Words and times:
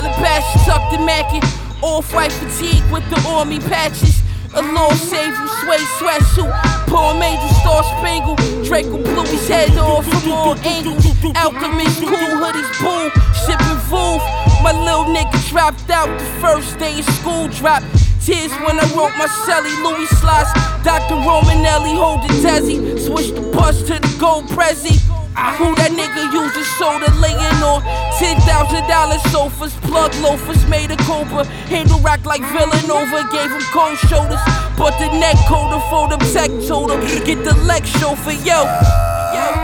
Calabasas, 0.00 0.64
tucked 0.64 0.94
in 0.94 1.04
Mackie. 1.04 1.44
Off-white 1.82 2.32
fatigue 2.32 2.84
with 2.90 3.04
the 3.10 3.20
army 3.28 3.58
patches. 3.58 4.22
A 4.54 4.62
little 4.62 4.90
save 4.92 5.28
you, 5.28 5.48
suede 5.60 5.88
sweatsuit. 6.00 6.52
Poor 6.88 7.12
major 7.20 7.52
star 7.60 7.84
spangle. 7.84 8.36
Draco 8.64 8.96
blew 8.96 9.24
his 9.24 9.46
head 9.46 9.76
off 9.76 10.06
from 10.06 10.32
all 10.32 10.56
angles. 10.64 11.04
Alchemist, 11.36 12.00
cool 12.00 12.32
hoodies, 12.40 12.70
boom. 12.80 13.10
Shipping 13.44 13.80
Voof. 13.92 14.20
My 14.62 14.72
little 14.72 15.04
nigga 15.04 15.36
dropped 15.50 15.90
out 15.90 16.08
the 16.18 16.24
first 16.40 16.78
day 16.78 16.98
of 16.98 17.04
school. 17.20 17.48
Dropped 17.48 17.84
tears 18.24 18.52
when 18.64 18.80
I 18.80 18.86
wrote 18.96 19.12
my 19.18 19.28
celly. 19.44 19.76
Louis 19.84 20.08
Slots, 20.18 20.52
Dr. 20.82 21.16
Romanelli 21.16 21.94
holding 21.94 22.36
Desi. 22.40 22.98
Switched 22.98 23.34
the 23.34 23.42
bus 23.52 23.82
to 23.82 23.98
the 24.00 24.16
gold 24.18 24.46
Prezi. 24.48 25.09
Who 25.30 25.74
that 25.76 25.92
nigga 25.94 26.32
using 26.32 26.66
soda 26.76 27.06
laying 27.22 27.62
on? 27.62 27.82
Ten 28.18 28.36
thousand 28.42 28.84
dollar 28.88 29.18
sofas, 29.30 29.72
plug 29.86 30.14
loafers 30.18 30.66
made 30.66 30.90
of 30.90 30.98
cobra, 31.06 31.44
handle 31.70 32.00
rock 32.00 32.24
like 32.24 32.42
Villanova, 32.50 33.24
gave 33.30 33.50
him 33.50 33.62
cold 33.70 33.96
shoulders, 34.10 34.40
but 34.76 34.96
the 34.98 35.06
neck 35.18 35.36
colder 35.46 35.80
for 35.88 36.08
them 36.08 36.20
tech 36.34 36.50
told 36.66 36.90
him 36.90 37.00
get 37.24 37.44
the 37.44 37.54
leg 37.64 37.86
chauffeur, 37.86 38.36
yo. 38.42 38.66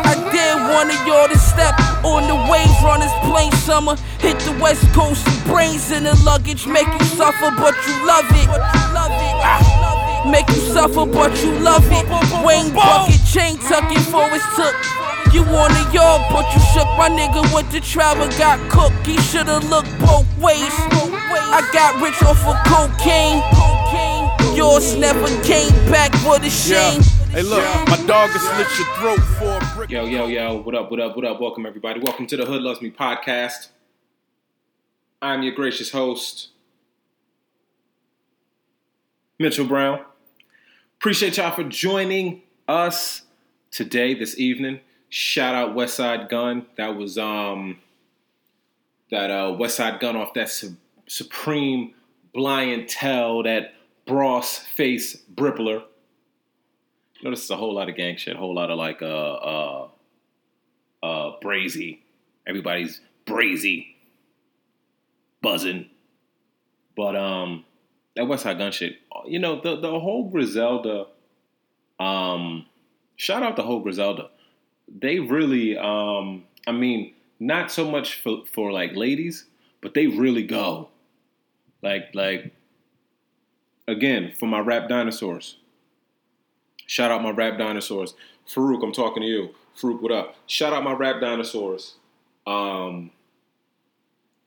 I 0.06 0.15
dare 0.33 0.56
one 0.70 0.89
of 0.89 1.01
y'all 1.06 1.29
to 1.29 1.39
step 1.39 1.75
on 2.05 2.28
the 2.30 2.37
wave 2.51 2.70
runners 2.84 3.12
plain 3.27 3.51
summer, 3.67 3.97
hit 4.20 4.39
the 4.41 4.53
west 4.62 4.87
coast, 4.95 5.27
brains 5.47 5.91
in 5.91 6.05
the 6.05 6.14
luggage, 6.25 6.67
make 6.67 6.87
you 6.87 7.06
suffer, 7.19 7.51
but 7.58 7.75
you 7.86 8.06
love 8.06 8.27
it. 8.30 8.48
Make 10.30 10.48
you 10.51 10.62
suffer, 10.75 11.06
but 11.06 11.30
you 11.42 11.53
love 11.61 11.86
it. 11.86 12.05
Wayne 12.45 12.75
bucket, 12.75 13.20
chain 13.27 13.58
tucking 13.58 14.03
for 14.11 14.28
his 14.30 14.42
took. 14.56 15.05
You 15.32 15.42
wanted 15.44 15.92
y'all, 15.92 16.24
but 16.30 16.46
you 16.55 16.60
shook 16.72 16.88
my 16.96 17.08
nigga 17.10 17.42
with 17.55 17.70
the 17.70 17.80
travel, 17.80 18.28
got 18.38 18.58
cooked. 18.70 19.06
He 19.06 19.19
should've 19.19 19.64
looked 19.68 19.91
both 20.00 20.27
ways. 20.38 20.72
I 20.72 21.68
got 21.72 22.00
rich 22.00 22.22
off 22.22 22.44
of 22.46 22.56
cocaine. 22.64 23.42
Yours 24.56 24.96
never 24.96 25.27
came 25.42 25.70
back, 25.91 26.14
what 26.24 26.44
a 26.44 26.50
shame. 26.50 27.02
Hey, 27.30 27.42
look, 27.42 27.62
my 27.88 28.02
dog 28.06 28.30
has 28.30 28.41
slit 28.41 28.78
your 28.78 28.88
throat 28.96 29.20
for 29.36 29.58
a 29.58 29.74
brick. 29.77 29.91
Yo, 29.91 30.06
yo, 30.06 30.27
yo, 30.27 30.62
what 30.62 30.74
up, 30.74 30.91
what 30.91 31.00
up, 31.00 31.16
what 31.16 31.24
up? 31.27 31.40
Welcome, 31.40 31.66
everybody. 31.66 32.00
Welcome 32.00 32.27
to 32.28 32.36
the 32.36 32.46
Hood 32.46 32.62
Loves 32.62 32.80
Me 32.80 32.90
podcast. 32.90 33.68
I'm 35.20 35.42
your 35.42 35.55
gracious 35.55 35.90
host, 35.90 36.48
Mitchell 39.38 39.66
Brown. 39.66 40.02
Appreciate 40.98 41.36
y'all 41.36 41.50
for 41.50 41.64
joining 41.64 42.42
us 42.66 43.22
today, 43.70 44.14
this 44.14 44.38
evening. 44.38 44.80
Shout 45.08 45.54
out 45.54 45.74
Westside 45.74 46.28
Gunn. 46.28 46.66
That 46.76 46.96
was 46.96 47.16
um 47.18 47.78
that 49.10 49.30
uh 49.30 49.56
Westside 49.58 50.00
Gunn 50.00 50.16
off 50.16 50.34
that 50.34 50.48
su- 50.50 50.76
Supreme 51.08 51.94
Tell, 52.88 53.42
that 53.44 53.74
Bros 54.06 54.58
Face 54.58 55.16
Brippler. 55.34 55.84
Notice 57.22 57.40
it's 57.40 57.50
a 57.50 57.56
whole 57.56 57.74
lot 57.74 57.88
of 57.88 57.96
gang 57.96 58.16
shit, 58.16 58.36
a 58.36 58.38
whole 58.38 58.54
lot 58.54 58.70
of 58.70 58.78
like 58.78 59.00
uh 59.02 59.06
uh 59.06 59.88
uh 61.02 61.32
brazy. 61.42 62.00
Everybody's 62.46 63.00
brazy, 63.27 63.94
buzzing. 65.40 65.88
But 66.96 67.16
um 67.16 67.64
that 68.16 68.27
West 68.27 68.42
Side 68.42 68.58
Gun 68.58 68.72
shit, 68.72 68.96
you 69.27 69.38
know, 69.38 69.60
the 69.60 69.77
the 69.77 70.00
whole 70.00 70.28
Griselda, 70.30 71.06
um, 72.00 72.66
shout 73.16 73.42
out 73.42 73.56
the 73.56 73.62
whole 73.62 73.80
Griselda. 73.80 74.30
They 74.89 75.19
really, 75.19 75.77
um, 75.77 76.45
I 76.67 76.73
mean, 76.73 77.14
not 77.41 77.70
so 77.70 77.91
much 77.91 78.23
for 78.23 78.45
for 78.52 78.73
like 78.73 78.95
ladies, 78.95 79.47
but 79.80 79.95
they 79.95 80.07
really 80.07 80.42
go, 80.42 80.89
like 81.83 82.14
like. 82.14 82.52
Again, 83.89 84.33
for 84.36 84.46
my 84.46 84.58
rap 84.58 84.89
dinosaurs. 84.89 85.58
Shout 86.86 87.13
out 87.13 87.23
my 87.23 87.30
rap 87.30 87.57
dinosaurs. 87.57 88.14
Farouk, 88.52 88.83
I'm 88.83 88.91
talking 88.91 89.23
to 89.23 89.29
you. 89.29 89.51
Farouk, 89.79 90.01
what 90.01 90.11
up? 90.11 90.35
Shout 90.48 90.73
out 90.73 90.83
my 90.83 90.92
rap 90.92 91.20
dinosaurs. 91.20 91.95
Um, 92.48 93.13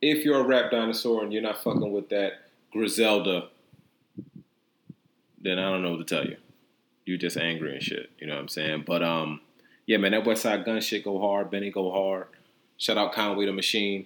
if 0.01 0.25
you're 0.25 0.39
a 0.39 0.43
rap 0.43 0.71
dinosaur 0.71 1.23
and 1.23 1.31
you're 1.31 1.41
not 1.41 1.63
fucking 1.63 1.91
with 1.91 2.09
that 2.09 2.33
Griselda, 2.71 3.47
then 5.41 5.57
I 5.57 5.69
don't 5.69 5.83
know 5.83 5.91
what 5.91 6.05
to 6.05 6.15
tell 6.15 6.25
you. 6.25 6.37
You're 7.05 7.17
just 7.17 7.37
angry 7.37 7.73
and 7.73 7.81
shit. 7.81 8.09
You 8.19 8.27
know 8.27 8.35
what 8.35 8.41
I'm 8.41 8.47
saying? 8.49 8.83
But 8.85 9.03
um, 9.03 9.41
yeah, 9.89 9.97
man, 9.97 10.11
that 10.11 10.23
Westside 10.23 10.65
Gunn 10.65 10.81
shit 10.81 11.03
go 11.03 11.19
hard. 11.19 11.49
Benny 11.49 11.71
go 11.71 11.89
hard. 11.89 12.27
Shout 12.77 12.99
out 12.99 13.11
Conway 13.11 13.47
the 13.47 13.51
Machine. 13.51 14.05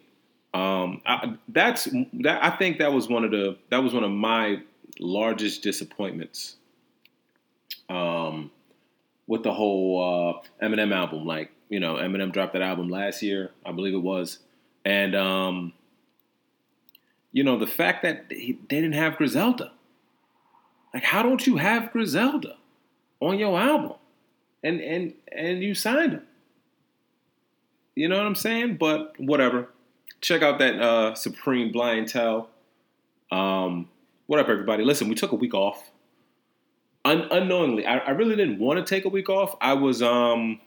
Um, 0.53 1.01
I, 1.05 1.33
that's 1.49 1.89
that. 2.21 2.41
I 2.41 2.51
think 2.51 2.77
that 2.77 2.93
was 2.93 3.09
one 3.09 3.25
of 3.25 3.31
the 3.31 3.57
that 3.69 3.83
was 3.83 3.93
one 3.93 4.05
of 4.05 4.11
my 4.11 4.61
largest 4.97 5.61
disappointments. 5.61 6.55
Um, 7.89 8.49
with 9.27 9.43
the 9.43 9.53
whole 9.53 10.41
uh, 10.61 10.65
Eminem 10.65 10.95
album, 10.95 11.25
like 11.25 11.51
you 11.67 11.81
know, 11.81 11.95
Eminem 11.95 12.31
dropped 12.31 12.53
that 12.53 12.61
album 12.61 12.87
last 12.87 13.21
year, 13.21 13.51
I 13.65 13.73
believe 13.73 13.93
it 13.93 13.97
was, 13.97 14.39
and 14.85 15.13
um, 15.17 15.73
you 17.33 17.43
know, 17.43 17.59
the 17.59 17.67
fact 17.67 18.03
that 18.03 18.27
he, 18.29 18.53
they 18.69 18.79
didn't 18.79 18.93
have 18.93 19.17
Griselda. 19.17 19.73
Like, 20.93 21.03
how 21.03 21.23
don't 21.23 21.45
you 21.45 21.57
have 21.57 21.91
Griselda 21.91 22.55
on 23.19 23.37
your 23.37 23.59
album? 23.59 23.97
And 24.63 24.79
and 24.81 25.13
and 25.31 25.63
you 25.63 25.75
signed 25.75 26.13
him. 26.13 26.23
You 27.95 28.07
know 28.07 28.17
what 28.17 28.25
I'm 28.25 28.35
saying? 28.35 28.77
But 28.77 29.13
whatever. 29.19 29.69
Check 30.21 30.41
out 30.41 30.59
that 30.59 30.79
uh, 30.79 31.15
Supreme 31.15 31.73
Blientele. 31.73 32.47
Um, 33.31 33.89
what 34.25 34.39
up, 34.39 34.47
everybody? 34.47 34.85
Listen, 34.85 35.09
we 35.09 35.15
took 35.15 35.33
a 35.33 35.35
week 35.35 35.53
off. 35.53 35.91
Un- 37.03 37.27
unknowingly, 37.29 37.85
I, 37.85 37.97
I 37.97 38.09
really 38.11 38.37
didn't 38.37 38.59
want 38.59 38.79
to 38.79 38.85
take 38.85 39.03
a 39.03 39.09
week 39.09 39.27
off. 39.27 39.57
I 39.59 39.73
was 39.73 40.01
um, 40.01 40.61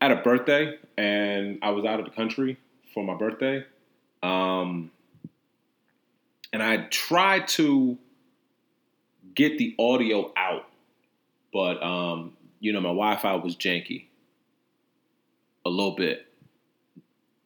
at 0.00 0.12
a 0.12 0.16
birthday 0.16 0.78
and 0.96 1.58
I 1.62 1.70
was 1.70 1.84
out 1.84 1.98
of 1.98 2.04
the 2.04 2.12
country 2.12 2.58
for 2.94 3.02
my 3.02 3.14
birthday. 3.14 3.64
Um, 4.22 4.92
and 6.52 6.62
I 6.62 6.86
tried 6.90 7.48
to 7.48 7.98
get 9.34 9.58
the 9.58 9.74
audio 9.78 10.32
out, 10.36 10.66
but 11.52 11.82
um, 11.82 12.36
you 12.60 12.72
know, 12.72 12.80
my 12.80 12.88
Wi-Fi 12.88 13.36
was 13.36 13.56
janky 13.56 14.06
a 15.64 15.70
little 15.70 15.94
bit. 15.94 16.26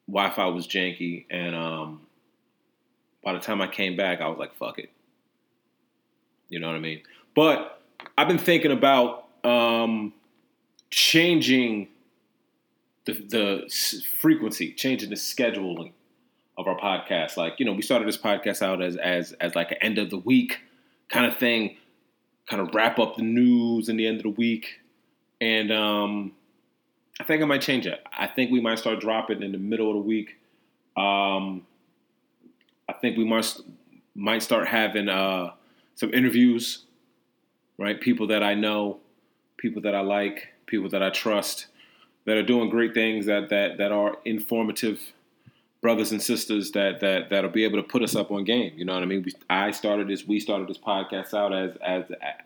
Wi-Fi 0.08 0.46
was 0.46 0.66
janky, 0.66 1.26
and 1.30 1.54
um, 1.54 2.02
by 3.24 3.32
the 3.32 3.38
time 3.38 3.60
I 3.60 3.66
came 3.66 3.96
back, 3.96 4.20
I 4.20 4.28
was 4.28 4.38
like, 4.38 4.54
"Fuck 4.56 4.78
it," 4.78 4.90
you 6.48 6.60
know 6.60 6.66
what 6.66 6.76
I 6.76 6.80
mean. 6.80 7.02
But 7.34 7.80
I've 8.18 8.28
been 8.28 8.38
thinking 8.38 8.72
about 8.72 9.26
um, 9.44 10.12
changing 10.90 11.88
the 13.06 13.12
the 13.12 14.06
frequency, 14.20 14.72
changing 14.72 15.10
the 15.10 15.16
scheduling 15.16 15.92
of 16.58 16.66
our 16.66 16.78
podcast. 16.78 17.36
Like, 17.36 17.58
you 17.58 17.66
know, 17.66 17.72
we 17.72 17.82
started 17.82 18.06
this 18.06 18.18
podcast 18.18 18.62
out 18.62 18.82
as 18.82 18.96
as 18.96 19.32
as 19.34 19.54
like 19.54 19.70
an 19.72 19.78
end 19.80 19.98
of 19.98 20.10
the 20.10 20.18
week 20.18 20.60
kind 21.08 21.26
of 21.26 21.36
thing, 21.36 21.76
kind 22.48 22.62
of 22.62 22.74
wrap 22.74 22.98
up 22.98 23.16
the 23.16 23.22
news 23.22 23.88
in 23.88 23.96
the 23.96 24.06
end 24.06 24.18
of 24.18 24.22
the 24.22 24.30
week. 24.30 24.80
And 25.42 25.72
um, 25.72 26.32
I 27.18 27.24
think 27.24 27.42
I 27.42 27.46
might 27.46 27.62
change 27.62 27.84
it. 27.84 28.00
I 28.16 28.28
think 28.28 28.52
we 28.52 28.60
might 28.60 28.78
start 28.78 29.00
dropping 29.00 29.42
in 29.42 29.50
the 29.50 29.58
middle 29.58 29.88
of 29.88 29.96
the 29.96 30.00
week. 30.00 30.38
Um, 30.96 31.66
I 32.88 32.92
think 33.00 33.18
we 33.18 33.24
might 33.24 33.52
might 34.14 34.44
start 34.44 34.68
having 34.68 35.08
uh, 35.08 35.50
some 35.96 36.14
interviews, 36.14 36.84
right? 37.76 38.00
People 38.00 38.28
that 38.28 38.44
I 38.44 38.54
know, 38.54 39.00
people 39.56 39.82
that 39.82 39.96
I 39.96 40.02
like, 40.02 40.46
people 40.66 40.88
that 40.90 41.02
I 41.02 41.10
trust, 41.10 41.66
that 42.24 42.36
are 42.36 42.44
doing 42.44 42.70
great 42.70 42.94
things 42.94 43.26
that 43.26 43.48
that 43.50 43.78
that 43.78 43.90
are 43.90 44.18
informative 44.24 45.12
brothers 45.80 46.12
and 46.12 46.22
sisters 46.22 46.70
that 46.70 47.00
that 47.00 47.30
that'll 47.30 47.50
be 47.50 47.64
able 47.64 47.82
to 47.82 47.88
put 47.88 48.04
us 48.04 48.14
up 48.14 48.30
on 48.30 48.44
game. 48.44 48.74
You 48.76 48.84
know 48.84 48.94
what 48.94 49.02
I 49.02 49.06
mean? 49.06 49.24
We, 49.24 49.32
I 49.50 49.72
started 49.72 50.06
this. 50.06 50.24
We 50.24 50.38
started 50.38 50.68
this 50.68 50.78
podcast 50.78 51.34
out 51.34 51.52
as 51.52 51.74
as 51.84 52.04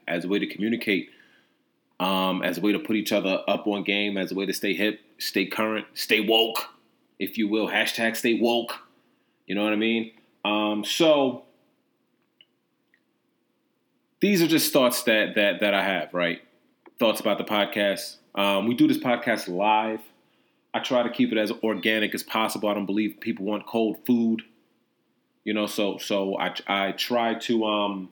as 0.08 0.25
a 0.25 0.28
way 0.28 0.38
to 0.38 0.46
communicate, 0.46 1.10
um, 1.98 2.43
as 2.43 2.58
a 2.58 2.60
way 2.60 2.72
to 2.72 2.78
put 2.78 2.96
each 2.96 3.12
other 3.12 3.43
up 3.48 3.66
on 3.66 3.84
game, 3.84 4.16
as 4.16 4.32
a 4.32 4.34
way 4.34 4.46
to 4.46 4.52
stay 4.52 4.75
hip, 4.75 5.00
stay 5.19 5.46
current, 5.46 5.87
stay 5.94 6.20
woke, 6.20 6.69
if 7.19 7.38
you 7.38 7.48
will. 7.48 7.69
Hashtag 7.69 8.16
stay 8.16 8.38
woke. 8.38 8.75
You 9.46 9.54
know 9.54 9.64
what 9.64 9.72
I 9.72 9.76
mean? 9.76 10.12
Um, 10.44 10.84
so 10.84 11.44
these 14.20 14.43
are 14.43 14.46
just 14.46 14.72
thoughts 14.72 15.02
that 15.04 15.34
that 15.37 15.60
that 15.60 15.75
I 15.75 15.82
have. 15.82 16.12
Right? 16.12 16.43
Thoughts 16.98 17.20
about 17.20 17.38
the 17.38 17.44
podcast. 17.44 18.16
Um, 18.34 18.66
we 18.66 18.75
do 18.75 18.87
this 18.87 18.99
podcast 18.99 19.49
live. 19.49 20.00
I 20.75 20.81
try 20.81 21.02
to 21.02 21.10
keep 21.10 21.32
it 21.32 21.38
as 21.38 21.50
organic 21.62 22.14
as 22.14 22.22
possible. 22.22 22.69
I 22.69 22.75
don't 22.75 22.84
believe 22.84 23.16
people 23.20 23.46
want 23.46 23.66
cold 23.66 24.04
food, 24.04 24.42
you 25.42 25.54
know. 25.54 25.66
So 25.66 25.96
so 25.96 26.38
I 26.38 26.54
I 26.66 26.92
try 26.92 27.34
to 27.34 27.64
um 27.64 28.10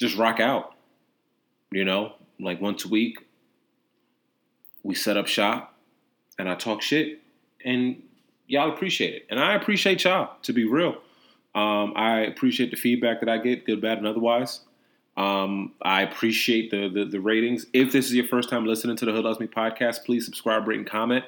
just 0.00 0.16
rock 0.16 0.40
out, 0.40 0.74
you 1.70 1.84
know, 1.84 2.14
like 2.40 2.60
once 2.60 2.84
a 2.84 2.88
week. 2.88 3.18
We 4.82 4.94
set 4.94 5.16
up 5.16 5.26
shop, 5.26 5.74
and 6.38 6.48
I 6.48 6.54
talk 6.54 6.80
shit, 6.80 7.20
and 7.64 8.02
y'all 8.46 8.72
appreciate 8.72 9.14
it, 9.14 9.26
and 9.30 9.40
I 9.40 9.54
appreciate 9.54 10.04
y'all. 10.04 10.36
To 10.42 10.52
be 10.52 10.64
real, 10.64 10.96
um, 11.56 11.92
I 11.96 12.20
appreciate 12.20 12.70
the 12.70 12.76
feedback 12.76 13.20
that 13.20 13.28
I 13.28 13.38
get, 13.38 13.66
good, 13.66 13.80
bad, 13.80 13.98
and 13.98 14.06
otherwise. 14.06 14.60
Um, 15.16 15.72
I 15.80 16.02
appreciate 16.02 16.70
the, 16.70 16.88
the, 16.88 17.06
the 17.06 17.20
ratings. 17.20 17.66
If 17.72 17.90
this 17.90 18.06
is 18.06 18.14
your 18.14 18.26
first 18.26 18.50
time 18.50 18.66
listening 18.66 18.96
to 18.98 19.06
the 19.06 19.12
Hood 19.12 19.24
Loves 19.24 19.40
Me 19.40 19.46
podcast, 19.46 20.04
please 20.04 20.24
subscribe, 20.24 20.68
rate, 20.68 20.78
and 20.78 20.86
comment. 20.86 21.24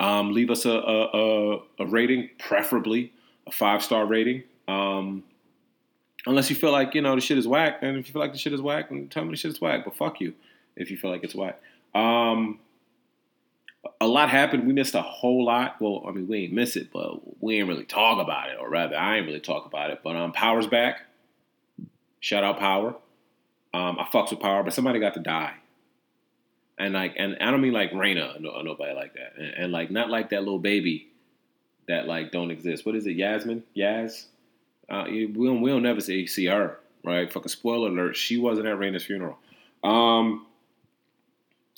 Um, 0.00 0.32
leave 0.32 0.50
us 0.50 0.64
a, 0.64 0.70
a, 0.70 1.04
a, 1.12 1.58
a, 1.80 1.86
rating, 1.86 2.30
preferably 2.38 3.12
a 3.46 3.52
five 3.52 3.82
star 3.82 4.06
rating. 4.06 4.42
Um, 4.66 5.24
unless 6.26 6.50
you 6.50 6.56
feel 6.56 6.72
like 6.72 6.94
you 6.94 7.02
know 7.02 7.14
the 7.14 7.20
shit 7.20 7.38
is 7.38 7.46
whack, 7.46 7.78
and 7.82 7.96
if 7.96 8.06
you 8.06 8.12
feel 8.12 8.22
like 8.22 8.32
the 8.32 8.38
shit 8.38 8.52
is 8.52 8.60
whack, 8.60 8.90
then 8.90 9.08
tell 9.08 9.24
me 9.24 9.30
the 9.30 9.36
shit 9.36 9.50
is 9.50 9.60
whack. 9.60 9.84
But 9.84 9.96
fuck 9.96 10.20
you 10.20 10.34
if 10.76 10.90
you 10.90 10.96
feel 10.96 11.10
like 11.10 11.24
it's 11.24 11.34
whack. 11.34 11.60
Um, 11.94 12.58
a 14.00 14.06
lot 14.06 14.28
happened. 14.28 14.66
We 14.66 14.72
missed 14.72 14.94
a 14.94 15.02
whole 15.02 15.44
lot. 15.44 15.80
Well, 15.80 16.04
I 16.06 16.12
mean, 16.12 16.28
we 16.28 16.44
ain't 16.44 16.52
miss 16.52 16.76
it, 16.76 16.90
but 16.92 17.42
we 17.42 17.58
ain't 17.58 17.68
really 17.68 17.84
talk 17.84 18.20
about 18.20 18.50
it, 18.50 18.56
or 18.60 18.68
rather, 18.68 18.96
I 18.96 19.16
ain't 19.16 19.26
really 19.26 19.40
talk 19.40 19.66
about 19.66 19.90
it. 19.90 20.00
But 20.02 20.16
um, 20.16 20.32
Power's 20.32 20.66
back. 20.66 21.02
Shout 22.20 22.44
out 22.44 22.58
Power. 22.58 22.96
Um, 23.74 23.98
I 23.98 24.04
fucks 24.12 24.30
with 24.30 24.40
Power, 24.40 24.62
but 24.62 24.72
somebody 24.72 24.98
got 24.98 25.14
to 25.14 25.20
die. 25.20 25.54
And 26.78 26.94
like, 26.94 27.14
and 27.16 27.36
I 27.40 27.50
don't 27.50 27.60
mean 27.60 27.72
like 27.72 27.92
Raina 27.92 28.36
or, 28.36 28.62
nobody 28.62 28.94
like 28.94 29.14
that, 29.14 29.34
and, 29.36 29.54
and, 29.54 29.72
like 29.72 29.90
not 29.90 30.10
like 30.10 30.30
that 30.30 30.40
little 30.40 30.60
baby 30.60 31.08
that 31.88 32.06
like 32.06 32.30
don't 32.30 32.50
exist. 32.50 32.86
What 32.86 32.94
is 32.94 33.06
it, 33.06 33.16
Yasmin? 33.16 33.64
Yaz? 33.76 34.26
Uh, 34.88 35.04
we'll 35.34 35.58
we'll 35.58 35.80
never 35.80 36.00
see 36.00 36.26
see 36.26 36.46
her, 36.46 36.78
right? 37.04 37.30
Fucking 37.32 37.48
spoiler 37.48 37.88
alert: 37.88 38.16
she 38.16 38.38
wasn't 38.38 38.66
at 38.66 38.76
Raina's 38.76 39.04
funeral. 39.04 39.38
Um, 39.84 40.46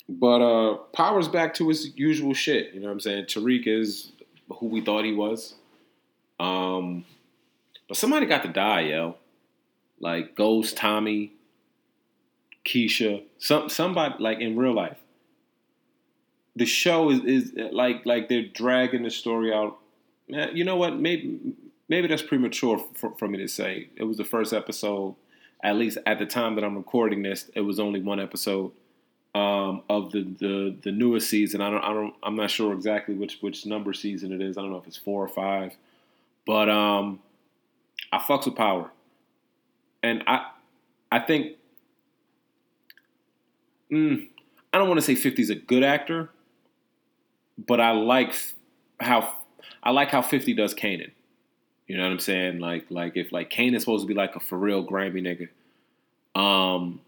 but 0.07 0.41
uh, 0.41 0.77
Power's 0.93 1.27
back 1.27 1.53
to 1.55 1.69
his 1.69 1.95
usual 1.97 2.33
shit. 2.33 2.73
You 2.73 2.79
know 2.79 2.87
what 2.87 2.93
I'm 2.93 2.99
saying? 2.99 3.25
Tariq 3.25 3.67
is 3.67 4.11
who 4.49 4.67
we 4.67 4.81
thought 4.81 5.05
he 5.05 5.13
was. 5.13 5.55
Um, 6.39 7.05
but 7.87 7.97
somebody 7.97 8.25
got 8.25 8.43
to 8.43 8.49
die, 8.49 8.81
yo. 8.81 9.15
Like 9.99 10.35
Ghost, 10.35 10.77
Tommy, 10.77 11.33
Keisha, 12.65 13.23
some 13.37 13.69
somebody 13.69 14.15
like 14.19 14.39
in 14.39 14.57
real 14.57 14.73
life. 14.73 14.97
The 16.55 16.65
show 16.65 17.11
is 17.11 17.23
is 17.23 17.53
like 17.71 18.05
like 18.05 18.27
they're 18.27 18.47
dragging 18.47 19.03
the 19.03 19.11
story 19.11 19.53
out. 19.53 19.77
You 20.27 20.63
know 20.63 20.77
what? 20.77 20.97
Maybe 20.97 21.53
maybe 21.91 22.07
that's 22.07 22.21
premature 22.21 22.81
for, 22.95 23.13
for 23.17 23.27
me 23.27 23.37
to 23.37 23.49
say. 23.49 23.89
It 23.97 24.05
was 24.05 24.15
the 24.15 24.23
first 24.23 24.53
episode. 24.53 25.13
At 25.61 25.75
least 25.75 25.97
at 26.05 26.19
the 26.19 26.25
time 26.25 26.55
that 26.55 26.63
I'm 26.63 26.77
recording 26.77 27.21
this, 27.21 27.51
it 27.53 27.61
was 27.61 27.79
only 27.79 28.01
one 28.01 28.19
episode 28.19 28.71
um, 29.35 29.83
of 29.89 30.11
the, 30.11 30.23
the 30.39 30.75
the 30.81 30.91
newest 30.91 31.29
season. 31.29 31.61
I 31.61 31.69
don't 31.69 31.83
I 31.83 31.93
don't 31.93 32.15
I'm 32.23 32.35
not 32.35 32.49
sure 32.49 32.73
exactly 32.73 33.13
which 33.13 33.39
which 33.41 33.65
number 33.65 33.93
season 33.93 34.31
it 34.31 34.41
is. 34.41 34.57
I 34.57 34.61
don't 34.61 34.71
know 34.71 34.77
if 34.77 34.87
it's 34.87 34.97
four 34.97 35.23
or 35.23 35.27
five, 35.27 35.75
but 36.47 36.69
um, 36.69 37.19
I 38.11 38.19
fucks 38.19 38.45
with 38.45 38.55
Power, 38.55 38.89
and 40.01 40.23
I 40.25 40.47
I 41.11 41.19
think 41.19 41.57
mm, 43.91 44.27
I 44.73 44.77
don't 44.77 44.87
want 44.87 44.97
to 44.97 45.05
say 45.05 45.15
50 45.15 45.41
is 45.41 45.49
a 45.49 45.55
good 45.55 45.83
actor, 45.83 46.29
but 47.67 47.79
I 47.79 47.91
like 47.91 48.33
how 48.99 49.37
I 49.83 49.91
like 49.91 50.09
how 50.09 50.21
50 50.21 50.53
does 50.55 50.73
Kanan. 50.73 51.11
You 51.91 51.97
know 51.97 52.03
what 52.03 52.13
I'm 52.13 52.19
saying? 52.19 52.59
Like 52.59 52.85
like 52.89 53.17
if 53.17 53.33
like 53.33 53.49
Kane 53.49 53.75
is 53.75 53.81
supposed 53.81 54.03
to 54.03 54.07
be 54.07 54.13
like 54.13 54.37
a 54.37 54.39
for 54.39 54.57
real 54.57 54.81
grimy 54.81 55.21
nigga. 55.21 55.49
Um, 56.41 57.01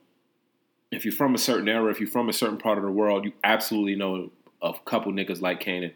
if 0.92 1.06
you're 1.06 1.14
from 1.14 1.34
a 1.34 1.38
certain 1.38 1.70
era, 1.70 1.90
if 1.90 2.02
you're 2.02 2.10
from 2.10 2.28
a 2.28 2.34
certain 2.34 2.58
part 2.58 2.78
of 2.78 2.84
the 2.84 2.92
world, 2.92 3.24
you 3.24 3.32
absolutely 3.46 3.96
know 3.96 4.30
a 4.62 4.74
couple 4.84 5.14
niggas 5.14 5.40
like 5.40 5.64
Kanan. 5.64 5.94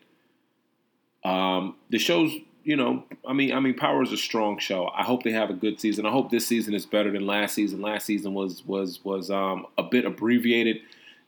Um, 1.25 1.75
the 1.89 1.97
show's, 1.97 2.31
you 2.63 2.77
know, 2.77 3.03
I 3.27 3.33
mean, 3.33 3.51
I 3.51 3.59
mean, 3.59 3.73
Power 3.73 4.03
is 4.03 4.13
a 4.13 4.17
strong 4.17 4.57
show. 4.57 4.89
I 4.95 5.03
hope 5.03 5.23
they 5.23 5.33
have 5.33 5.49
a 5.49 5.53
good 5.53 5.81
season. 5.81 6.05
I 6.05 6.11
hope 6.11 6.31
this 6.31 6.47
season 6.47 6.73
is 6.73 6.85
better 6.85 7.11
than 7.11 7.27
last 7.27 7.55
season. 7.55 7.81
Last 7.81 8.05
season 8.05 8.33
was 8.33 8.65
was 8.65 9.03
was 9.03 9.29
um, 9.29 9.67
a 9.77 9.83
bit 9.83 10.05
abbreviated, 10.05 10.77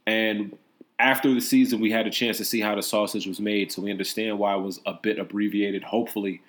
and 0.08 0.58
after 0.98 1.34
the 1.34 1.42
season, 1.42 1.82
we 1.82 1.92
had 1.92 2.08
a 2.08 2.10
chance 2.10 2.38
to 2.38 2.46
see 2.46 2.62
how 2.62 2.76
the 2.76 2.82
sausage 2.82 3.28
was 3.28 3.42
made, 3.42 3.70
so 3.70 3.82
we 3.82 3.92
understand 3.92 4.40
why 4.40 4.56
it 4.56 4.62
was 4.62 4.80
a 4.86 4.94
bit 4.94 5.20
abbreviated. 5.20 5.84
Hopefully, 5.84 6.42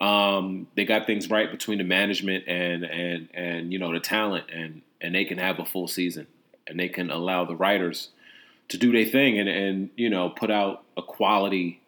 um, 0.00 0.66
they 0.74 0.84
got 0.84 1.06
things 1.06 1.30
right 1.30 1.50
between 1.50 1.78
the 1.78 1.84
management 1.84 2.44
and 2.46 2.84
and 2.84 3.28
and 3.32 3.72
you 3.72 3.78
know 3.78 3.92
the 3.92 4.00
talent, 4.00 4.46
and 4.52 4.82
and 5.00 5.14
they 5.14 5.24
can 5.24 5.38
have 5.38 5.58
a 5.58 5.64
full 5.64 5.88
season 5.88 6.26
and 6.66 6.78
they 6.78 6.88
can 6.88 7.10
allow 7.10 7.44
the 7.44 7.54
writers 7.54 8.10
to 8.68 8.76
do 8.76 8.92
their 8.92 9.04
thing 9.04 9.38
and, 9.38 9.48
and 9.48 9.90
you 9.96 10.10
know 10.10 10.28
put 10.28 10.50
out 10.50 10.84
a 10.96 11.02
quality 11.02 11.80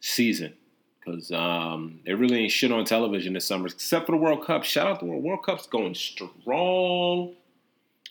season 0.00 0.52
because 1.00 1.30
um, 1.32 2.00
there 2.04 2.16
really 2.16 2.38
ain't 2.38 2.52
shit 2.52 2.72
on 2.72 2.84
television 2.84 3.34
this 3.34 3.44
summer 3.44 3.66
except 3.66 4.06
for 4.06 4.12
the 4.12 4.18
World 4.18 4.44
Cup. 4.44 4.64
Shout 4.64 4.86
out 4.86 5.00
to 5.00 5.04
the 5.04 5.10
World 5.10 5.22
World 5.22 5.42
Cup's 5.44 5.66
going 5.66 5.94
strong. 5.94 7.34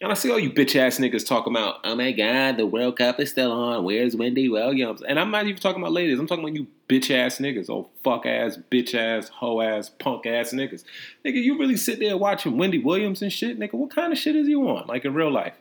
And 0.03 0.11
I 0.11 0.15
see 0.15 0.29
all 0.29 0.38
you 0.38 0.50
bitch 0.51 0.75
ass 0.75 0.97
niggas 0.97 1.25
talking 1.25 1.53
about, 1.53 1.79
oh 1.85 1.95
my 1.95 2.11
god, 2.11 2.57
the 2.57 2.65
World 2.65 2.97
Cup 2.97 3.21
is 3.21 3.29
still 3.29 3.53
on. 3.53 3.85
Where's 3.85 4.17
Wendy 4.17 4.50
Williams? 4.50 5.01
And 5.01 5.17
I'm 5.17 5.31
not 5.31 5.47
even 5.47 5.61
talking 5.61 5.81
about 5.81 5.94
ladies. 5.94 6.19
I'm 6.19 6.27
talking 6.27 6.44
about 6.44 6.57
you 6.57 6.67
bitch 6.89 7.09
ass 7.09 7.38
niggas, 7.38 7.69
oh 7.69 7.89
fuck 8.03 8.25
ass, 8.25 8.59
bitch 8.69 8.94
ass, 8.95 9.29
hoe 9.29 9.61
ass, 9.61 9.88
punk 9.88 10.25
ass 10.25 10.51
niggas. 10.51 10.83
Nigga, 11.23 11.41
you 11.41 11.57
really 11.57 11.77
sit 11.77 12.00
there 12.00 12.17
watching 12.17 12.57
Wendy 12.57 12.79
Williams 12.79 13.21
and 13.21 13.31
shit, 13.31 13.57
nigga. 13.57 13.75
What 13.75 13.95
kind 13.95 14.11
of 14.11 14.19
shit 14.19 14.35
is 14.35 14.50
you 14.50 14.67
on? 14.67 14.88
Like 14.88 15.05
in 15.05 15.13
real 15.13 15.31
life? 15.31 15.53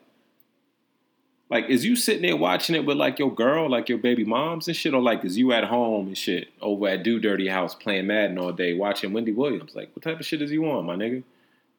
Like, 1.48 1.66
is 1.66 1.84
you 1.84 1.94
sitting 1.94 2.22
there 2.22 2.36
watching 2.36 2.74
it 2.74 2.84
with 2.84 2.96
like 2.96 3.20
your 3.20 3.32
girl, 3.32 3.70
like 3.70 3.88
your 3.88 3.98
baby 3.98 4.24
moms 4.24 4.66
and 4.66 4.76
shit, 4.76 4.92
or 4.92 5.00
like 5.00 5.24
is 5.24 5.38
you 5.38 5.52
at 5.52 5.66
home 5.66 6.08
and 6.08 6.18
shit 6.18 6.48
over 6.60 6.88
at 6.88 7.04
Do 7.04 7.20
Dirty 7.20 7.46
House 7.46 7.76
playing 7.76 8.08
Madden 8.08 8.38
all 8.38 8.50
day 8.50 8.72
watching 8.72 9.12
Wendy 9.12 9.30
Williams? 9.30 9.76
Like, 9.76 9.94
what 9.94 10.02
type 10.02 10.18
of 10.18 10.26
shit 10.26 10.42
is 10.42 10.50
you 10.50 10.68
on, 10.68 10.84
my 10.84 10.96
nigga? 10.96 11.22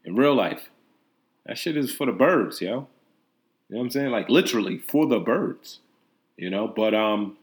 In 0.06 0.16
real 0.16 0.34
life, 0.34 0.70
that 1.46 1.58
shit 1.58 1.78
is 1.78 1.92
for 1.92 2.06
the 2.06 2.12
birds, 2.12 2.62
yo. 2.62 2.68
You 2.68 2.76
know 2.76 2.88
what 3.80 3.82
I'm 3.82 3.90
saying? 3.92 4.12
Like 4.12 4.30
literally 4.30 4.78
for 4.78 5.08
the 5.08 5.20
birds, 5.20 5.80
you 6.38 6.50
know. 6.50 6.68
But 6.68 6.94
um, 6.94 7.38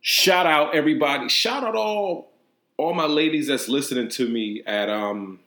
shout 0.00 0.46
out 0.46 0.74
everybody. 0.74 1.28
Shout 1.28 1.64
out 1.64 1.74
all 1.74 2.30
all 2.76 2.94
my 2.94 3.06
ladies 3.06 3.46
that's 3.46 3.68
listening 3.68 4.08
to 4.10 4.28
me 4.28 4.62
at 4.66 4.88
um 4.88 5.40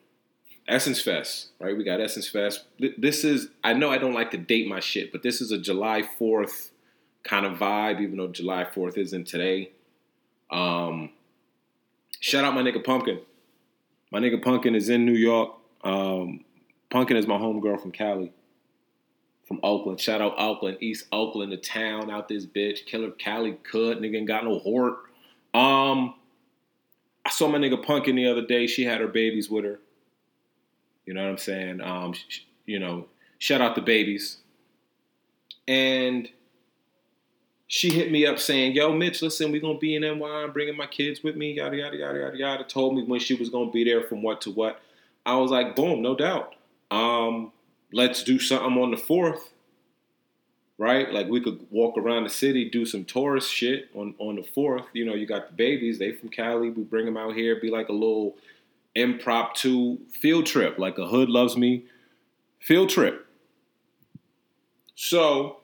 Essence 0.68 1.00
Fest, 1.02 1.50
right? 1.60 1.78
We 1.78 1.84
got 1.84 2.02
Essence 2.02 2.28
Fest. 2.28 2.66
This 2.98 3.24
is, 3.24 3.50
I 3.64 3.74
know 3.74 3.92
I 3.92 3.98
don't 3.98 4.14
like 4.14 4.32
to 4.32 4.38
date 4.38 4.68
my 4.68 4.80
shit, 4.80 5.12
but 5.12 5.22
this 5.22 5.42
is 5.42 5.52
a 5.52 5.60
July 5.60 6.02
4th 6.20 6.70
kind 7.24 7.46
of 7.46 7.60
vibe, 7.60 8.02
even 8.02 8.18
though 8.18 8.28
July 8.28 8.66
4th 8.66 8.98
isn't 8.98 9.28
today. 9.28 9.72
Um, 10.50 11.12
shout 12.20 12.44
out 12.44 12.56
my 12.56 12.64
nigga 12.64 12.84
Pumpkin. 12.84 13.20
My 14.12 14.20
nigga 14.20 14.42
Pumpkin 14.42 14.74
is 14.74 14.90
in 14.90 15.06
New 15.06 15.14
York. 15.14 15.52
Um, 15.84 16.44
Pumpkin 16.90 17.18
is 17.18 17.28
my 17.28 17.38
homegirl 17.38 17.82
from 17.82 17.92
Cali, 17.92 18.32
from 19.48 19.60
Oakland. 19.64 20.00
Shout 20.00 20.22
out 20.22 20.36
Oakland, 20.38 20.78
East 20.82 21.08
Oakland, 21.12 21.52
the 21.52 21.58
town 21.58 22.10
out 22.10 22.28
this 22.28 22.46
bitch. 22.46 22.86
Killer 22.86 23.12
Cali 23.12 23.58
cut, 23.64 24.02
nigga 24.02 24.18
ain't 24.18 24.28
got 24.28 24.44
no 24.44 24.60
hort. 24.60 24.98
Um, 25.54 26.16
I 27.26 27.30
saw 27.32 27.48
my 27.48 27.58
nigga 27.58 27.84
Punkin 27.84 28.16
the 28.16 28.28
other 28.28 28.46
day. 28.46 28.68
She 28.68 28.84
had 28.84 29.02
her 29.02 29.08
babies 29.08 29.50
with 29.50 29.66
her. 29.66 29.80
You 31.06 31.14
know 31.14 31.24
what 31.24 31.30
I'm 31.30 31.38
saying? 31.38 31.82
Um, 31.82 32.14
sh- 32.14 32.42
you 32.66 32.80
know, 32.80 33.08
shout 33.40 33.62
out 33.62 33.76
the 33.76 33.82
babies. 33.82 34.38
And 35.68 36.30
she 37.68 37.90
hit 37.90 38.12
me 38.12 38.26
up 38.26 38.40
saying, 38.40 38.74
"Yo, 38.74 38.94
Mitch, 38.94 39.22
listen, 39.22 39.52
we're 39.52 39.62
gonna 39.62 39.80
be 39.80 39.96
in 39.96 40.04
NY. 40.04 40.44
I'm 40.44 40.52
bringing 40.52 40.78
my 40.78 40.86
kids 40.88 41.24
with 41.24 41.36
me. 41.36 41.54
Yada 41.54 41.78
yada 41.78 41.98
yada 41.98 42.20
yada 42.20 42.38
yada." 42.38 42.64
Told 42.64 42.96
me 42.96 43.04
when 43.04 43.20
she 43.20 43.34
was 43.34 43.50
gonna 43.50 43.72
be 43.72 43.84
there 43.84 44.02
from 44.02 44.22
what 44.22 44.42
to 44.42 44.52
what. 44.52 44.80
I 45.26 45.36
was 45.38 45.52
like, 45.52 45.76
"Boom, 45.76 46.02
no 46.02 46.16
doubt. 46.16 46.55
Um, 46.92 47.52
let's 47.92 48.24
do 48.24 48.40
something 48.40 48.82
on 48.82 48.92
the 48.92 48.98
fourth, 48.98 49.54
right? 50.78 51.12
Like 51.12 51.28
we 51.28 51.42
could 51.42 51.66
walk 51.70 51.98
around 51.98 52.24
the 52.24 52.30
city, 52.30 52.70
do 52.70 52.86
some 52.86 53.06
tourist 53.06 53.52
shit 53.52 53.90
on 53.96 54.16
on 54.18 54.36
the 54.36 54.44
fourth. 54.44 54.86
You 54.94 55.06
know, 55.06 55.14
you 55.14 55.26
got 55.26 55.50
the 55.50 55.54
babies. 55.54 56.00
They 56.00 56.12
from 56.12 56.30
Cali. 56.30 56.70
We 56.70 56.84
bring 56.84 57.06
them 57.06 57.18
out 57.18 57.36
here. 57.36 57.60
Be 57.60 57.70
like 57.70 57.90
a 57.90 57.94
little." 57.94 58.36
impromptu 58.96 59.98
field 60.10 60.46
trip, 60.46 60.80
like 60.80 60.98
a 60.98 61.06
hood 61.06 61.30
loves 61.30 61.58
me 61.58 61.84
field 62.60 62.90
trip. 62.90 63.28
So, 64.96 65.58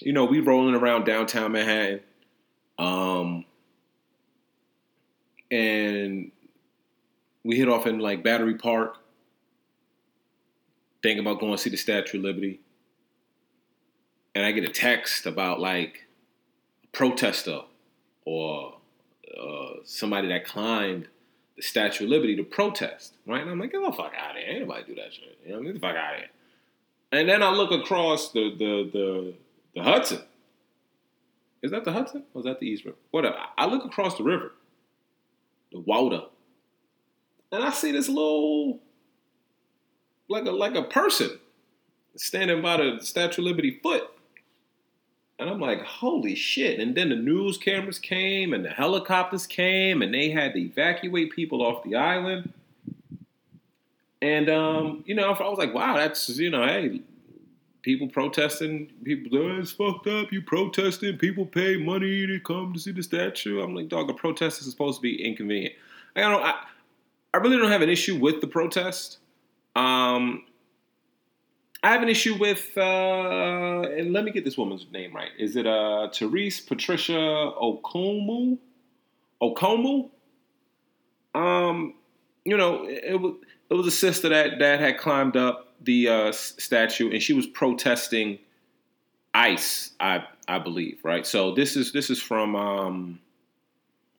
you 0.00 0.12
know, 0.12 0.26
we 0.26 0.40
rolling 0.40 0.74
around 0.74 1.04
downtown 1.04 1.52
Manhattan. 1.52 2.00
Um, 2.78 3.44
and 5.50 6.30
we 7.42 7.56
hit 7.56 7.68
off 7.68 7.86
in 7.86 7.98
like 7.98 8.22
Battery 8.22 8.54
Park, 8.54 8.98
thinking 11.02 11.20
about 11.20 11.40
going 11.40 11.52
to 11.52 11.58
see 11.58 11.70
the 11.70 11.76
Statue 11.76 12.18
of 12.18 12.24
Liberty. 12.24 12.60
And 14.34 14.44
I 14.44 14.52
get 14.52 14.64
a 14.64 14.72
text 14.72 15.26
about 15.26 15.60
like 15.60 16.06
a 16.84 16.86
protester 16.88 17.60
or 18.24 18.74
uh, 19.40 19.70
somebody 19.84 20.28
that 20.28 20.44
climbed 20.44 21.08
the 21.56 21.62
Statue 21.62 22.04
of 22.04 22.10
Liberty 22.10 22.36
to 22.36 22.44
protest, 22.44 23.14
right? 23.26 23.42
And 23.42 23.50
I'm 23.50 23.58
like, 23.58 23.72
get 23.72 23.82
the 23.82 23.92
fuck 23.92 24.12
out 24.18 24.36
of 24.36 24.42
here. 24.42 24.50
Ain't 24.50 24.60
nobody 24.60 24.84
do 24.84 24.94
that 24.96 25.12
shit. 25.12 25.38
You 25.46 25.52
know, 25.52 25.62
get 25.62 25.74
the 25.74 25.80
fuck 25.80 25.96
out 25.96 26.14
of 26.14 26.20
here. 26.20 26.30
And 27.12 27.28
then 27.28 27.42
I 27.42 27.50
look 27.50 27.72
across 27.72 28.32
the 28.32 28.50
the 28.56 28.90
the, 28.92 29.34
the 29.74 29.82
Hudson. 29.82 30.22
Is 31.62 31.70
that 31.72 31.84
the 31.84 31.92
Hudson? 31.92 32.24
Or 32.34 32.40
is 32.40 32.44
that 32.44 32.60
the 32.60 32.66
East 32.66 32.84
River? 32.84 32.98
Whatever. 33.10 33.36
I 33.56 33.66
look 33.66 33.84
across 33.84 34.16
the 34.16 34.24
river. 34.24 34.52
the 35.72 35.80
water, 35.80 36.22
and 37.52 37.64
I 37.64 37.70
see 37.70 37.92
this 37.92 38.08
little, 38.08 38.80
like 40.28 40.44
a 40.46 40.50
like 40.50 40.74
a 40.74 40.82
person, 40.82 41.38
standing 42.16 42.62
by 42.62 42.76
the 42.76 42.98
Statue 43.00 43.42
of 43.42 43.46
Liberty 43.46 43.78
foot. 43.82 44.10
And 45.40 45.48
I'm 45.48 45.60
like, 45.60 45.82
holy 45.82 46.34
shit. 46.34 46.80
And 46.80 46.96
then 46.96 47.10
the 47.10 47.16
news 47.16 47.58
cameras 47.58 48.00
came 48.00 48.52
and 48.52 48.64
the 48.64 48.70
helicopters 48.70 49.46
came 49.46 50.02
and 50.02 50.12
they 50.12 50.30
had 50.30 50.54
to 50.54 50.60
evacuate 50.60 51.30
people 51.30 51.62
off 51.62 51.84
the 51.84 51.94
island. 51.94 52.52
And, 54.20 54.50
um, 54.50 55.04
you 55.06 55.14
know, 55.14 55.30
I 55.32 55.48
was 55.48 55.58
like, 55.58 55.72
wow, 55.72 55.96
that's, 55.96 56.28
you 56.30 56.50
know, 56.50 56.66
hey, 56.66 57.02
people 57.82 58.08
protesting, 58.08 58.90
people, 59.04 59.38
oh, 59.38 59.60
it's 59.60 59.70
fucked 59.70 60.08
up. 60.08 60.32
You 60.32 60.42
protesting, 60.42 61.16
people 61.18 61.46
pay 61.46 61.76
money 61.76 62.26
to 62.26 62.40
come 62.40 62.72
to 62.72 62.80
see 62.80 62.90
the 62.90 63.04
statue. 63.04 63.60
I'm 63.60 63.76
like, 63.76 63.88
dog, 63.88 64.10
a 64.10 64.14
protest 64.14 64.60
is 64.60 64.68
supposed 64.68 64.98
to 64.98 65.02
be 65.02 65.24
inconvenient. 65.24 65.76
I 66.16 66.22
don't, 66.22 66.42
I, 66.42 66.54
I 67.32 67.36
really 67.36 67.58
don't 67.58 67.70
have 67.70 67.82
an 67.82 67.90
issue 67.90 68.18
with 68.18 68.40
the 68.40 68.48
protest. 68.48 69.18
Um, 69.78 70.42
I 71.84 71.92
have 71.92 72.02
an 72.02 72.08
issue 72.08 72.36
with, 72.36 72.72
uh, 72.76 72.80
and 72.80 74.12
let 74.12 74.24
me 74.24 74.32
get 74.32 74.44
this 74.44 74.58
woman's 74.58 74.86
name 74.90 75.14
right. 75.14 75.30
Is 75.38 75.54
it 75.54 75.66
uh, 75.66 76.08
Therese 76.12 76.60
Patricia 76.60 77.12
Okoumou? 77.12 78.58
Okoumou? 79.40 80.10
Um, 81.34 81.94
you 82.44 82.56
know, 82.56 82.84
it, 82.84 83.04
it, 83.04 83.20
was 83.20 83.34
it 83.70 83.74
was 83.74 83.86
a 83.86 83.92
sister 83.92 84.28
that 84.30 84.58
that 84.58 84.80
had 84.80 84.98
climbed 84.98 85.36
up 85.36 85.74
the 85.80 86.08
uh, 86.08 86.32
statue, 86.32 87.12
and 87.12 87.22
she 87.22 87.32
was 87.32 87.46
protesting 87.46 88.40
ICE, 89.34 89.92
I 90.00 90.24
I 90.48 90.58
believe, 90.58 90.98
right? 91.04 91.24
So 91.24 91.54
this 91.54 91.76
is 91.76 91.92
this 91.92 92.10
is 92.10 92.20
from 92.20 92.56
um, 92.56 93.20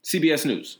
CBS 0.05 0.45
News, 0.45 0.77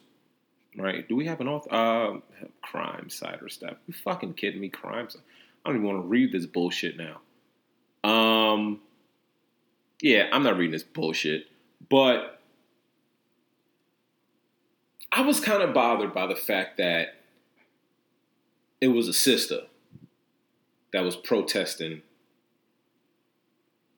right? 0.80 1.08
Do 1.08 1.16
we 1.16 1.26
have 1.26 1.42
an 1.42 1.48
author? 1.48 1.74
Uh, 1.74 2.20
crime 2.62 3.10
or 3.42 3.50
stuff? 3.50 3.78
You 3.88 3.94
fucking 3.94 4.34
kidding 4.34 4.62
me? 4.62 4.70
Crime 4.70 5.10
site? 5.10 5.22
I 5.64 5.70
don't 5.70 5.78
even 5.78 5.88
want 5.88 6.04
to 6.04 6.08
read 6.08 6.32
this 6.32 6.46
bullshit 6.46 6.96
now. 6.98 7.20
Um, 8.10 8.80
yeah, 10.02 10.28
I'm 10.32 10.44
not 10.44 10.58
reading 10.58 10.72
this 10.72 10.84
bullshit, 10.84 11.48
but 11.90 12.40
I 15.12 15.22
was 15.22 15.40
kind 15.40 15.62
of 15.62 15.74
bothered 15.74 16.14
by 16.14 16.28
the 16.28 16.36
fact 16.36 16.78
that 16.78 17.16
it 18.80 18.88
was 18.88 19.08
a 19.08 19.14
sister 19.14 19.62
that 20.94 21.04
was 21.04 21.16
protesting 21.16 22.02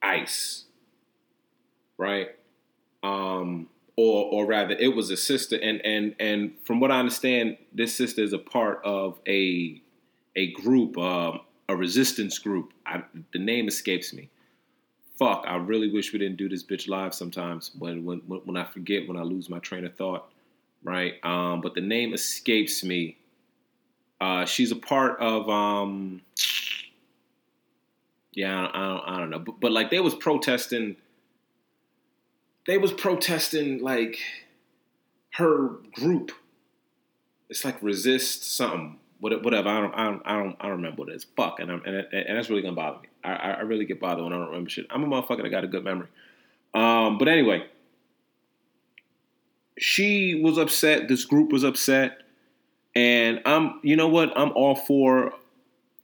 ICE, 0.01 0.65
right? 1.97 2.29
Um, 3.03 3.69
or 3.95 4.25
or 4.31 4.45
rather, 4.45 4.75
it 4.75 4.95
was 4.95 5.09
a 5.09 5.17
sister, 5.17 5.57
and 5.57 5.83
and 5.85 6.15
and 6.19 6.53
from 6.63 6.79
what 6.79 6.91
I 6.91 6.99
understand, 6.99 7.57
this 7.73 7.95
sister 7.95 8.21
is 8.23 8.33
a 8.33 8.37
part 8.37 8.81
of 8.83 9.19
a 9.27 9.81
a 10.35 10.51
group, 10.53 10.97
um, 10.97 11.41
a 11.67 11.75
resistance 11.75 12.39
group. 12.39 12.73
I, 12.85 13.03
the 13.33 13.39
name 13.39 13.67
escapes 13.67 14.13
me. 14.13 14.29
Fuck, 15.19 15.43
I 15.47 15.57
really 15.57 15.91
wish 15.91 16.13
we 16.13 16.19
didn't 16.19 16.37
do 16.37 16.49
this 16.49 16.63
bitch 16.63 16.87
live 16.87 17.13
sometimes 17.13 17.71
when 17.77 18.05
when 18.05 18.19
when 18.19 18.57
I 18.57 18.63
forget, 18.63 19.07
when 19.07 19.17
I 19.17 19.23
lose 19.23 19.49
my 19.49 19.59
train 19.59 19.85
of 19.85 19.95
thought, 19.95 20.31
right? 20.83 21.13
Um, 21.23 21.61
but 21.61 21.75
the 21.75 21.81
name 21.81 22.13
escapes 22.13 22.83
me. 22.83 23.17
Uh, 24.19 24.45
she's 24.45 24.71
a 24.71 24.75
part 24.75 25.19
of 25.19 25.49
um, 25.49 26.21
yeah, 28.33 28.67
I 28.73 28.79
don't, 28.79 29.03
I 29.07 29.17
don't 29.19 29.29
know, 29.29 29.39
but, 29.39 29.59
but 29.59 29.71
like 29.71 29.89
they 29.89 29.99
was 29.99 30.15
protesting. 30.15 30.95
They 32.67 32.77
was 32.77 32.91
protesting 32.91 33.81
like 33.81 34.19
her 35.33 35.69
group. 35.93 36.31
It's 37.49 37.65
like 37.65 37.81
resist 37.81 38.43
something 38.55 38.99
whatever. 39.21 39.69
I 39.69 39.79
don't, 39.79 39.93
I 39.93 40.03
don't, 40.05 40.21
I 40.25 40.33
don't, 40.37 40.55
I 40.59 40.63
don't 40.63 40.77
remember 40.77 41.03
what 41.03 41.09
it 41.09 41.15
is. 41.15 41.25
Fuck, 41.35 41.59
and 41.59 41.71
I'm, 41.71 41.83
and, 41.85 42.07
and 42.11 42.37
that's 42.37 42.49
really 42.49 42.61
gonna 42.61 42.75
bother 42.75 42.99
me. 43.01 43.07
I, 43.23 43.33
I 43.33 43.59
really 43.61 43.85
get 43.85 43.99
bothered 43.99 44.23
when 44.23 44.33
I 44.33 44.37
don't 44.37 44.47
remember 44.47 44.69
shit. 44.69 44.87
I'm 44.89 45.03
a 45.03 45.07
motherfucker 45.07 45.43
that 45.43 45.49
got 45.49 45.63
a 45.63 45.67
good 45.67 45.83
memory. 45.83 46.07
Um, 46.73 47.17
but 47.17 47.27
anyway, 47.27 47.65
she 49.77 50.41
was 50.43 50.57
upset. 50.57 51.07
This 51.07 51.25
group 51.25 51.51
was 51.51 51.63
upset, 51.63 52.23
and 52.95 53.41
I'm, 53.45 53.79
you 53.83 53.95
know 53.95 54.07
what? 54.07 54.35
I'm 54.37 54.51
all 54.53 54.75
for 54.75 55.33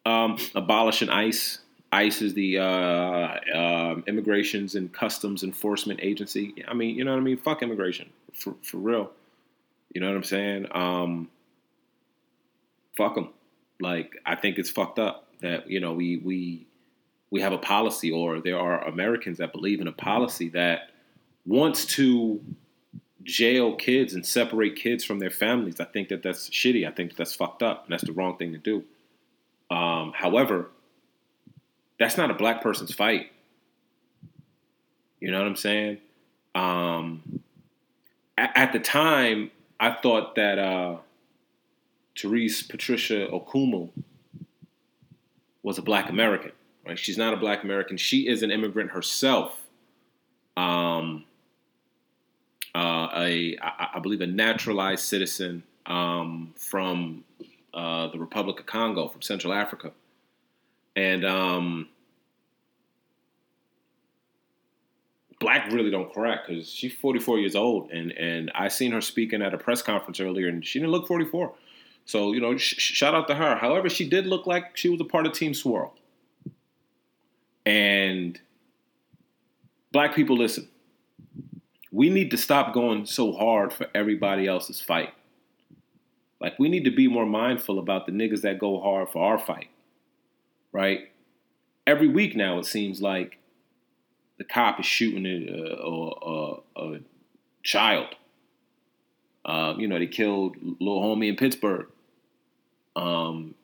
um, 0.05 0.37
abolishing 0.53 1.09
ICE. 1.09 1.59
ICE 1.91 2.22
is 2.22 2.34
the 2.34 2.60
uh, 2.60 2.63
uh, 2.63 3.96
Immigrations 4.08 4.75
and 4.75 4.91
Customs 4.91 5.44
Enforcement 5.44 6.00
Agency. 6.03 6.63
I 6.67 6.74
mean, 6.74 6.96
you 6.96 7.06
know 7.06 7.12
what 7.12 7.20
I 7.20 7.24
mean? 7.24 7.38
Fuck 7.38 7.63
immigration 7.63 8.10
for 8.34 8.56
for 8.62 8.77
real. 8.77 9.12
You 9.94 10.01
know 10.01 10.08
what 10.08 10.17
I'm 10.17 10.24
saying? 10.24 10.67
Um, 10.72 11.29
fuck 12.98 13.15
them. 13.15 13.29
Like 13.79 14.15
I 14.25 14.36
think 14.36 14.58
it's 14.58 14.70
fucked 14.70 15.00
up 15.00 15.27
that 15.41 15.70
you 15.70 15.79
know 15.79 15.94
we 15.94 16.17
we 16.17 16.67
we 17.29 17.41
have 17.41 17.53
a 17.53 17.58
policy, 17.58 18.12
or 18.12 18.41
there 18.41 18.60
are 18.60 18.86
Americans 18.86 19.38
that 19.38 19.53
believe 19.53 19.79
in 19.79 19.88
a 19.88 19.94
policy 19.94 20.50
that 20.50 20.91
wants 21.46 21.86
to 21.86 22.41
jail 23.24 23.75
kids 23.75 24.13
and 24.13 24.25
separate 24.25 24.75
kids 24.75 25.03
from 25.03 25.20
their 25.20 25.29
families. 25.29 25.79
I 25.79 25.86
think 25.86 26.10
that 26.10 26.24
that's 26.24 26.50
shitty. 26.50 26.88
I 26.88 26.91
think 26.91 27.12
that 27.12 27.17
that's 27.17 27.34
fucked 27.34 27.63
up, 27.63 27.86
and 27.86 27.94
that's 27.94 28.03
the 28.03 28.13
wrong 28.13 28.38
thing 28.38 28.51
to 28.53 28.58
do. 28.58 28.84
Um, 29.70 30.13
however, 30.15 30.70
that's 32.00 32.18
not 32.18 32.32
a 32.32 32.34
black 32.34 32.62
person's 32.62 32.94
fight. 32.94 33.32
You 35.20 35.32
know 35.32 35.39
what 35.39 35.48
I'm 35.48 35.56
saying? 35.56 35.98
Um, 36.54 37.42
at, 38.38 38.51
at, 38.56 38.74
the 38.74 38.80
time, 38.80 39.51
I 39.80 39.92
thought 39.92 40.36
that 40.36 40.60
uh, 40.60 40.98
Therese 42.20 42.63
Patricia 42.63 43.27
Okoumou 43.32 43.89
was 45.63 45.77
a 45.77 45.82
black 45.82 46.10
American. 46.10 46.51
Right? 46.86 46.98
She's 46.98 47.18
not 47.18 47.34
a 47.34 47.38
black 47.38 47.63
American. 47.63 47.98
She 47.98 48.27
is 48.27 48.44
an 48.44 48.51
immigrant 48.51 48.92
herself. 48.92 49.60
Um, 50.56 51.25
uh, 52.74 53.10
a, 53.16 53.58
I, 53.62 53.88
I 53.96 54.00
believe, 54.00 54.22
a 54.22 54.27
naturalized 54.27 55.04
citizen 55.04 55.63
um, 55.88 56.54
from 56.56 57.24
uh, 57.74 58.08
the 58.08 58.20
Republic 58.20 58.60
of 58.60 58.66
Congo, 58.66 59.08
from 59.08 59.22
Central 59.22 59.54
Africa. 59.54 59.92
And 60.98 61.24
um, 61.24 61.89
black 65.39 65.72
really 65.72 65.92
don't 65.92 66.12
crack 66.12 66.48
because 66.48 66.68
she's 66.68 66.92
44 66.92 67.38
years 67.38 67.56
old. 67.56 67.92
And, 67.92 68.12
and 68.13 68.51
I 68.56 68.68
seen 68.68 68.92
her 68.94 69.01
speaking 69.01 69.44
at 69.44 69.54
a 69.54 69.60
press 69.60 69.84
conference 69.84 70.20
earlier, 70.20 70.48
and 70.48 70.66
she 70.66 70.80
didn't 70.80 70.92
look 70.92 71.08
44. 71.08 71.54
So, 72.06 72.34
you 72.34 72.42
know, 72.42 72.58
sh- 72.58 72.80
shout 72.80 73.13
out 73.13 73.27
to 73.27 73.36
her. 73.36 73.58
However, 73.58 73.89
she 73.89 74.10
did 74.10 74.25
look 74.25 74.48
like 74.48 74.75
she 74.75 74.89
was 74.89 75.00
a 75.00 75.06
part 75.06 75.27
of 75.27 75.34
Team 75.34 75.54
Swirl. 75.54 75.94
And 77.63 78.39
black 79.92 80.16
people, 80.16 80.36
listen, 80.36 80.68
we 81.92 82.10
need 82.10 82.32
to 82.32 82.38
stop 82.38 82.74
going 82.74 83.06
so 83.06 83.34
hard 83.34 83.72
for 83.72 83.86
everybody 83.94 84.48
else's 84.48 84.82
fight. 84.82 85.13
Like, 86.42 86.58
we 86.58 86.70
need 86.70 86.86
to 86.86 86.92
be 86.92 87.08
more 87.08 87.25
mindful 87.27 87.77
about 87.77 88.08
the 88.08 88.12
niggas 88.12 88.42
that 88.42 88.58
go 88.58 88.80
hard 88.80 89.10
for 89.10 89.24
our 89.24 89.38
fight, 89.38 89.68
right? 90.77 91.10
Every 91.88 92.07
week 92.07 92.36
now, 92.36 92.60
it 92.60 92.67
seems 92.67 93.01
like 93.01 93.39
the 94.38 94.43
cop 94.43 94.79
is 94.79 94.86
shooting 94.86 95.25
a, 95.25 95.74
a, 95.84 96.12
a, 96.12 96.96
a 96.96 97.00
child. 97.63 98.13
Uh, 99.43 99.74
you 99.79 99.88
know, 99.88 99.98
they 99.98 100.05
killed 100.05 100.55
little 100.79 101.01
homie 101.01 101.29
in 101.29 101.36
Pittsburgh. 101.36 101.88
Um, 102.96 103.55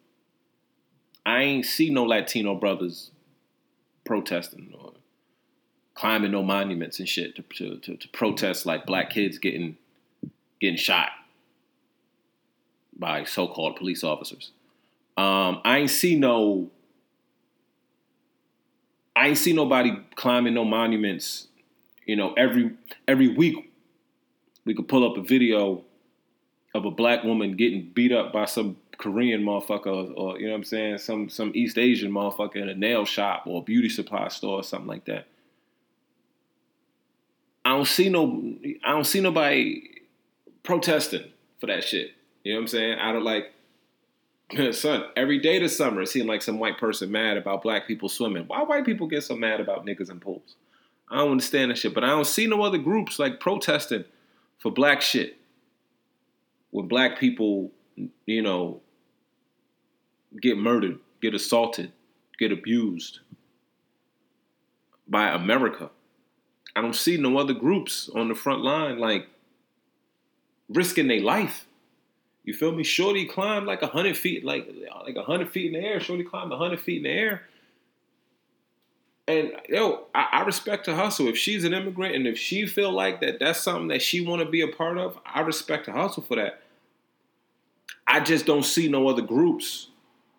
I 1.24 1.43
ain't 1.43 1.67
see 1.67 1.91
no 1.91 2.03
Latino 2.03 2.55
brothers 2.55 3.12
protesting 4.05 4.74
or 4.74 4.93
climbing 5.93 6.32
no 6.32 6.41
monuments 6.41 6.98
and 6.98 7.08
shit 7.08 7.36
to, 7.36 7.77
to, 7.77 7.96
to, 7.96 8.08
protest 8.08 8.65
like 8.65 8.88
black 8.88 9.12
kids 9.12 9.38
getting 9.38 9.77
getting 10.60 10.77
shot 10.77 11.10
by 12.98 13.24
so-called 13.24 13.75
police 13.75 14.03
officers. 14.03 14.51
Um, 15.15 15.62
I 15.63 15.77
ain't 15.79 15.89
see 15.91 16.15
no 16.15 16.72
I 19.15 19.27
ain't 19.27 19.38
see 19.38 19.53
nobody 19.53 19.91
climbing 20.15 20.53
no 20.53 20.65
monuments. 20.65 21.48
You 22.05 22.15
know, 22.15 22.34
every 22.34 22.72
every 23.08 23.29
week 23.29 23.72
we 24.65 24.74
could 24.74 24.88
pull 24.88 25.10
up 25.10 25.17
a 25.17 25.22
video 25.22 25.84
of 26.74 26.86
a 26.86 26.91
black 26.91 27.24
woman 27.24 27.55
getting 27.55 27.91
beat 27.93 28.12
up 28.12 28.34
by 28.34 28.46
some 28.46 28.77
Korean 28.98 29.43
motherfucker 29.43 29.88
or, 29.88 30.13
or, 30.13 30.39
you 30.39 30.46
know 30.46 30.53
what 30.53 30.58
I'm 30.58 30.63
saying, 30.63 30.98
some 30.98 31.29
some 31.29 31.51
East 31.53 31.77
Asian 31.77 32.12
motherfucker 32.12 32.58
in 32.58 32.70
a 32.70 32.75
nail 32.75 33.05
shop 33.05 33.43
or 33.46 33.62
a 33.62 33.63
beauty 33.63 33.89
supply 33.89 34.27
store 34.29 34.60
or 34.60 34.63
something 34.63 34.88
like 34.88 35.05
that. 35.05 35.27
I 37.65 37.70
don't 37.72 37.88
see 37.88 38.10
no 38.10 38.55
I 38.84 38.91
don't 38.91 39.05
see 39.05 39.22
nobody 39.22 39.89
protesting 40.63 41.32
for 41.60 41.67
that 41.67 41.84
shit. 41.84 42.12
You 42.43 42.53
know 42.53 42.60
what 42.60 42.63
I'm 42.63 42.67
saying? 42.67 43.00
I 43.00 43.12
don't 43.12 43.24
like 43.24 43.52
son, 44.71 45.05
every 45.15 45.39
day 45.39 45.59
this 45.59 45.77
summer 45.77 46.01
it 46.01 46.07
seemed 46.07 46.27
like 46.27 46.41
some 46.41 46.59
white 46.59 46.77
person 46.77 47.12
mad 47.12 47.38
about 47.38 47.62
black 47.62 47.88
people 47.88 48.09
swimming. 48.09 48.43
Why 48.47 48.63
white 48.63 48.85
people 48.85 49.07
get 49.07 49.23
so 49.23 49.35
mad 49.35 49.59
about 49.59 49.85
niggas 49.85 50.12
in 50.12 50.19
pools? 50.19 50.55
I 51.09 51.17
don't 51.17 51.31
understand 51.31 51.71
that 51.71 51.77
shit. 51.77 51.93
But 51.93 52.03
I 52.03 52.07
don't 52.07 52.27
see 52.27 52.47
no 52.47 52.62
other 52.63 52.77
groups 52.77 53.19
like 53.19 53.39
protesting 53.39 54.05
for 54.59 54.71
black 54.71 55.01
shit. 55.01 55.38
when 56.71 56.88
black 56.88 57.19
people, 57.19 57.71
you 58.25 58.41
know, 58.41 58.81
get 60.41 60.57
murdered, 60.57 60.97
get 61.21 61.35
assaulted, 61.35 61.91
get 62.39 62.51
abused 62.51 63.19
by 65.07 65.29
America. 65.29 65.91
I 66.75 66.81
don't 66.81 66.95
see 66.95 67.17
no 67.17 67.38
other 67.38 67.53
groups 67.53 68.09
on 68.15 68.29
the 68.29 68.35
front 68.35 68.63
line 68.63 68.97
like 68.97 69.27
risking 70.69 71.07
their 71.07 71.21
life. 71.21 71.67
You 72.43 72.53
feel 72.53 72.71
me? 72.71 72.83
Shorty 72.83 73.25
climbed 73.25 73.67
like 73.67 73.81
hundred 73.81 74.17
feet, 74.17 74.43
like 74.43 74.69
like 75.05 75.17
hundred 75.17 75.50
feet 75.50 75.73
in 75.73 75.81
the 75.81 75.88
air. 75.88 76.00
Shorty 76.00 76.23
climbed 76.23 76.51
hundred 76.51 76.81
feet 76.81 76.97
in 76.97 77.03
the 77.03 77.09
air. 77.09 77.43
And 79.25 79.53
yo, 79.69 80.07
I, 80.13 80.27
I, 80.33 80.41
respect 80.43 80.88
her 80.88 80.95
hustle. 80.95 81.29
If 81.29 81.38
she's 81.38 81.63
an 81.63 81.73
immigrant 81.73 82.13
and 82.13 82.27
if 82.27 82.38
she 82.38 82.67
feel 82.67 82.91
like 82.91 83.21
that, 83.21 83.39
that's 83.39 83.62
something 83.62 83.88
that 83.88 84.01
she 84.01 84.19
want 84.19 84.41
to 84.41 84.50
be 84.50 84.59
a 84.59 84.67
part 84.67 84.97
of. 84.97 85.17
I 85.25 85.39
respect 85.41 85.85
her 85.85 85.93
hustle 85.93 86.23
for 86.23 86.35
that. 86.35 86.62
I 88.05 88.19
just 88.19 88.45
don't 88.45 88.65
see 88.65 88.89
no 88.89 89.07
other 89.07 89.21
groups 89.21 89.88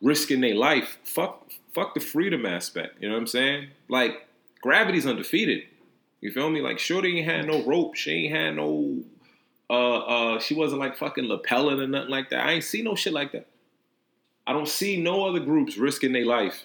risking 0.03 0.43
their 0.43 0.55
life. 0.55 0.99
Fuck, 1.03 1.51
fuck 1.75 1.95
the 1.95 2.01
freedom 2.01 2.45
aspect. 2.45 3.01
You 3.01 3.09
know 3.09 3.15
what 3.15 3.23
I'm 3.23 3.27
saying? 3.27 3.69
Like 3.89 4.29
gravity's 4.61 5.07
undefeated. 5.07 5.63
You 6.21 6.31
feel 6.31 6.51
me? 6.51 6.61
Like 6.61 6.79
Shorty 6.79 7.19
ain't 7.19 7.29
had 7.29 7.47
no 7.47 7.65
rope. 7.65 7.95
She 7.95 8.11
ain't 8.27 8.35
had 8.35 8.57
no 8.57 8.99
uh 9.71 9.99
uh 9.99 10.41
she 10.41 10.55
wasn't 10.55 10.81
like 10.81 10.97
fucking 10.97 11.25
lapelling 11.25 11.81
or 11.81 11.87
nothing 11.87 12.11
like 12.11 12.31
that. 12.31 12.47
I 12.47 12.53
ain't 12.53 12.65
see 12.65 12.83
no 12.83 12.95
shit 12.95 13.13
like 13.13 13.33
that. 13.33 13.47
I 14.47 14.53
don't 14.53 14.69
see 14.69 15.01
no 15.01 15.27
other 15.27 15.41
groups 15.41 15.77
risking 15.77 16.13
their 16.13 16.27
life 16.27 16.65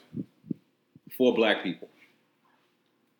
for 1.18 1.34
black 1.34 1.63
people. 1.63 1.89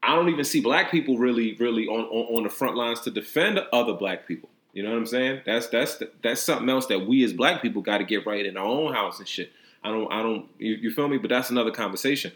I 0.02 0.16
don't 0.16 0.30
even 0.30 0.46
see 0.46 0.62
black 0.62 0.92
people 0.92 1.18
really, 1.18 1.56
really 1.56 1.88
on, 1.88 2.02
on, 2.06 2.38
on 2.38 2.44
the 2.44 2.50
front 2.50 2.76
lines 2.76 3.02
to 3.02 3.12
defend 3.12 3.60
other 3.72 3.94
black 3.94 4.28
people. 4.28 4.50
You 4.74 4.84
know 4.84 4.92
what 4.92 4.98
I'm 4.98 5.06
saying? 5.06 5.42
That's 5.46 5.68
that's 5.68 6.02
that's 6.22 6.42
something 6.42 6.70
else 6.70 6.86
that 6.88 7.08
we 7.08 7.24
as 7.24 7.34
black 7.34 7.62
people 7.62 7.82
got 7.82 7.98
to 7.98 8.04
get 8.04 8.26
right 8.26 8.46
in 8.46 8.56
our 8.56 8.66
own 8.66 8.94
house 8.94 9.20
and 9.20 9.28
shit. 9.28 9.52
I 9.84 9.90
don't 9.90 10.12
I 10.12 10.22
don't 10.22 10.48
you, 10.58 10.74
you 10.76 10.92
feel 10.92 11.08
me? 11.08 11.18
But 11.18 11.30
that's 11.30 11.50
another 11.50 11.72
conversation. 11.72 12.32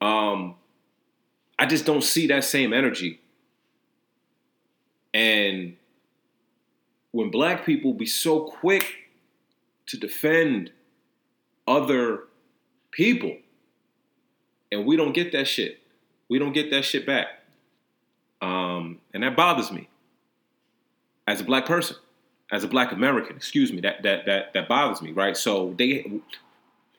Um, 0.00 0.56
I 1.58 1.66
just 1.66 1.86
don't 1.86 2.02
see 2.02 2.26
that 2.28 2.44
same 2.44 2.72
energy. 2.72 3.20
And 5.14 5.76
when 7.12 7.30
black 7.30 7.64
people 7.64 7.92
be 7.94 8.06
so 8.06 8.40
quick 8.40 8.94
to 9.86 9.96
defend 9.96 10.70
other 11.66 12.24
people, 12.90 13.36
and 14.70 14.84
we 14.84 14.96
don't 14.96 15.12
get 15.12 15.32
that 15.32 15.46
shit, 15.46 15.80
we 16.28 16.38
don't 16.38 16.52
get 16.52 16.70
that 16.70 16.84
shit 16.84 17.06
back. 17.06 17.26
Um, 18.40 19.00
and 19.12 19.22
that 19.22 19.36
bothers 19.36 19.72
me 19.72 19.88
as 21.26 21.40
a 21.40 21.44
black 21.44 21.66
person, 21.66 21.96
as 22.50 22.64
a 22.64 22.68
black 22.68 22.92
American, 22.92 23.36
excuse 23.36 23.72
me, 23.72 23.80
that 23.80 24.02
that 24.02 24.26
that 24.26 24.54
that 24.54 24.68
bothers 24.68 25.02
me, 25.02 25.12
right? 25.12 25.36
So 25.36 25.74
they 25.78 26.20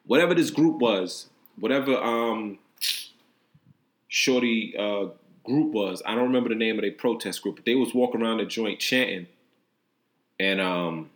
whatever 0.06 0.34
this 0.34 0.50
group 0.50 0.82
was, 0.82 1.30
whatever 1.60 1.96
um 1.98 2.60
shorty 4.08 4.76
uh 4.78 5.08
group 5.44 5.72
was, 5.72 6.02
I 6.06 6.16
don't 6.16 6.26
remember 6.26 6.50
the 6.50 6.56
name 6.56 6.78
of 6.78 6.82
their 6.82 6.92
protest 6.92 7.42
group, 7.42 7.56
but 7.56 7.66
they 7.66 7.76
was 7.76 7.94
walking 7.94 8.22
around 8.22 8.38
the 8.38 8.46
joint 8.46 8.80
chanting 8.80 9.28
and 10.40 10.62
um, 10.62 11.10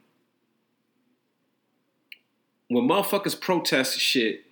when 2.68 2.88
motherfuckers 2.88 3.40
protest 3.40 4.00
shit, 4.00 4.44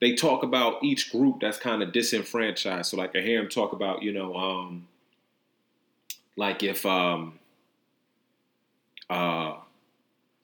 they 0.00 0.14
talk 0.14 0.42
about 0.42 0.82
each 0.82 1.12
group 1.12 1.40
that's 1.40 1.58
kind 1.58 1.82
of 1.82 1.92
disenfranchised. 1.92 2.90
So 2.90 2.96
like 2.96 3.14
I 3.14 3.20
hear 3.20 3.40
them 3.40 3.50
talk 3.50 3.72
about, 3.72 4.02
you 4.02 4.12
know, 4.12 4.34
um, 4.34 4.88
like 6.36 6.62
if 6.62 6.86
um, 6.86 7.38
uh, 9.10 9.56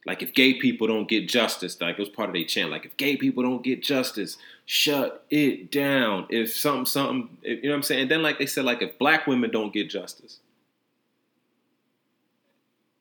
like 0.05 0.23
if 0.23 0.35
gay 0.35 0.55
people 0.55 0.87
don't 0.87 1.09
get 1.09 1.29
justice, 1.29 1.81
like 1.81 1.99
it 1.99 2.01
was 2.01 2.09
part 2.09 2.29
of 2.29 2.35
their 2.35 2.45
chant. 2.45 2.71
Like 2.71 2.85
if 2.85 2.97
gay 2.97 3.17
people 3.17 3.43
don't 3.43 3.65
get 3.65 3.83
justice, 3.83 4.37
shut 4.67 5.25
it 5.31 5.73
down. 5.73 6.27
If 6.29 6.55
something, 6.55 6.85
something, 6.85 7.37
you 7.43 7.63
know 7.63 7.71
what 7.71 7.77
I'm 7.77 7.83
saying. 7.83 8.03
And 8.03 8.11
then 8.11 8.23
like 8.23 8.39
they 8.39 8.47
said, 8.47 8.65
like 8.65 8.83
if 8.83 8.99
black 8.99 9.27
women 9.27 9.51
don't 9.51 9.73
get 9.73 9.89
justice, 9.89 10.39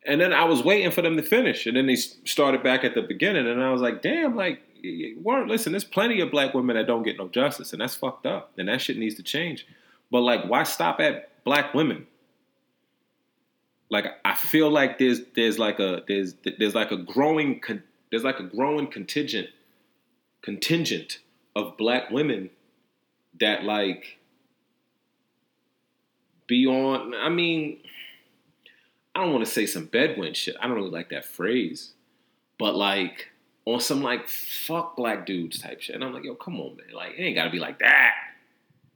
and 0.06 0.22
then 0.22 0.34
I 0.34 0.46
was 0.46 0.64
waiting 0.64 0.92
for 0.92 1.02
them 1.02 1.18
to 1.18 1.24
finish, 1.24 1.66
and 1.66 1.76
then 1.76 1.88
they 1.88 1.96
started 1.96 2.62
back 2.64 2.84
at 2.84 2.94
the 2.94 3.02
beginning, 3.02 3.48
and 3.48 3.62
I 3.62 3.72
was 3.72 3.82
like, 3.82 4.02
damn, 4.02 4.36
like, 4.36 4.62
weren't 5.22 5.50
listen. 5.50 5.72
There's 5.72 5.84
plenty 5.84 6.22
of 6.22 6.32
black 6.32 6.54
women 6.54 6.76
that 6.76 6.88
don't 6.88 7.04
get 7.04 7.18
no 7.18 7.28
justice, 7.28 7.74
and 7.74 7.82
that's 7.82 7.96
fucked 7.96 8.26
up, 8.26 8.52
and 8.58 8.68
that 8.68 8.82
shit 8.82 8.98
needs 8.98 9.16
to 9.16 9.24
change. 9.24 9.66
But 10.12 10.22
like, 10.22 10.46
why 10.46 10.64
stop 10.64 11.00
at 11.00 11.44
black 11.44 11.74
women? 11.74 12.08
Like, 13.90 14.06
I 14.24 14.36
feel 14.36 14.70
like 14.70 15.00
there's 15.00 15.22
there's 15.36 15.58
like 15.58 15.80
a 15.80 16.04
there's 16.08 16.36
there's 16.60 16.76
like 16.76 16.92
a 16.92 16.98
growing 16.98 17.60
con- 17.60 17.84
there's 18.12 18.24
like 18.24 18.40
a 18.40 18.44
growing 18.44 18.88
contingent 18.88 19.48
contingent 20.42 21.20
of 21.56 21.78
black 21.78 22.12
women 22.12 22.52
that 23.40 23.64
like 23.64 24.20
be 26.48 26.68
on. 26.68 27.14
I 27.16 27.30
mean 27.30 27.80
I 29.16 29.22
don't 29.22 29.32
want 29.32 29.46
to 29.46 29.52
say 29.52 29.66
some 29.66 29.86
bedouin 29.86 30.34
shit. 30.34 30.58
I 30.60 30.68
don't 30.68 30.76
really 30.76 30.90
like 30.90 31.10
that 31.10 31.24
phrase, 31.24 31.94
but 32.60 32.76
like 32.76 33.30
on 33.64 33.80
some 33.80 34.04
like 34.04 34.28
fuck 34.28 34.98
black 34.98 35.26
dudes 35.26 35.60
type 35.60 35.82
shit. 35.82 35.96
And 35.96 36.04
I'm 36.04 36.14
like, 36.14 36.26
yo, 36.26 36.36
come 36.36 36.60
on, 36.60 36.76
man. 36.76 36.94
Like 36.94 37.14
it 37.18 37.24
ain't 37.24 37.36
gotta 37.36 37.50
be 37.50 37.60
like 37.60 37.80
that. 37.80 38.12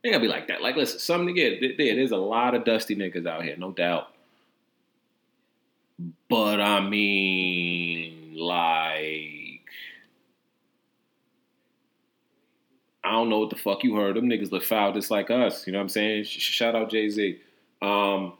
It 0.03 0.08
ain't 0.08 0.13
gotta 0.13 0.21
be 0.21 0.27
like 0.27 0.49
that. 0.49 0.62
Like, 0.62 0.75
listen, 0.75 0.99
something 0.99 1.27
to 1.27 1.34
get. 1.34 1.77
There, 1.77 1.95
there's 1.95 2.12
a 2.12 2.17
lot 2.17 2.53
of 2.53 2.65
dusty 2.65 2.95
niggas 2.95 3.25
out 3.25 3.43
here, 3.43 3.55
no 3.58 3.71
doubt. 3.71 4.10
But 6.29 6.60
I 6.60 6.82
mean, 6.82 8.36
like, 8.36 9.63
I 13.03 13.12
don't 13.12 13.29
know 13.29 13.39
what 13.39 13.49
the 13.49 13.55
fuck 13.55 13.84
you 13.84 13.95
heard. 13.95 14.17
Them 14.17 14.29
niggas 14.29 14.51
look 14.51 14.63
foul 14.63 14.93
just 14.93 15.12
like 15.12 15.32
us. 15.32 15.65
You 15.65 15.73
know 15.73 15.79
what 15.79 15.84
I'm 15.84 15.89
saying? 15.89 16.25
Shout 16.25 16.75
out 16.75 16.91
Jay 16.91 17.10
Z. 17.10 17.39
Um, 17.82 18.34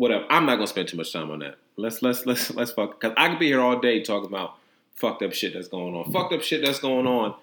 whatever. 0.00 0.24
I'm 0.30 0.46
not 0.46 0.56
gonna 0.56 0.66
spend 0.66 0.88
too 0.88 0.96
much 0.96 1.12
time 1.12 1.30
on 1.30 1.40
that. 1.40 1.56
Let's 1.76 2.00
let's 2.00 2.24
let's 2.24 2.52
let's 2.54 2.72
fuck 2.72 2.98
because 2.98 3.14
I 3.16 3.28
could 3.28 3.38
be 3.38 3.46
here 3.46 3.60
all 3.60 3.78
day 3.78 4.02
talking 4.02 4.28
about 4.28 4.54
fucked 4.94 5.22
up 5.22 5.34
shit 5.34 5.52
that's 5.52 5.68
going 5.68 5.94
on. 5.94 6.10
Fucked 6.10 6.32
up 6.32 6.42
shit 6.42 6.64
that's 6.64 6.80
going 6.80 7.06
on. 7.06 7.34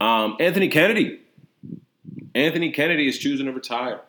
Um, 0.00 0.36
Anthony 0.40 0.68
Kennedy. 0.68 1.20
Anthony 2.34 2.70
Kennedy 2.70 3.06
is 3.06 3.18
choosing 3.18 3.46
to 3.46 3.52
retire, 3.52 4.00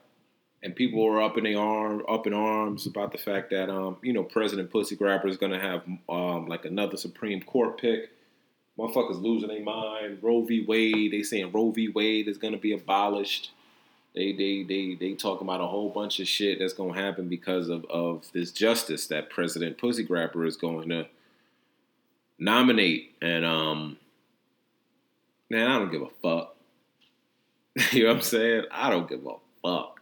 and 0.64 0.76
people 0.76 1.06
are 1.06 1.22
up 1.22 1.38
in 1.38 1.44
the 1.44 1.56
arm 1.56 2.02
up 2.10 2.26
in 2.26 2.34
arms 2.34 2.88
about 2.88 3.12
the 3.12 3.18
fact 3.18 3.50
that 3.52 3.70
um, 3.70 3.98
you 4.02 4.14
know 4.14 4.24
President 4.24 4.72
Pussy 4.72 4.96
Grabber 4.96 5.28
is 5.28 5.38
gonna 5.38 5.60
have 5.60 5.84
um, 6.08 6.48
like 6.48 6.64
another 6.64 6.96
Supreme 6.96 7.42
Court 7.42 7.78
pick. 7.78 8.10
Motherfuckers 8.80 9.22
losing 9.22 9.50
their 9.50 9.64
mind. 9.64 10.20
Roe 10.22 10.44
v. 10.44 10.64
Wade. 10.66 11.12
They 11.12 11.24
saying 11.24 11.52
Roe 11.52 11.72
v. 11.72 11.90
Wade 11.90 12.30
is 12.30 12.38
gonna 12.38 12.58
be 12.58 12.72
abolished. 12.72 13.52
They 14.18 14.32
they 14.32 14.64
they 14.64 14.96
they 14.96 15.14
talk 15.14 15.42
about 15.42 15.62
a 15.62 15.68
whole 15.68 15.90
bunch 15.90 16.20
of 16.20 16.28
shit 16.28 16.58
that's 16.58 16.74
gonna 16.74 17.00
happen 17.00 17.30
because 17.30 17.70
of 17.70 17.86
of 17.86 18.26
this 18.34 18.52
justice 18.52 19.06
that 19.08 19.30
President 19.30 19.78
Pussy 19.78 20.04
Grabber 20.04 20.44
is 20.48 20.58
going 20.58 20.90
to 20.90 21.06
nominate. 22.40 23.16
And 23.22 23.46
um, 23.46 23.98
man, 25.52 25.70
I 25.70 25.78
don't 25.78 25.92
give 25.92 26.02
a 26.02 26.10
fuck. 26.24 26.56
you 27.92 28.04
know 28.04 28.10
what 28.10 28.16
I'm 28.16 28.22
saying? 28.24 28.64
I 28.72 28.90
don't 28.90 29.08
give 29.08 29.24
a 29.24 29.36
fuck. 29.62 30.02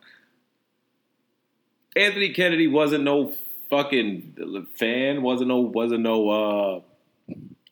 Anthony 1.97 2.30
Kennedy 2.30 2.67
wasn't 2.67 3.04
no 3.04 3.34
fucking 3.69 4.69
fan. 4.75 5.23
wasn't 5.23 5.49
no 5.49 5.58
wasn't 5.58 6.04
no 6.04 6.30
uh 6.30 6.82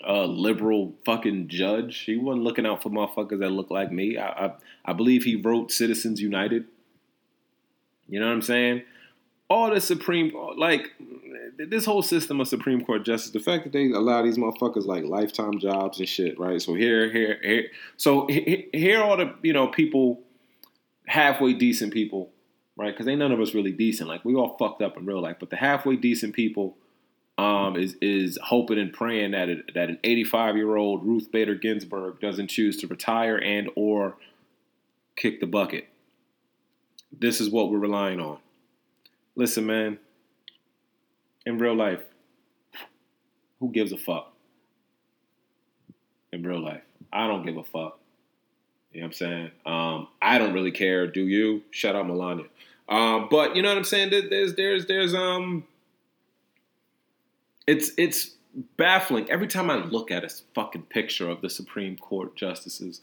uh, 0.07 0.25
liberal 0.25 0.93
fucking 1.05 1.47
judge. 1.47 1.99
He 1.99 2.17
wasn't 2.17 2.43
looking 2.43 2.65
out 2.65 2.83
for 2.83 2.89
motherfuckers 2.89 3.39
that 3.39 3.49
look 3.49 3.69
like 3.69 3.91
me. 3.91 4.17
I, 4.17 4.45
I, 4.45 4.51
I 4.85 4.93
believe 4.93 5.23
he 5.23 5.35
wrote 5.35 5.71
Citizens 5.71 6.21
United. 6.21 6.65
You 8.07 8.19
know 8.19 8.27
what 8.27 8.33
I'm 8.33 8.41
saying? 8.41 8.83
All 9.49 9.73
the 9.73 9.81
Supreme, 9.81 10.33
like 10.57 10.91
this 11.57 11.85
whole 11.85 12.01
system 12.01 12.41
of 12.41 12.47
Supreme 12.47 12.83
Court 12.83 13.05
justice, 13.05 13.31
the 13.31 13.39
fact 13.39 13.63
that 13.63 13.73
they 13.73 13.91
allow 13.91 14.21
these 14.21 14.37
motherfuckers 14.37 14.85
like 14.85 15.03
lifetime 15.03 15.59
jobs 15.59 15.99
and 15.99 16.09
shit, 16.09 16.39
right? 16.39 16.61
So 16.61 16.73
here, 16.73 17.11
here, 17.11 17.39
here, 17.41 17.67
so 17.97 18.27
here, 18.27 18.99
are 18.99 19.03
all 19.03 19.17
the 19.17 19.33
you 19.41 19.53
know 19.53 19.67
people, 19.67 20.21
halfway 21.05 21.53
decent 21.53 21.93
people, 21.93 22.31
right? 22.75 22.93
Because 22.93 23.07
ain't 23.07 23.19
none 23.19 23.31
of 23.31 23.39
us 23.39 23.53
really 23.53 23.71
decent. 23.71 24.09
Like 24.09 24.25
we 24.25 24.33
all 24.35 24.57
fucked 24.57 24.81
up 24.81 24.97
in 24.97 25.05
real 25.05 25.21
life, 25.21 25.37
but 25.39 25.49
the 25.49 25.57
halfway 25.57 25.95
decent 25.95 26.33
people 26.33 26.77
um, 27.37 27.75
is 27.75 27.95
is 28.01 28.37
hoping 28.43 28.77
and 28.77 28.93
praying 28.93 29.31
that 29.31 29.49
it, 29.49 29.73
that 29.73 29.89
an 29.89 29.99
85 30.03 30.55
year 30.55 30.75
old 30.75 31.05
Ruth 31.05 31.31
Bader 31.31 31.55
Ginsburg 31.55 32.19
doesn't 32.19 32.47
choose 32.47 32.77
to 32.77 32.87
retire 32.87 33.37
and 33.37 33.69
or 33.75 34.17
kick 35.15 35.39
the 35.39 35.47
bucket. 35.47 35.87
This 37.11 37.41
is 37.41 37.49
what 37.49 37.71
we're 37.71 37.79
relying 37.79 38.19
on. 38.19 38.39
Listen, 39.35 39.65
man. 39.65 39.99
In 41.45 41.57
real 41.57 41.75
life, 41.75 42.01
who 43.59 43.69
gives 43.71 43.91
a 43.91 43.97
fuck? 43.97 44.31
In 46.31 46.43
real 46.43 46.63
life, 46.63 46.83
I 47.11 47.27
don't 47.27 47.45
give 47.45 47.57
a 47.57 47.63
fuck. 47.63 47.99
You 48.93 49.01
know 49.01 49.05
what 49.05 49.07
I'm 49.07 49.13
saying? 49.13 49.51
Um, 49.65 50.07
I 50.21 50.37
don't 50.37 50.53
really 50.53 50.71
care. 50.71 51.07
Do 51.07 51.21
you? 51.27 51.63
Shout 51.71 51.95
out 51.95 52.07
Melania. 52.07 52.45
Um, 52.87 53.27
but 53.29 53.55
you 53.55 53.61
know 53.61 53.69
what 53.69 53.77
I'm 53.77 53.83
saying? 53.83 54.11
There's 54.11 54.55
there's 54.55 54.85
there's 54.85 55.15
um 55.15 55.65
it's 57.67 57.91
it's 57.97 58.31
baffling. 58.77 59.29
Every 59.29 59.47
time 59.47 59.69
I 59.69 59.75
look 59.75 60.11
at 60.11 60.23
a 60.23 60.29
fucking 60.53 60.83
picture 60.83 61.29
of 61.29 61.41
the 61.41 61.49
Supreme 61.49 61.97
Court 61.97 62.35
justices, 62.35 63.01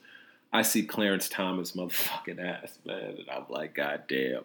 I 0.53 0.63
see 0.63 0.83
Clarence 0.83 1.29
Thomas 1.29 1.73
motherfucking 1.73 2.41
ass, 2.45 2.79
man, 2.85 3.17
and 3.19 3.31
I'm 3.31 3.47
like, 3.49 3.75
God 3.75 4.05
damn. 4.09 4.45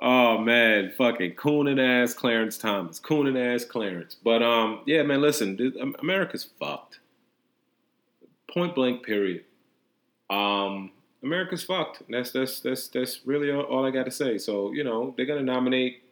Oh 0.00 0.38
man, 0.38 0.92
fucking 0.96 1.34
cooning 1.36 1.80
ass 1.80 2.14
Clarence 2.14 2.58
Thomas, 2.58 2.98
cooning 2.98 3.38
ass 3.38 3.64
Clarence. 3.64 4.16
But 4.16 4.42
um, 4.42 4.80
yeah, 4.86 5.02
man, 5.02 5.20
listen, 5.20 5.94
America's 6.00 6.48
fucked. 6.58 6.98
Point 8.52 8.74
blank, 8.74 9.04
period. 9.04 9.44
Um, 10.28 10.90
America's 11.22 11.62
fucked. 11.62 12.02
That's 12.08 12.32
that's 12.32 12.60
that's 12.60 12.88
that's 12.88 13.20
really 13.24 13.50
all, 13.50 13.62
all 13.62 13.86
I 13.86 13.90
got 13.90 14.04
to 14.04 14.10
say. 14.10 14.38
So 14.38 14.72
you 14.72 14.82
know 14.82 15.14
they're 15.16 15.26
gonna 15.26 15.42
nominate 15.42 16.02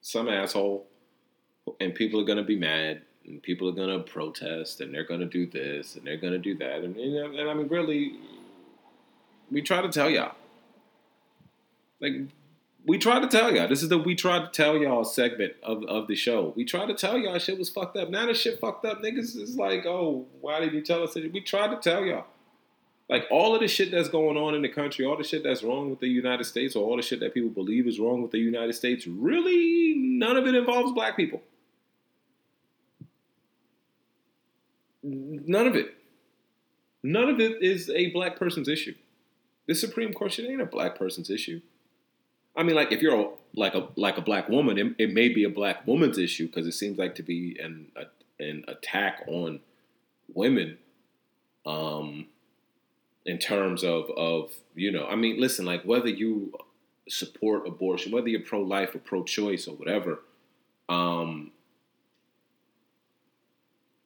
some 0.00 0.28
asshole, 0.28 0.86
and 1.80 1.94
people 1.94 2.20
are 2.20 2.24
gonna 2.24 2.42
be 2.42 2.56
mad, 2.56 3.02
and 3.26 3.42
people 3.42 3.68
are 3.68 3.72
gonna 3.72 4.00
protest, 4.00 4.80
and 4.80 4.94
they're 4.94 5.04
gonna 5.04 5.24
do 5.24 5.46
this, 5.46 5.96
and 5.96 6.06
they're 6.06 6.16
gonna 6.16 6.38
do 6.38 6.56
that, 6.58 6.80
and 6.82 6.96
and, 6.96 7.38
and 7.38 7.50
I 7.50 7.54
mean 7.54 7.68
really, 7.68 8.18
we 9.50 9.62
try 9.62 9.80
to 9.80 9.88
tell 9.88 10.10
y'all, 10.10 10.34
like 12.00 12.14
we 12.86 12.98
try 12.98 13.18
to 13.18 13.28
tell 13.28 13.54
y'all. 13.54 13.68
This 13.68 13.82
is 13.82 13.88
the 13.88 13.98
we 13.98 14.14
try 14.14 14.38
to 14.40 14.48
tell 14.48 14.76
y'all 14.76 15.04
segment 15.04 15.54
of, 15.62 15.84
of 15.84 16.06
the 16.06 16.14
show. 16.14 16.52
We 16.54 16.64
try 16.64 16.86
to 16.86 16.94
tell 16.94 17.16
y'all 17.16 17.38
shit 17.38 17.58
was 17.58 17.70
fucked 17.70 17.96
up. 17.96 18.10
Now 18.10 18.26
the 18.26 18.34
shit 18.34 18.60
fucked 18.60 18.84
up. 18.84 19.02
Niggas 19.02 19.36
is 19.36 19.56
like, 19.56 19.86
oh, 19.86 20.26
why 20.40 20.60
did 20.60 20.74
you 20.74 20.82
tell 20.82 21.02
us? 21.02 21.14
That? 21.14 21.32
We 21.32 21.40
tried 21.40 21.68
to 21.68 21.76
tell 21.76 22.04
y'all. 22.04 22.26
Like 23.08 23.26
all 23.30 23.54
of 23.54 23.60
the 23.60 23.68
shit 23.68 23.90
that's 23.90 24.08
going 24.08 24.36
on 24.36 24.54
in 24.54 24.62
the 24.62 24.68
country, 24.68 25.04
all 25.04 25.16
the 25.16 25.24
shit 25.24 25.42
that's 25.42 25.62
wrong 25.62 25.90
with 25.90 26.00
the 26.00 26.08
United 26.08 26.44
States, 26.44 26.74
or 26.74 26.84
all 26.84 26.96
the 26.96 27.02
shit 27.02 27.20
that 27.20 27.34
people 27.34 27.50
believe 27.50 27.86
is 27.86 28.00
wrong 28.00 28.22
with 28.22 28.30
the 28.30 28.38
United 28.38 28.72
States, 28.74 29.06
really 29.06 29.94
none 29.96 30.36
of 30.36 30.46
it 30.46 30.54
involves 30.54 30.92
black 30.92 31.16
people. 31.16 31.42
None 35.04 35.66
of 35.66 35.76
it. 35.76 35.94
None 37.02 37.28
of 37.28 37.38
it 37.38 37.62
is 37.62 37.90
a 37.90 38.10
black 38.12 38.38
person's 38.38 38.68
issue. 38.68 38.94
The 39.68 39.74
Supreme 39.74 40.14
Court 40.14 40.32
shit 40.32 40.50
ain't 40.50 40.62
a 40.62 40.66
black 40.66 40.96
person's 40.96 41.28
issue. 41.28 41.60
I 42.56 42.62
mean, 42.62 42.74
like 42.74 42.92
if 42.92 43.02
you're 43.02 43.20
a, 43.20 43.28
like 43.54 43.74
a 43.74 43.88
like 43.96 44.16
a 44.16 44.22
black 44.22 44.48
woman, 44.48 44.78
it, 44.78 44.94
it 44.98 45.12
may 45.12 45.28
be 45.28 45.44
a 45.44 45.50
black 45.50 45.86
woman's 45.86 46.18
issue 46.18 46.46
because 46.46 46.66
it 46.66 46.72
seems 46.72 46.98
like 46.98 47.14
to 47.16 47.22
be 47.22 47.58
an 47.60 47.88
a, 47.96 48.42
an 48.42 48.64
attack 48.68 49.24
on 49.26 49.60
women. 50.32 50.78
Um, 51.66 52.26
in 53.26 53.38
terms 53.38 53.84
of 53.84 54.08
of 54.10 54.52
you 54.74 54.90
know, 54.90 55.06
I 55.06 55.16
mean, 55.16 55.40
listen, 55.40 55.66
like 55.66 55.84
whether 55.84 56.08
you 56.08 56.52
support 57.08 57.66
abortion, 57.66 58.12
whether 58.12 58.28
you're 58.28 58.40
pro 58.40 58.60
life 58.62 58.94
or 58.94 58.98
pro 58.98 59.24
choice 59.24 59.66
or 59.66 59.74
whatever, 59.76 60.20
um, 60.88 61.50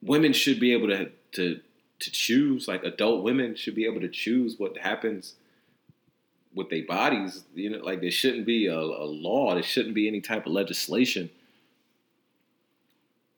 women 0.01 0.33
should 0.33 0.59
be 0.59 0.73
able 0.73 0.87
to 0.87 1.11
to 1.33 1.59
to 1.99 2.11
choose. 2.11 2.67
Like 2.67 2.83
adult 2.83 3.23
women 3.23 3.55
should 3.55 3.75
be 3.75 3.85
able 3.85 4.01
to 4.01 4.09
choose 4.09 4.55
what 4.57 4.77
happens 4.77 5.35
with 6.53 6.69
their 6.69 6.85
bodies. 6.85 7.43
You 7.53 7.71
know, 7.71 7.79
like 7.79 8.01
there 8.01 8.11
shouldn't 8.11 8.45
be 8.45 8.67
a, 8.67 8.77
a 8.77 9.05
law. 9.05 9.53
There 9.53 9.63
shouldn't 9.63 9.95
be 9.95 10.07
any 10.07 10.21
type 10.21 10.45
of 10.45 10.53
legislation 10.53 11.29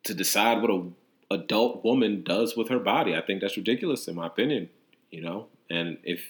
to 0.03 0.13
decide 0.13 0.61
what 0.61 0.71
a 0.71 0.83
adult 1.31 1.83
woman 1.83 2.23
does 2.23 2.57
with 2.57 2.69
her 2.69 2.79
body. 2.79 3.15
I 3.15 3.21
think 3.21 3.41
that's 3.41 3.57
ridiculous, 3.57 4.07
in 4.07 4.15
my 4.15 4.27
opinion. 4.27 4.69
You 5.09 5.21
know, 5.21 5.47
and 5.69 5.97
if 6.03 6.23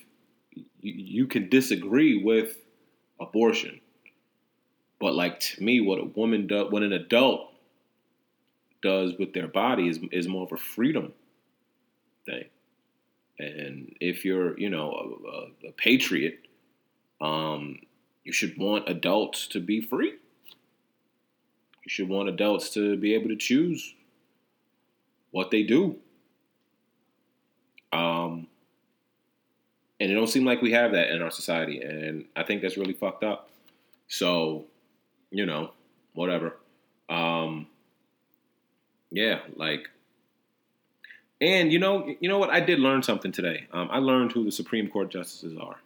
you, 0.52 0.66
you 0.82 1.28
can 1.28 1.50
disagree 1.50 2.22
with 2.22 2.58
abortion, 3.20 3.80
but 5.00 5.14
like 5.14 5.40
to 5.40 5.64
me, 5.64 5.82
what 5.82 6.00
a 6.00 6.06
woman 6.06 6.48
does, 6.48 6.72
what 6.72 6.84
an 6.84 6.94
adult 6.94 7.51
does 8.82 9.14
with 9.18 9.34
their 9.34 9.48
body 9.48 9.88
is 9.88 10.00
is 10.12 10.28
more 10.28 10.44
of 10.44 10.52
a 10.52 10.58
freedom 10.58 11.14
thing. 12.26 12.46
And 13.40 13.96
if 14.00 14.24
you're, 14.24 14.58
you 14.60 14.70
know, 14.70 14.92
a, 14.92 15.68
a, 15.68 15.70
a 15.70 15.72
patriot, 15.72 16.46
um, 17.20 17.80
you 18.24 18.32
should 18.32 18.58
want 18.58 18.88
adults 18.88 19.48
to 19.48 19.60
be 19.60 19.82
free. 19.82 20.12
You 20.12 21.90
should 21.90 22.10
want 22.10 22.30
adults 22.30 22.70
to 22.72 22.96
be 22.98 23.16
able 23.16 23.30
to 23.30 23.36
choose 23.36 23.96
what 25.32 25.50
they 25.50 25.64
do. 25.64 25.98
Um, 27.92 28.48
and 30.00 30.12
it 30.12 30.14
don't 30.14 30.28
seem 30.28 30.46
like 30.46 30.62
we 30.62 30.72
have 30.72 30.92
that 30.92 31.10
in 31.10 31.22
our 31.22 31.32
society, 31.32 31.82
and 31.82 32.26
I 32.36 32.44
think 32.44 32.62
that's 32.62 32.78
really 32.78 32.94
fucked 32.94 33.24
up. 33.24 33.50
So, 34.08 34.66
you 35.30 35.46
know, 35.46 35.72
whatever. 36.14 36.58
Yeah, 39.12 39.40
like, 39.56 39.88
and 41.40 41.72
you 41.72 41.80
know, 41.80 42.16
you 42.20 42.30
know 42.30 42.38
what? 42.38 42.50
I 42.50 42.60
did 42.62 42.80
learn 42.80 43.04
something 43.04 43.32
today. 43.32 43.68
Um, 43.74 43.90
I 43.92 43.98
learned 43.98 44.32
who 44.32 44.46
the 44.46 44.52
Supreme 44.52 44.90
Court 44.90 45.12
justices 45.12 45.58
are 45.60 45.78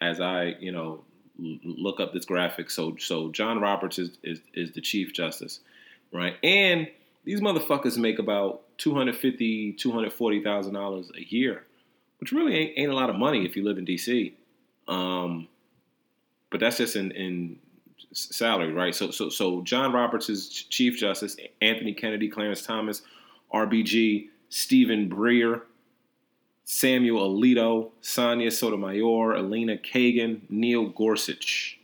as 0.00 0.20
I, 0.20 0.56
you 0.60 0.72
know, 0.72 1.04
look 1.38 2.00
up 2.00 2.12
this 2.12 2.24
graphic. 2.24 2.70
So, 2.70 2.96
so 2.98 3.30
John 3.30 3.60
Roberts 3.60 3.98
is, 3.98 4.10
is, 4.22 4.40
is 4.54 4.72
the 4.72 4.80
Chief 4.80 5.12
Justice, 5.12 5.60
right? 6.12 6.36
And 6.42 6.88
these 7.24 7.40
motherfuckers 7.40 7.98
make 7.98 8.18
about 8.18 8.62
two 8.78 8.94
hundred 8.94 9.16
fifty, 9.16 9.72
two 9.72 9.92
hundred 9.92 10.12
forty 10.12 10.42
thousand 10.42 10.74
dollars 10.74 11.10
a 11.16 11.22
year, 11.22 11.64
which 12.18 12.32
really 12.32 12.54
ain't, 12.54 12.78
ain't, 12.78 12.90
a 12.90 12.94
lot 12.94 13.10
of 13.10 13.16
money 13.16 13.44
if 13.44 13.56
you 13.56 13.64
live 13.64 13.78
in 13.78 13.84
DC. 13.84 14.32
Um, 14.88 15.48
but 16.50 16.60
that's 16.60 16.78
just 16.78 16.96
in, 16.96 17.12
in 17.12 17.58
salary, 18.12 18.72
right? 18.72 18.94
So, 18.94 19.10
so, 19.10 19.28
so 19.28 19.62
John 19.62 19.92
Roberts 19.92 20.28
is 20.28 20.48
Chief 20.48 20.96
Justice, 20.96 21.36
Anthony 21.60 21.94
Kennedy, 21.94 22.28
Clarence 22.28 22.62
Thomas, 22.62 23.02
RBG, 23.52 24.28
Stephen 24.48 25.08
Breyer, 25.08 25.62
Samuel 26.64 27.36
Alito, 27.36 27.90
Sonia 28.00 28.50
Sotomayor, 28.50 29.36
Elena 29.36 29.76
Kagan, 29.76 30.40
Neil 30.48 30.88
Gorsuch 30.88 31.80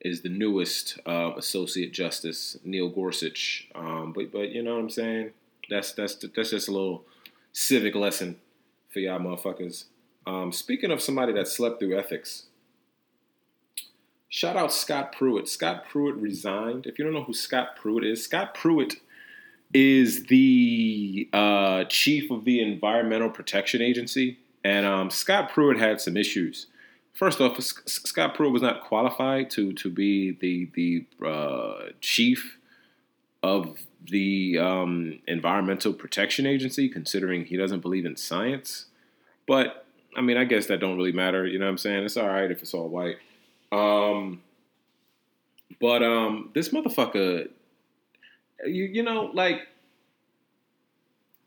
is 0.00 0.22
the 0.22 0.28
newest 0.28 0.98
uh, 1.06 1.32
associate 1.36 1.92
justice, 1.92 2.56
Neil 2.64 2.88
Gorsuch. 2.88 3.68
Um, 3.74 4.12
but 4.12 4.32
but 4.32 4.50
you 4.50 4.62
know 4.62 4.74
what 4.74 4.80
I'm 4.80 4.90
saying? 4.90 5.30
That's 5.68 5.92
that's 5.92 6.14
that's 6.14 6.50
just 6.50 6.68
a 6.68 6.72
little 6.72 7.04
civic 7.52 7.94
lesson 7.94 8.36
for 8.92 9.00
y'all 9.00 9.18
motherfuckers. 9.18 9.84
Um, 10.26 10.52
speaking 10.52 10.90
of 10.90 11.00
somebody 11.00 11.32
that 11.32 11.48
slept 11.48 11.80
through 11.80 11.98
ethics, 11.98 12.44
shout 14.28 14.56
out 14.56 14.72
Scott 14.72 15.12
Pruitt. 15.12 15.48
Scott 15.48 15.84
Pruitt 15.88 16.16
resigned. 16.16 16.86
If 16.86 16.98
you 16.98 17.04
don't 17.04 17.14
know 17.14 17.24
who 17.24 17.34
Scott 17.34 17.76
Pruitt 17.76 18.04
is, 18.04 18.24
Scott 18.24 18.54
Pruitt 18.54 18.96
is 19.72 20.24
the 20.24 21.28
uh, 21.32 21.84
chief 21.84 22.30
of 22.30 22.44
the 22.44 22.60
Environmental 22.60 23.30
Protection 23.30 23.82
Agency, 23.82 24.38
and 24.64 24.86
um, 24.86 25.10
Scott 25.10 25.50
Pruitt 25.50 25.78
had 25.78 26.00
some 26.00 26.16
issues. 26.16 26.66
First 27.12 27.40
off, 27.40 27.60
Scott 27.60 28.34
Pruitt 28.34 28.52
was 28.52 28.62
not 28.62 28.82
qualified 28.82 29.50
to 29.50 29.72
to 29.72 29.90
be 29.90 30.32
the 30.32 30.70
the 30.74 31.26
uh, 31.26 31.90
chief 32.00 32.58
of 33.42 33.78
the 34.04 34.58
um, 34.58 35.18
Environmental 35.26 35.92
Protection 35.92 36.46
Agency, 36.46 36.88
considering 36.88 37.44
he 37.44 37.56
doesn't 37.56 37.80
believe 37.80 38.06
in 38.06 38.16
science. 38.16 38.86
But 39.46 39.84
I 40.16 40.20
mean, 40.20 40.36
I 40.36 40.44
guess 40.44 40.66
that 40.66 40.80
don't 40.80 40.96
really 40.96 41.12
matter. 41.12 41.46
You 41.46 41.58
know 41.58 41.66
what 41.66 41.72
I'm 41.72 41.78
saying? 41.78 42.04
It's 42.04 42.16
all 42.16 42.28
right 42.28 42.50
if 42.50 42.62
it's 42.62 42.74
all 42.74 42.88
white. 42.88 43.16
Um, 43.70 44.42
but 45.80 46.02
um, 46.02 46.50
this 46.54 46.70
motherfucker 46.70 47.48
you 48.66 48.84
you 48.84 49.02
know 49.02 49.30
like 49.34 49.68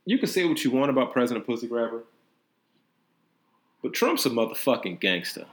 you 0.06 0.18
can 0.18 0.28
say 0.28 0.46
what 0.46 0.64
you 0.64 0.72
want 0.72 0.90
about 0.90 1.14
President 1.14 1.46
Pussy 1.46 1.68
Grabber, 1.68 2.04
but 3.84 3.94
Trump's 3.94 4.26
a 4.26 4.30
motherfucking 4.30 5.00
gangster. 5.00 5.46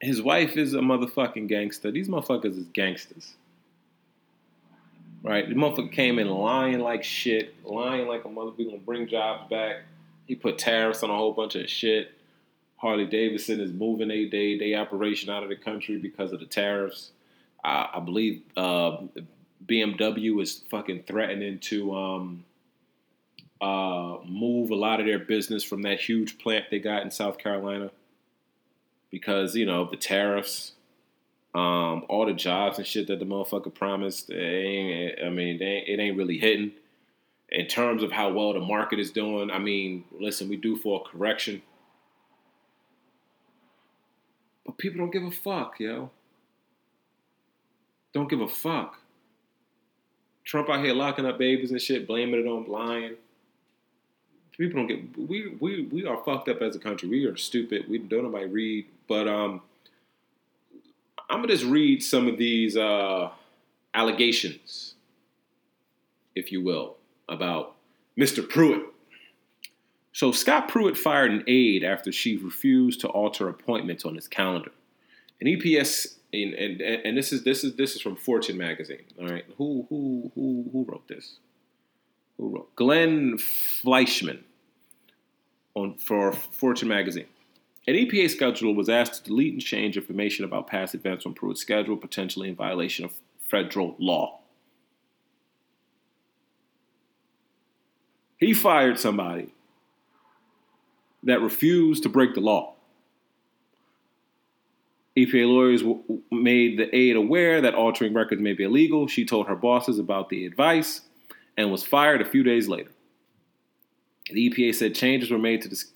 His 0.00 0.22
wife 0.22 0.56
is 0.56 0.72
a 0.72 0.78
motherfucking 0.78 1.46
gangster. 1.46 1.90
These 1.90 2.08
motherfuckers 2.08 2.58
is 2.58 2.66
gangsters. 2.72 3.34
Right? 5.22 5.48
The 5.48 5.54
motherfucker 5.54 5.92
came 5.92 6.18
in 6.18 6.28
lying 6.28 6.80
like 6.80 7.04
shit, 7.04 7.54
lying 7.64 8.08
like 8.08 8.24
a 8.24 8.28
motherfucker 8.28 8.66
gonna 8.66 8.78
bring 8.78 9.06
jobs 9.08 9.48
back. 9.50 9.82
He 10.26 10.34
put 10.34 10.56
tariffs 10.56 11.02
on 11.02 11.10
a 11.10 11.16
whole 11.16 11.32
bunch 11.32 11.54
of 11.56 11.68
shit. 11.68 12.12
Harley 12.84 13.06
Davidson 13.06 13.60
is 13.60 13.72
moving 13.72 14.10
a 14.10 14.26
day 14.26 14.58
day 14.58 14.74
operation 14.74 15.30
out 15.30 15.42
of 15.42 15.48
the 15.48 15.56
country 15.56 15.96
because 15.96 16.32
of 16.32 16.40
the 16.40 16.44
tariffs. 16.44 17.12
I, 17.64 17.88
I 17.94 18.00
believe 18.00 18.42
uh, 18.58 18.98
BMW 19.64 20.42
is 20.42 20.62
fucking 20.70 21.04
threatening 21.04 21.60
to 21.60 21.94
um, 21.94 22.44
uh, 23.58 24.18
move 24.26 24.68
a 24.68 24.74
lot 24.74 25.00
of 25.00 25.06
their 25.06 25.18
business 25.18 25.64
from 25.64 25.80
that 25.82 25.98
huge 25.98 26.36
plant 26.36 26.66
they 26.70 26.78
got 26.78 27.02
in 27.02 27.10
South 27.10 27.38
Carolina 27.38 27.90
because 29.10 29.56
you 29.56 29.64
know 29.64 29.88
the 29.90 29.96
tariffs, 29.96 30.72
um, 31.54 32.04
all 32.10 32.26
the 32.26 32.34
jobs 32.34 32.76
and 32.76 32.86
shit 32.86 33.06
that 33.06 33.18
the 33.18 33.24
motherfucker 33.24 33.72
promised. 33.72 34.30
I 34.30 34.34
mean, 35.30 35.58
it 35.62 35.98
ain't 35.98 36.18
really 36.18 36.36
hitting. 36.36 36.72
In 37.48 37.66
terms 37.66 38.02
of 38.02 38.12
how 38.12 38.30
well 38.30 38.52
the 38.52 38.60
market 38.60 38.98
is 38.98 39.10
doing, 39.10 39.50
I 39.50 39.58
mean, 39.58 40.04
listen, 40.20 40.50
we 40.50 40.56
do 40.56 40.76
for 40.76 41.00
a 41.00 41.08
correction, 41.08 41.62
but 44.74 44.82
people 44.82 44.98
don't 44.98 45.12
give 45.12 45.24
a 45.24 45.30
fuck, 45.30 45.78
yo. 45.78 46.10
Don't 48.12 48.28
give 48.28 48.40
a 48.40 48.48
fuck. 48.48 48.98
Trump 50.44 50.68
out 50.68 50.84
here 50.84 50.94
locking 50.94 51.26
up 51.26 51.38
babies 51.38 51.70
and 51.70 51.80
shit, 51.80 52.06
blaming 52.06 52.40
it 52.40 52.46
on 52.46 52.66
lying. 52.68 53.14
People 54.56 54.80
don't 54.80 54.86
get 54.86 55.18
we 55.18 55.56
we 55.58 55.86
we 55.86 56.06
are 56.06 56.22
fucked 56.24 56.48
up 56.48 56.62
as 56.62 56.76
a 56.76 56.78
country. 56.78 57.08
We 57.08 57.24
are 57.26 57.36
stupid. 57.36 57.88
We 57.88 57.98
don't 57.98 58.24
nobody 58.24 58.46
read. 58.46 58.86
But 59.08 59.26
um, 59.26 59.62
I'm 61.28 61.40
gonna 61.40 61.48
just 61.48 61.64
read 61.64 62.02
some 62.02 62.28
of 62.28 62.36
these 62.36 62.76
uh, 62.76 63.30
allegations, 63.94 64.94
if 66.36 66.52
you 66.52 66.62
will, 66.62 66.96
about 67.28 67.74
Mr. 68.16 68.48
Pruitt. 68.48 68.93
So 70.14 70.30
Scott 70.30 70.68
Pruitt 70.68 70.96
fired 70.96 71.32
an 71.32 71.42
aide 71.48 71.82
after 71.82 72.12
she 72.12 72.36
refused 72.36 73.00
to 73.00 73.08
alter 73.08 73.48
appointments 73.48 74.04
on 74.04 74.14
his 74.14 74.28
calendar. 74.28 74.70
An 75.40 75.48
EPS 75.48 76.18
and, 76.32 76.54
and, 76.54 76.80
and 76.80 77.18
this 77.18 77.32
is 77.32 77.42
this 77.42 77.64
is 77.64 77.74
this 77.74 77.96
is 77.96 78.00
from 78.00 78.14
Fortune 78.14 78.56
magazine. 78.56 79.02
All 79.20 79.26
right, 79.26 79.44
who 79.58 79.86
who 79.88 80.30
who 80.36 80.70
who 80.72 80.86
wrote 80.88 81.08
this? 81.08 81.38
Who 82.38 82.48
wrote 82.48 82.74
Glenn 82.76 83.38
Fleishman 83.38 84.44
on 85.74 85.96
for 85.96 86.32
Fortune 86.32 86.88
magazine. 86.88 87.26
An 87.88 87.94
EPA 87.94 88.26
scheduler 88.26 88.74
was 88.74 88.88
asked 88.88 89.16
to 89.16 89.24
delete 89.24 89.52
and 89.52 89.60
change 89.60 89.96
information 89.96 90.44
about 90.44 90.68
past 90.68 90.94
events 90.94 91.26
on 91.26 91.34
Pruitt's 91.34 91.60
schedule, 91.60 91.96
potentially 91.96 92.48
in 92.48 92.54
violation 92.54 93.04
of 93.04 93.12
federal 93.50 93.96
law. 93.98 94.38
He 98.36 98.54
fired 98.54 98.98
somebody 98.98 99.52
that 101.24 101.40
refused 101.40 102.02
to 102.04 102.08
break 102.08 102.34
the 102.34 102.40
law. 102.40 102.74
EPA 105.16 105.46
lawyers 105.46 105.82
made 106.32 106.78
the 106.78 106.94
aide 106.94 107.16
aware 107.16 107.60
that 107.60 107.74
altering 107.74 108.12
records 108.14 108.42
may 108.42 108.52
be 108.52 108.64
illegal. 108.64 109.06
She 109.06 109.24
told 109.24 109.46
her 109.46 109.54
bosses 109.54 109.98
about 109.98 110.28
the 110.28 110.44
advice 110.44 111.02
and 111.56 111.70
was 111.70 111.84
fired 111.84 112.20
a 112.20 112.24
few 112.24 112.42
days 112.42 112.68
later. 112.68 112.90
The 114.30 114.50
EPA 114.50 114.74
said 114.74 114.94
changes 114.94 115.30
were 115.30 115.38
made 115.38 115.62
to 115.62 115.68
this 115.68 115.90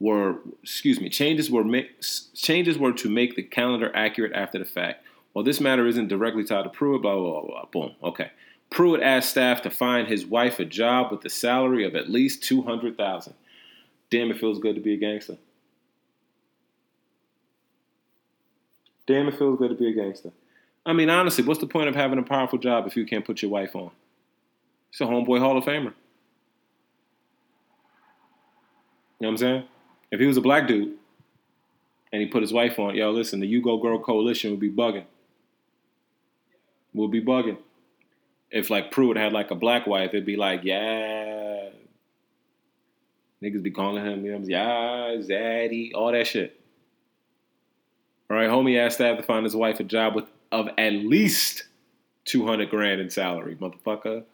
were 0.00 0.38
excuse 0.64 1.00
me 1.00 1.08
changes 1.08 1.48
were 1.48 1.62
ma- 1.62 1.80
changes 2.34 2.76
were 2.76 2.92
to 2.92 3.08
make 3.08 3.36
the 3.36 3.42
calendar 3.42 3.90
accurate 3.94 4.32
after 4.32 4.58
the 4.58 4.64
fact. 4.64 5.04
Well, 5.34 5.44
this 5.44 5.60
matter 5.60 5.86
isn't 5.86 6.08
directly 6.08 6.44
tied 6.44 6.64
to 6.64 6.70
Pruitt, 6.70 7.02
blah 7.02 7.14
blah. 7.14 7.42
blah 7.42 7.64
boom. 7.66 7.94
Okay. 8.02 8.30
Pruitt 8.70 9.02
asked 9.02 9.30
staff 9.30 9.62
to 9.62 9.70
find 9.70 10.08
his 10.08 10.24
wife 10.24 10.58
a 10.58 10.64
job 10.64 11.12
with 11.12 11.24
a 11.24 11.30
salary 11.30 11.84
of 11.84 11.94
at 11.94 12.10
least 12.10 12.42
two 12.42 12.62
hundred 12.62 12.96
thousand. 12.96 13.34
Damn, 14.12 14.30
it 14.30 14.38
feels 14.38 14.58
good 14.58 14.74
to 14.74 14.80
be 14.82 14.92
a 14.92 14.98
gangster. 14.98 15.38
Damn, 19.06 19.26
it 19.26 19.38
feels 19.38 19.58
good 19.58 19.70
to 19.70 19.74
be 19.74 19.88
a 19.88 19.94
gangster. 19.94 20.32
I 20.84 20.92
mean, 20.92 21.08
honestly, 21.08 21.42
what's 21.42 21.60
the 21.60 21.66
point 21.66 21.88
of 21.88 21.94
having 21.94 22.18
a 22.18 22.22
powerful 22.22 22.58
job 22.58 22.86
if 22.86 22.94
you 22.94 23.06
can't 23.06 23.24
put 23.24 23.40
your 23.40 23.50
wife 23.50 23.74
on? 23.74 23.90
He's 24.90 25.00
a 25.00 25.04
homeboy 25.04 25.38
Hall 25.38 25.56
of 25.56 25.64
Famer. 25.64 25.94
You 29.18 29.28
know 29.28 29.28
what 29.28 29.28
I'm 29.28 29.36
saying? 29.38 29.64
If 30.10 30.20
he 30.20 30.26
was 30.26 30.36
a 30.36 30.42
black 30.42 30.68
dude 30.68 30.98
and 32.12 32.20
he 32.20 32.28
put 32.28 32.42
his 32.42 32.52
wife 32.52 32.78
on, 32.78 32.94
yo, 32.94 33.12
listen, 33.12 33.40
the 33.40 33.46
You 33.46 33.62
Go 33.62 33.78
Girl 33.78 33.98
Coalition 33.98 34.50
would 34.50 34.60
be 34.60 34.70
bugging. 34.70 35.06
Would 36.92 37.10
be 37.10 37.24
bugging. 37.24 37.56
If 38.50 38.68
like 38.68 38.90
Pruitt 38.90 39.16
had 39.16 39.32
like 39.32 39.50
a 39.50 39.54
black 39.54 39.86
wife, 39.86 40.10
it'd 40.10 40.26
be 40.26 40.36
like, 40.36 40.64
yeah. 40.64 41.41
Niggas 43.42 43.62
be 43.62 43.70
calling 43.70 44.04
him, 44.04 44.24
you 44.24 44.38
know, 44.38 44.44
yeah, 44.46 45.16
Zaddy, 45.18 45.90
all 45.94 46.12
that 46.12 46.26
shit. 46.26 46.60
All 48.30 48.36
right, 48.36 48.48
homie 48.48 48.78
asked 48.78 48.98
to 48.98 49.04
have 49.04 49.16
to 49.16 49.22
find 49.22 49.44
his 49.44 49.56
wife 49.56 49.80
a 49.80 49.84
job 49.84 50.14
with 50.14 50.26
of 50.52 50.68
at 50.78 50.92
least 50.92 51.64
200 52.26 52.70
grand 52.70 53.00
in 53.00 53.10
salary, 53.10 53.56
motherfucker. 53.56 54.24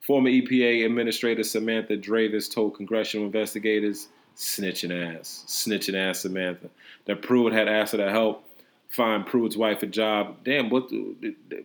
Former 0.00 0.30
EPA 0.30 0.86
Administrator 0.86 1.42
Samantha 1.42 1.96
Dravis 1.96 2.52
told 2.52 2.76
congressional 2.76 3.26
investigators, 3.26 4.08
snitching 4.36 5.18
ass, 5.18 5.44
snitching 5.46 5.94
ass 5.94 6.20
Samantha, 6.20 6.70
that 7.06 7.20
Pruitt 7.20 7.52
had 7.52 7.68
asked 7.68 7.92
her 7.92 7.98
to 7.98 8.10
help 8.10 8.44
find 8.88 9.26
Pruitt's 9.26 9.56
wife 9.56 9.82
a 9.82 9.86
job. 9.86 10.36
Damn, 10.44 10.70
what 10.70 10.88
did, 10.88 11.36
did, 11.48 11.64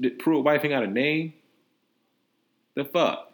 did 0.00 0.18
Pruitt 0.18 0.44
wife 0.44 0.62
ain't 0.62 0.72
got 0.72 0.84
a 0.84 0.86
name? 0.86 1.32
The 2.74 2.84
fuck? 2.84 3.32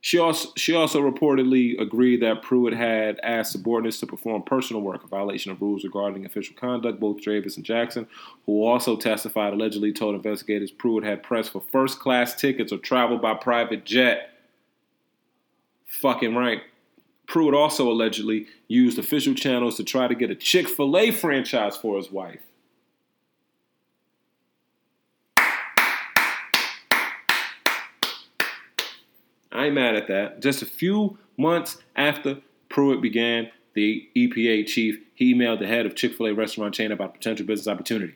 She 0.00 0.18
also, 0.18 0.50
she 0.56 0.74
also 0.74 1.00
reportedly 1.00 1.80
agreed 1.80 2.22
that 2.22 2.42
Pruitt 2.42 2.72
had 2.72 3.18
asked 3.22 3.52
subordinates 3.52 3.98
to 4.00 4.06
perform 4.06 4.42
personal 4.42 4.80
work, 4.80 5.02
a 5.02 5.08
violation 5.08 5.50
of 5.50 5.60
rules 5.60 5.82
regarding 5.82 6.24
official 6.24 6.54
conduct. 6.54 7.00
Both 7.00 7.18
Dravis 7.18 7.56
and 7.56 7.64
Jackson, 7.64 8.06
who 8.46 8.64
also 8.64 8.96
testified, 8.96 9.52
allegedly 9.52 9.92
told 9.92 10.14
investigators 10.14 10.70
Pruitt 10.70 11.04
had 11.04 11.22
pressed 11.22 11.50
for 11.50 11.62
first 11.72 11.98
class 11.98 12.34
tickets 12.34 12.72
or 12.72 12.78
travel 12.78 13.18
by 13.18 13.34
private 13.34 13.84
jet. 13.84 14.30
Fucking 15.86 16.34
right. 16.36 16.62
Pruitt 17.26 17.54
also 17.54 17.90
allegedly 17.90 18.46
used 18.68 18.98
official 18.98 19.34
channels 19.34 19.76
to 19.76 19.84
try 19.84 20.06
to 20.06 20.14
get 20.14 20.30
a 20.30 20.34
Chick 20.34 20.68
fil 20.68 20.96
A 20.96 21.10
franchise 21.10 21.76
for 21.76 21.96
his 21.96 22.10
wife. 22.10 22.40
I 29.58 29.66
ain't 29.66 29.74
mad 29.74 29.96
at 29.96 30.06
that. 30.06 30.40
Just 30.40 30.62
a 30.62 30.66
few 30.66 31.18
months 31.36 31.78
after 31.96 32.38
Pruitt 32.68 33.02
began 33.02 33.50
the 33.74 34.08
EPA 34.16 34.66
chief, 34.66 35.00
he 35.16 35.34
emailed 35.34 35.58
the 35.58 35.66
head 35.66 35.84
of 35.84 35.96
Chick 35.96 36.14
fil 36.14 36.26
A 36.26 36.32
restaurant 36.32 36.74
chain 36.74 36.92
about 36.92 37.14
potential 37.14 37.44
business 37.44 37.66
opportunity. 37.66 38.14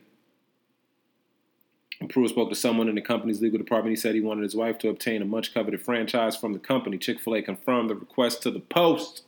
When 1.99 2.09
Pruitt 2.09 2.31
spoke 2.31 2.49
to 2.51 2.55
someone 2.55 2.89
in 2.89 2.95
the 2.95 3.01
company's 3.01 3.43
legal 3.43 3.59
department, 3.59 3.91
he 3.91 4.01
said 4.01 4.15
he 4.15 4.21
wanted 4.21 4.45
his 4.45 4.55
wife 4.55 4.79
to 4.79 4.89
obtain 4.89 5.21
a 5.21 5.25
much 5.25 5.53
coveted 5.53 5.83
franchise 5.83 6.37
from 6.37 6.53
the 6.53 6.61
company. 6.61 6.97
Chick 6.97 7.19
fil 7.19 7.35
A 7.35 7.43
confirmed 7.43 7.91
the 7.91 7.97
request 7.97 8.43
to 8.45 8.53
the 8.53 8.61
Post. 8.61 9.23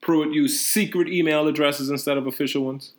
Pruitt 0.00 0.32
used 0.32 0.60
secret 0.60 1.08
email 1.08 1.48
addresses 1.48 1.90
instead 1.90 2.16
of 2.16 2.28
official 2.28 2.64
ones. 2.64 2.92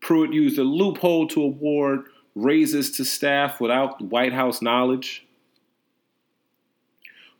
Pruitt 0.00 0.32
used 0.32 0.58
a 0.58 0.64
loophole 0.64 1.28
to 1.28 1.40
award 1.40 2.06
raises 2.34 2.90
to 2.92 3.04
staff 3.04 3.60
without 3.60 4.02
White 4.02 4.32
House 4.32 4.60
knowledge. 4.60 5.24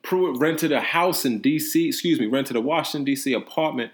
Pruitt 0.03 0.39
rented 0.41 0.73
a 0.73 0.81
house 0.81 1.25
in 1.25 1.41
D.C., 1.41 1.89
excuse 1.89 2.19
me, 2.19 2.27
rented 2.27 2.57
a 2.57 2.61
Washington, 2.61 3.05
D.C. 3.05 3.33
apartment 3.33 3.93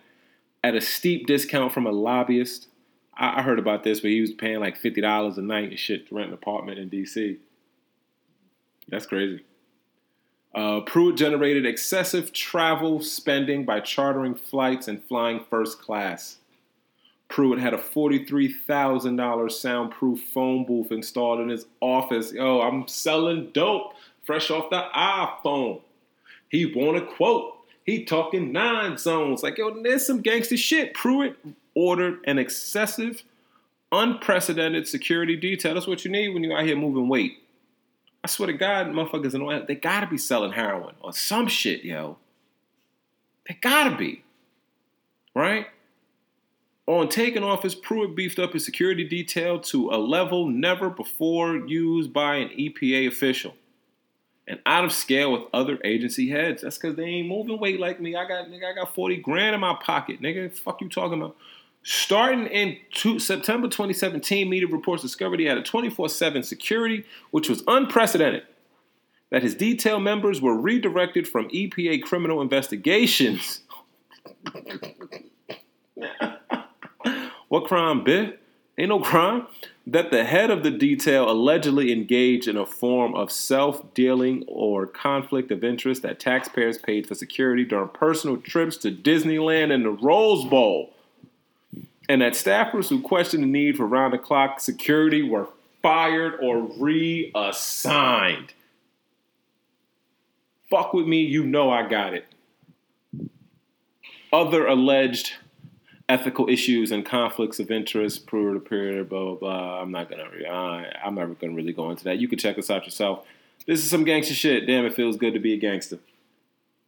at 0.65 0.75
a 0.75 0.81
steep 0.81 1.27
discount 1.27 1.73
from 1.73 1.87
a 1.87 1.93
lobbyist. 1.93 2.69
I, 3.17 3.41
I 3.41 3.43
heard 3.43 3.59
about 3.59 3.85
this, 3.85 4.01
but 4.01 4.11
he 4.11 4.21
was 4.21 4.33
paying 4.33 4.61
like 4.61 4.81
$50 4.81 5.37
a 5.37 5.43
night 5.43 5.71
and 5.71 5.79
shit 5.79 6.09
to 6.09 6.15
rent 6.15 6.29
an 6.29 6.35
apartment 6.35 6.79
in 6.79 6.89
D.C. 6.89 7.39
That's 8.89 9.07
crazy. 9.07 9.45
Uh, 10.55 10.81
Pruitt 10.81 11.17
generated 11.17 11.67
excessive 11.67 12.33
travel 12.33 13.03
spending 13.03 13.65
by 13.65 13.81
chartering 13.81 14.35
flights 14.35 14.89
and 14.89 15.05
flying 15.05 15.45
first 15.51 15.81
class. 15.81 16.39
Pruitt 17.29 17.59
had 17.59 17.75
a 17.75 17.79
$43,000 17.79 19.53
soundproof 19.53 20.21
phone 20.33 20.65
booth 20.65 20.91
installed 20.91 21.41
in 21.41 21.51
his 21.51 21.67
office. 21.81 22.33
Yo, 22.33 22.63
I'm 22.63 22.89
selling 22.89 23.51
dope 23.53 23.93
fresh 24.25 24.51
off 24.51 24.71
the 24.71 24.83
iPhone. 24.95 25.83
He 26.49 26.67
want 26.67 26.97
a 26.97 27.03
quote. 27.03 27.55
He 27.85 28.05
talking 28.05 28.53
nine 28.53 28.99
zones. 28.99 29.43
Like, 29.43 29.59
yo, 29.59 29.83
there's 29.83 30.07
some 30.07 30.21
gangster 30.21 30.57
shit. 30.57 30.95
Pruitt 30.95 31.37
ordered 31.75 32.21
an 32.25 32.39
excessive, 32.39 33.23
unprecedented 33.93 34.87
security 34.87 35.37
detail. 35.37 35.75
That's 35.75 35.87
what 35.87 36.05
you 36.05 36.11
need 36.11 36.31
when 36.31 36.45
you 36.45 36.53
out 36.53 36.65
here 36.65 36.77
moving 36.77 37.09
weight. 37.09 37.43
I 38.23 38.29
swear 38.29 38.49
to 38.49 38.53
God, 38.53 38.89
motherfuckers 38.89 39.35
in 39.35 39.43
Atlanta, 39.43 39.65
they 39.67 39.75
gotta 39.75 40.07
be 40.07 40.19
selling 40.19 40.53
heroin 40.53 40.97
or 41.01 41.13
some 41.13 41.47
shit, 41.47 41.85
yo. 41.85 42.19
They 43.49 43.57
gotta 43.61 43.97
be. 43.97 44.25
Right? 45.35 45.69
On 46.87 47.09
taking 47.09 47.45
office, 47.45 47.75
Pruitt 47.75 48.17
beefed 48.17 48.39
up 48.39 48.55
his 48.55 48.65
security 48.65 49.05
detail 49.05 49.61
to 49.61 49.91
a 49.91 49.99
level 49.99 50.49
never 50.49 50.91
before 50.91 51.57
used 51.57 52.13
by 52.13 52.37
an 52.37 52.49
EPA 52.49 53.07
official 53.07 53.55
and 54.49 54.59
out 54.65 54.85
of 54.85 54.93
scale 54.93 55.31
with 55.31 55.43
other 55.53 55.79
agency 55.85 56.31
heads. 56.31 56.63
That's 56.63 56.79
because 56.79 56.97
they 56.97 57.05
ain't 57.05 57.29
moving 57.29 57.61
weight 57.61 57.79
like 57.79 58.01
me. 58.01 58.17
I 58.17 58.27
got 58.27 58.47
nigga, 58.47 58.73
I 58.73 58.75
got 58.75 58.95
40 58.95 59.19
grand 59.19 59.55
in 59.55 59.61
my 59.61 59.79
pocket. 59.81 60.23
Nigga, 60.23 60.53
fuck 60.53 60.81
you 60.81 60.89
talking 60.89 61.21
about? 61.21 61.37
Starting 61.85 62.47
in 62.47 62.79
two, 62.93 63.19
September 63.19 63.69
2017, 63.69 64.49
media 64.49 64.67
reports 64.67 65.03
discovered 65.03 65.39
he 65.39 65.47
had 65.47 65.59
a 65.59 65.63
24-7 65.63 66.45
security, 66.45 67.05
which 67.31 67.49
was 67.49 67.63
unprecedented. 67.67 68.43
That 69.31 69.43
his 69.43 69.55
detail 69.55 70.01
members 70.01 70.41
were 70.41 70.57
redirected 70.57 71.29
from 71.29 71.51
EPA 71.51 72.03
criminal 72.03 72.41
investigations. 72.41 73.61
what 77.49 77.67
crime, 77.67 78.03
bitch? 78.05 78.35
Ain't 78.79 78.89
no 78.89 79.01
crime 79.01 79.47
that 79.93 80.11
the 80.11 80.25
head 80.25 80.51
of 80.51 80.63
the 80.63 80.71
detail 80.71 81.31
allegedly 81.31 81.91
engaged 81.91 82.47
in 82.47 82.59
a 82.59 82.67
form 82.67 83.15
of 83.15 83.33
self 83.33 83.95
dealing 83.95 84.45
or 84.47 84.87
conflict 84.87 85.51
of 85.51 85.65
interest 85.65 86.03
that 86.03 86.21
taxpayers 86.21 86.77
paid 86.77 87.07
for 87.07 87.15
security 87.15 87.65
during 87.65 87.89
personal 87.89 88.37
trips 88.37 88.77
to 88.79 88.93
Disneyland 88.93 89.73
and 89.73 89.85
the 89.85 89.91
Rose 89.91 90.45
Bowl. 90.45 90.93
And 92.07 92.21
that 92.21 92.35
staffers 92.35 92.89
who 92.89 93.01
questioned 93.01 93.43
the 93.43 93.49
need 93.49 93.77
for 93.77 93.87
round 93.87 94.13
the 94.13 94.19
clock 94.19 94.61
security 94.61 95.23
were 95.23 95.49
fired 95.83 96.39
or 96.43 96.71
reassigned. 96.79 98.53
Fuck 100.69 100.93
with 100.93 101.07
me, 101.07 101.23
you 101.23 101.45
know 101.45 101.71
I 101.71 101.89
got 101.89 102.13
it. 102.13 102.27
Other 104.31 104.67
alleged 104.67 105.33
ethical 106.09 106.49
issues 106.49 106.91
and 106.91 107.05
conflicts 107.05 107.61
of 107.61 107.71
interest, 107.71 108.27
period, 108.27 108.65
period, 108.65 109.09
blah 109.09 109.25
blah 109.25 109.35
blah. 109.35 109.83
I'm 109.83 109.91
not 109.91 110.11
gonna. 110.11 110.25
Uh, 110.25 110.91
I'm 111.05 111.15
never 111.15 111.35
gonna 111.35 111.53
really 111.53 111.73
go 111.73 111.91
into 111.91 112.05
that. 112.05 112.19
You 112.19 112.29
can 112.29 112.39
check 112.39 112.57
this 112.57 112.71
out 112.71 112.85
yourself. 112.85 113.27
This 113.67 113.85
is 113.85 113.91
some 113.91 114.05
gangster 114.05 114.35
shit. 114.35 114.67
Damn, 114.67 114.87
it 114.87 114.95
feels 114.95 115.17
good 115.17 115.35
to 115.35 115.41
be 115.41 115.53
a 115.53 115.59
gangster. 115.59 115.99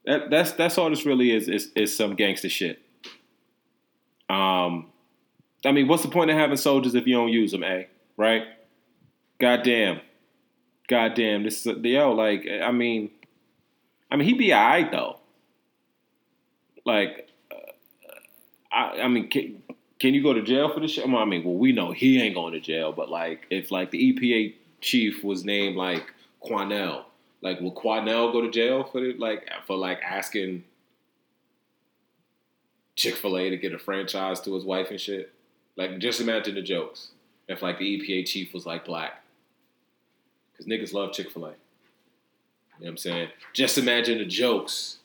That, 0.06 0.30
that's 0.30 0.52
that's 0.52 0.78
all 0.78 0.88
this 0.88 1.04
really 1.04 1.32
is, 1.32 1.48
is 1.48 1.70
is 1.74 1.94
some 1.94 2.14
gangster 2.14 2.48
shit. 2.48 2.80
Um, 4.30 4.86
I 5.64 5.72
mean, 5.72 5.88
what's 5.88 6.02
the 6.02 6.08
point 6.08 6.30
of 6.30 6.36
having 6.36 6.56
soldiers 6.56 6.94
if 6.94 7.06
you 7.06 7.14
don't 7.14 7.28
use 7.28 7.52
them, 7.52 7.64
eh? 7.64 7.84
Right? 8.16 8.44
Goddamn, 9.38 10.00
goddamn. 10.88 11.42
This 11.42 11.66
is 11.66 11.76
yo, 11.82 12.12
like, 12.12 12.46
I 12.62 12.70
mean, 12.70 13.10
I 14.10 14.16
mean, 14.16 14.28
he'd 14.28 14.38
be 14.38 14.54
alright 14.54 14.90
though. 14.90 15.18
Like, 16.86 17.29
I, 18.72 19.02
I 19.02 19.08
mean, 19.08 19.28
can, 19.28 19.62
can 19.98 20.14
you 20.14 20.22
go 20.22 20.32
to 20.32 20.42
jail 20.42 20.72
for 20.72 20.80
this 20.80 20.92
shit? 20.92 21.08
I 21.08 21.24
mean, 21.24 21.44
well, 21.44 21.54
we 21.54 21.72
know 21.72 21.92
he 21.92 22.20
ain't 22.20 22.34
going 22.34 22.52
to 22.52 22.60
jail, 22.60 22.92
but 22.92 23.08
like, 23.08 23.46
if 23.50 23.70
like 23.70 23.90
the 23.90 24.12
EPA 24.12 24.54
chief 24.80 25.22
was 25.22 25.44
named 25.44 25.76
like 25.76 26.12
Quanell, 26.44 27.04
like, 27.42 27.60
will 27.60 27.74
Quanell 27.74 28.32
go 28.32 28.40
to 28.42 28.50
jail 28.50 28.84
for 28.84 29.04
it? 29.04 29.18
Like, 29.18 29.48
for 29.66 29.76
like 29.76 30.00
asking 30.02 30.64
Chick 32.96 33.16
Fil 33.16 33.38
A 33.38 33.50
to 33.50 33.56
get 33.56 33.72
a 33.72 33.78
franchise 33.78 34.40
to 34.40 34.54
his 34.54 34.64
wife 34.64 34.90
and 34.90 35.00
shit? 35.00 35.32
Like, 35.76 35.98
just 35.98 36.20
imagine 36.20 36.54
the 36.54 36.62
jokes 36.62 37.10
if 37.48 37.62
like 37.62 37.78
the 37.78 37.98
EPA 37.98 38.26
chief 38.26 38.54
was 38.54 38.64
like 38.64 38.84
black, 38.84 39.22
because 40.52 40.66
niggas 40.66 40.94
love 40.94 41.12
Chick 41.12 41.30
Fil 41.30 41.46
A. 41.46 41.48
You 41.48 41.54
know 41.54 41.56
what 42.78 42.88
I'm 42.90 42.96
saying? 42.96 43.28
Just 43.52 43.76
imagine 43.76 44.18
the 44.18 44.24
jokes 44.24 44.99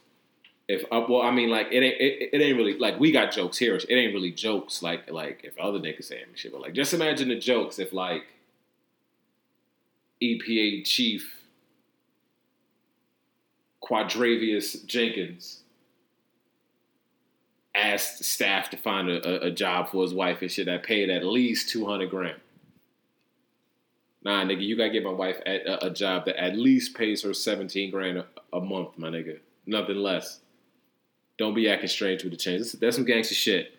if 0.68 0.84
uh, 0.92 1.06
well, 1.08 1.22
I 1.22 1.32
mean, 1.32 1.50
like 1.50 1.68
it 1.72 1.84
ain't 1.84 2.02
it, 2.02 2.30
it, 2.34 2.42
ain't 2.42 2.58
really 2.58 2.78
like 2.78 3.00
we 3.00 3.12
got 3.12 3.32
jokes 3.32 3.58
here. 3.58 3.76
It 3.76 3.92
ain't 3.92 4.14
really 4.14 4.32
jokes 4.32 4.82
like 4.82 5.10
like 5.12 5.42
if 5.44 5.58
other 5.60 5.80
niggas 5.80 6.06
saying 6.06 6.26
shit, 6.34 6.52
but 6.52 6.62
like 6.62 6.74
just 6.74 6.94
imagine 6.94 7.30
the 7.30 7.36
jokes 7.36 7.78
if 7.78 7.94
like 7.94 8.24
EPA 10.22 10.86
chief 10.86 11.44
Quadravius 13.84 14.84
Jenkins 14.86 15.62
asked 17.76 18.24
staff 18.24 18.70
to 18.72 18.78
find 18.78 19.10
a, 19.10 19.44
a, 19.44 19.52
job 19.52 19.90
for 19.90 20.02
his 20.02 20.14
wife 20.14 20.42
and 20.42 20.50
shit 20.50 20.66
that 20.66 20.82
paid 20.82 21.10
at 21.10 21.24
least 21.24 21.70
two 21.70 21.86
hundred 21.86 22.10
grand. 22.10 22.40
Nah, 24.24 24.44
nigga, 24.44 24.64
you 24.64 24.76
gotta 24.76 24.90
get 24.90 25.04
my 25.04 25.12
wife 25.12 25.38
at, 25.46 25.68
a, 25.68 25.88
a, 25.88 25.90
job 25.92 26.26
that 26.26 26.42
at 26.42 26.58
least 26.58 26.96
pays 26.96 27.22
her 27.22 27.34
seventeen 27.36 27.92
grand 27.92 28.18
a, 28.18 28.26
a 28.52 28.62
month, 28.62 28.98
my 28.98 29.10
nigga, 29.10 29.38
nothing 29.68 29.98
less. 29.98 30.40
Don't 31.38 31.54
be 31.54 31.70
acting 31.70 31.90
strange 31.90 32.24
with 32.24 32.32
the 32.32 32.38
chains. 32.38 32.72
That's 32.74 32.96
some 32.96 33.06
gangster 33.06 33.36
shit. 33.36 33.74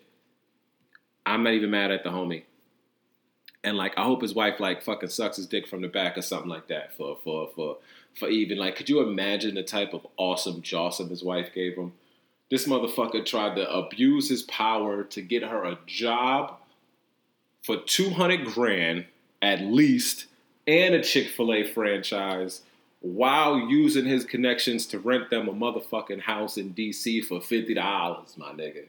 I'm 1.25 1.43
not 1.43 1.53
even 1.53 1.71
mad 1.71 1.91
at 1.91 2.03
the 2.03 2.09
homie. 2.09 2.43
And 3.63 3.75
like, 3.75 3.97
I 3.97 4.03
hope 4.03 4.21
his 4.21 4.35
wife 4.35 4.59
like 4.59 4.83
fucking 4.83 5.09
sucks 5.09 5.37
his 5.37 5.47
dick 5.47 5.67
from 5.67 5.81
the 5.81 5.87
back 5.87 6.17
or 6.17 6.21
something 6.21 6.49
like 6.49 6.67
that 6.67 6.95
for 6.95 7.17
for 7.23 7.49
for 7.55 7.77
for 8.17 8.29
even 8.29 8.57
like. 8.57 8.75
Could 8.75 8.89
you 8.89 9.01
imagine 9.01 9.55
the 9.55 9.63
type 9.63 9.93
of 9.93 10.05
awesome 10.15 10.61
jawsome 10.61 11.09
his 11.09 11.23
wife 11.23 11.53
gave 11.53 11.75
him? 11.75 11.93
This 12.49 12.67
motherfucker 12.67 13.25
tried 13.25 13.55
to 13.55 13.69
abuse 13.69 14.29
his 14.29 14.43
power 14.43 15.03
to 15.03 15.21
get 15.21 15.43
her 15.43 15.65
a 15.65 15.79
job 15.85 16.57
for 17.63 17.77
two 17.77 18.11
hundred 18.11 18.45
grand 18.45 19.05
at 19.41 19.61
least 19.61 20.27
and 20.65 20.95
a 20.95 21.03
Chick 21.03 21.29
Fil 21.29 21.53
A 21.53 21.63
franchise 21.63 22.61
while 23.13 23.57
using 23.57 24.05
his 24.05 24.25
connections 24.25 24.85
to 24.87 24.99
rent 24.99 25.29
them 25.29 25.47
a 25.47 25.53
motherfucking 25.53 26.21
house 26.21 26.57
in 26.57 26.73
DC 26.73 27.23
for 27.25 27.39
$50, 27.39 27.75
my 28.37 28.51
nigga. 28.51 28.85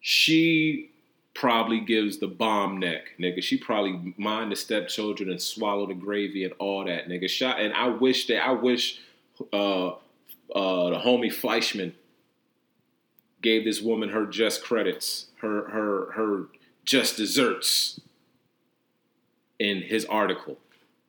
She 0.00 0.90
probably 1.34 1.80
gives 1.80 2.18
the 2.18 2.26
bomb 2.26 2.78
neck, 2.78 3.12
nigga. 3.18 3.42
She 3.42 3.56
probably 3.56 4.14
mind 4.16 4.52
the 4.52 4.56
stepchildren 4.56 5.30
and 5.30 5.40
swallow 5.40 5.86
the 5.86 5.94
gravy 5.94 6.44
and 6.44 6.52
all 6.58 6.84
that, 6.84 7.08
nigga. 7.08 7.28
Shot 7.28 7.60
and 7.60 7.72
I 7.74 7.88
wish 7.88 8.26
that 8.26 8.44
I 8.44 8.52
wish 8.52 9.00
uh 9.52 9.88
uh 9.88 9.92
the 10.54 11.00
homie 11.04 11.32
Fleishman 11.32 11.94
gave 13.42 13.64
this 13.64 13.80
woman 13.80 14.10
her 14.10 14.26
just 14.26 14.62
credits, 14.62 15.26
her 15.40 15.68
her 15.70 16.12
her 16.12 16.46
just 16.84 17.16
desserts 17.16 18.00
in 19.58 19.82
his 19.82 20.04
article 20.06 20.58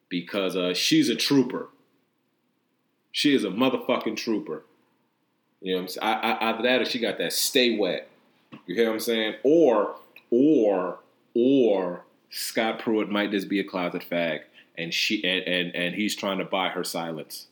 because 0.10 0.56
uh, 0.56 0.74
she's 0.74 1.10
a 1.10 1.16
trooper. 1.16 1.70
She 3.12 3.36
is 3.36 3.44
a 3.44 3.50
motherfucking 3.50 4.18
trooper. 4.18 4.64
You 5.62 5.74
know 5.74 5.78
what 5.78 5.82
I'm 5.84 5.88
saying? 5.90 6.08
I, 6.08 6.14
I, 6.14 6.50
either 6.50 6.64
that 6.64 6.82
or 6.82 6.86
she 6.86 7.00
got 7.00 7.18
that 7.18 7.34
stay 7.34 7.78
wet. 7.78 8.10
You 8.66 8.76
hear 8.76 8.88
what 8.88 8.94
I'm 8.94 9.00
saying? 9.00 9.36
Or, 9.44 9.96
or, 10.30 11.00
or 11.36 12.04
Scott 12.30 12.80
Pruitt 12.80 13.10
might 13.10 13.32
just 13.32 13.50
be 13.50 13.60
a 13.60 13.64
closet 13.64 14.06
fag 14.10 14.42
and 14.78 14.94
she 14.94 15.24
and, 15.24 15.44
and, 15.48 15.76
and 15.76 15.96
he's 15.96 16.16
trying 16.16 16.40
to 16.40 16.46
buy 16.46 16.70
her 16.70 16.84
silence. 16.84 17.48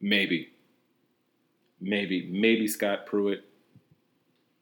Maybe. 0.00 0.50
Maybe. 1.80 2.26
Maybe 2.30 2.66
Scott 2.66 3.06
Pruitt 3.06 3.44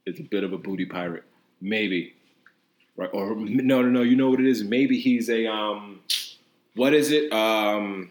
is 0.04 0.20
a 0.20 0.24
bit 0.24 0.44
of 0.44 0.52
a 0.52 0.59
booty 0.59 0.85
pirate. 0.85 1.24
Maybe 1.61 2.14
right? 3.00 3.11
Or 3.12 3.35
no, 3.35 3.83
no, 3.83 3.88
no. 3.88 4.02
You 4.02 4.14
know 4.14 4.30
what 4.30 4.40
it 4.40 4.46
is? 4.46 4.62
Maybe 4.62 4.98
he's 4.98 5.30
a 5.30 5.46
um, 5.46 5.99
what 6.74 6.94
is 6.94 7.11
it? 7.11 7.33
Um, 7.33 8.11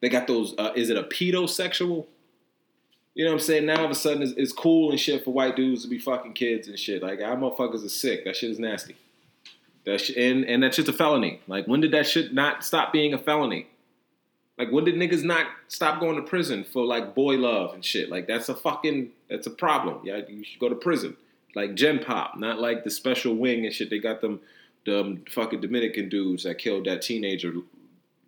they 0.00 0.08
got 0.08 0.26
those. 0.26 0.54
Uh, 0.56 0.72
is 0.74 0.90
it 0.90 0.96
a 0.96 1.04
pedosexual? 1.04 2.06
You 3.14 3.24
know 3.24 3.30
what 3.30 3.40
I'm 3.40 3.46
saying? 3.46 3.66
Now 3.66 3.78
all 3.78 3.84
of 3.86 3.90
a 3.90 3.94
sudden 3.94 4.22
it's, 4.22 4.32
it's, 4.32 4.52
cool 4.52 4.90
and 4.90 5.00
shit 5.00 5.24
for 5.24 5.32
white 5.32 5.56
dudes 5.56 5.82
to 5.82 5.88
be 5.88 5.98
fucking 5.98 6.34
kids 6.34 6.68
and 6.68 6.78
shit. 6.78 7.02
Like, 7.02 7.20
our 7.22 7.34
motherfuckers 7.34 7.82
are 7.82 7.88
sick. 7.88 8.24
That 8.26 8.36
shit 8.36 8.50
is 8.50 8.58
nasty. 8.58 8.94
That 9.86 10.02
sh- 10.02 10.16
and 10.16 10.44
and 10.44 10.62
that's 10.62 10.76
just 10.76 10.88
a 10.88 10.92
felony. 10.92 11.40
Like, 11.46 11.66
when 11.66 11.80
did 11.80 11.92
that 11.92 12.06
shit 12.06 12.34
not 12.34 12.64
stop 12.64 12.92
being 12.92 13.14
a 13.14 13.18
felony? 13.18 13.68
Like, 14.58 14.70
when 14.70 14.84
did 14.84 14.96
niggas 14.96 15.22
not 15.22 15.46
stop 15.68 16.00
going 16.00 16.16
to 16.16 16.22
prison 16.22 16.64
for 16.64 16.84
like 16.84 17.14
boy 17.14 17.36
love 17.36 17.74
and 17.74 17.84
shit? 17.84 18.10
Like, 18.10 18.26
that's 18.26 18.48
a 18.48 18.54
fucking 18.54 19.10
that's 19.30 19.46
a 19.46 19.50
problem. 19.50 20.00
Yeah, 20.04 20.20
you 20.28 20.44
should 20.44 20.60
go 20.60 20.68
to 20.68 20.74
prison 20.74 21.16
like 21.56 21.74
Gen 21.74 21.98
Pop, 21.98 22.36
not 22.36 22.60
like 22.60 22.84
the 22.84 22.90
special 22.90 23.34
wing 23.34 23.64
and 23.64 23.74
shit. 23.74 23.90
They 23.90 23.98
got 23.98 24.20
them, 24.20 24.40
the 24.86 25.20
fucking 25.30 25.60
Dominican 25.60 26.08
dudes 26.08 26.44
that 26.44 26.58
killed 26.58 26.86
that 26.86 27.02
teenager 27.02 27.52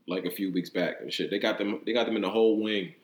like 0.07 0.25
a 0.25 0.31
few 0.31 0.53
weeks 0.53 0.69
back 0.69 0.97
and 1.01 1.13
shit. 1.13 1.31
They 1.31 1.39
got 1.39 1.57
them, 1.57 1.81
they 1.87 1.93
got 1.93 2.07
them 2.07 2.17
in 2.17 2.23
the 2.23 2.31
whole 2.31 2.61
wing 2.61 2.95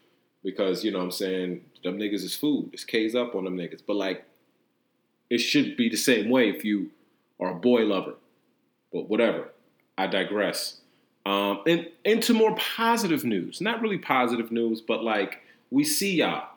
because 0.43 0.85
you 0.85 0.91
know 0.91 0.99
what 0.99 1.05
I'm 1.05 1.11
saying 1.11 1.65
them 1.83 1.99
niggas 1.99 2.25
is 2.25 2.35
food. 2.35 2.71
It's 2.73 2.85
K's 2.85 3.15
up 3.15 3.35
on 3.35 3.45
them 3.45 3.57
niggas, 3.57 3.83
but 3.87 3.97
like 3.97 4.25
it 5.31 5.39
should 5.39 5.77
be 5.77 5.89
the 5.89 5.97
same 5.97 6.29
way 6.29 6.51
if 6.51 6.65
you 6.65 6.91
are 7.41 7.53
a 7.53 7.55
boy 7.55 7.83
lover. 7.83 8.15
But 8.93 9.09
whatever. 9.09 9.49
I 9.97 10.09
digress. 10.09 10.81
Um, 11.25 11.61
and 11.67 11.89
into 12.05 12.35
more 12.35 12.55
positive 12.57 13.25
news. 13.25 13.61
Not 13.61 13.81
really 13.81 13.99
positive 13.99 14.51
news, 14.51 14.81
but 14.81 15.05
like 15.05 15.41
we 15.71 15.85
see 15.85 16.17
y'all, 16.17 16.49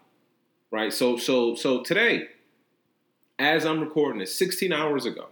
right? 0.71 0.91
So 0.91 1.17
so 1.17 1.55
so 1.55 1.83
today 1.83 2.29
as 3.39 3.65
I'm 3.65 3.79
recording 3.79 4.19
this, 4.19 4.33
16 4.35 4.73
hours 4.73 5.05
ago, 5.05 5.27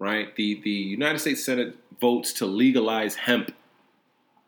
right? 0.00 0.34
The 0.34 0.60
the 0.62 0.70
United 0.70 1.20
States 1.20 1.44
Senate 1.44 1.76
votes 2.00 2.32
to 2.32 2.46
legalize 2.46 3.14
hemp 3.14 3.54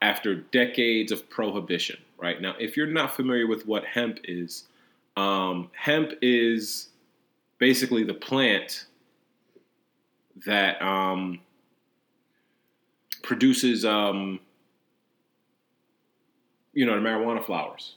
after 0.01 0.35
decades 0.35 1.13
of 1.13 1.31
prohibition, 1.31 1.97
right? 2.19 2.41
Now, 2.41 2.57
if 2.59 2.77
you're 2.77 2.89
not 2.89 3.15
familiar 3.15 3.47
with 3.47 3.67
what 3.67 3.85
hemp 3.85 4.19
is, 4.25 4.65
um, 5.17 5.71
hemp 5.77 6.15
is 6.21 6.89
basically 7.59 8.03
the 8.03 8.15
plant 8.15 8.87
that 10.45 10.83
um, 10.83 11.39
produces, 13.23 13.85
um, 13.85 14.41
you 16.73 16.87
know, 16.87 16.95
the 16.95 17.07
marijuana 17.07 17.45
flowers, 17.45 17.97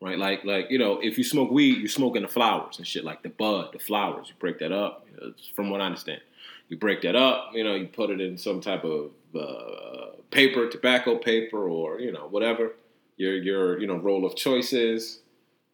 right? 0.00 0.18
Like 0.18 0.44
like 0.44 0.70
you 0.70 0.78
know, 0.78 1.00
if 1.00 1.18
you 1.18 1.24
smoke 1.24 1.50
weed, 1.50 1.78
you're 1.78 1.88
smoking 1.88 2.22
the 2.22 2.28
flowers 2.28 2.78
and 2.78 2.86
shit, 2.86 3.04
like 3.04 3.22
the 3.22 3.28
bud, 3.28 3.70
the 3.72 3.78
flowers. 3.78 4.28
You 4.28 4.34
break 4.38 4.58
that 4.60 4.72
up. 4.72 5.06
You 5.10 5.16
know, 5.16 5.34
from 5.54 5.70
what 5.70 5.80
I 5.80 5.86
understand, 5.86 6.20
you 6.68 6.76
break 6.76 7.02
that 7.02 7.16
up. 7.16 7.50
You 7.52 7.64
know, 7.64 7.74
you 7.74 7.86
put 7.86 8.10
it 8.10 8.20
in 8.20 8.38
some 8.38 8.60
type 8.60 8.84
of 8.84 9.10
uh, 9.38 10.16
paper, 10.30 10.68
tobacco 10.68 11.16
paper, 11.16 11.68
or 11.68 12.00
you 12.00 12.12
know 12.12 12.28
whatever 12.28 12.72
your 13.16 13.34
your 13.34 13.80
you 13.80 13.86
know 13.86 13.96
roll 13.96 14.24
of 14.24 14.36
choices. 14.36 15.20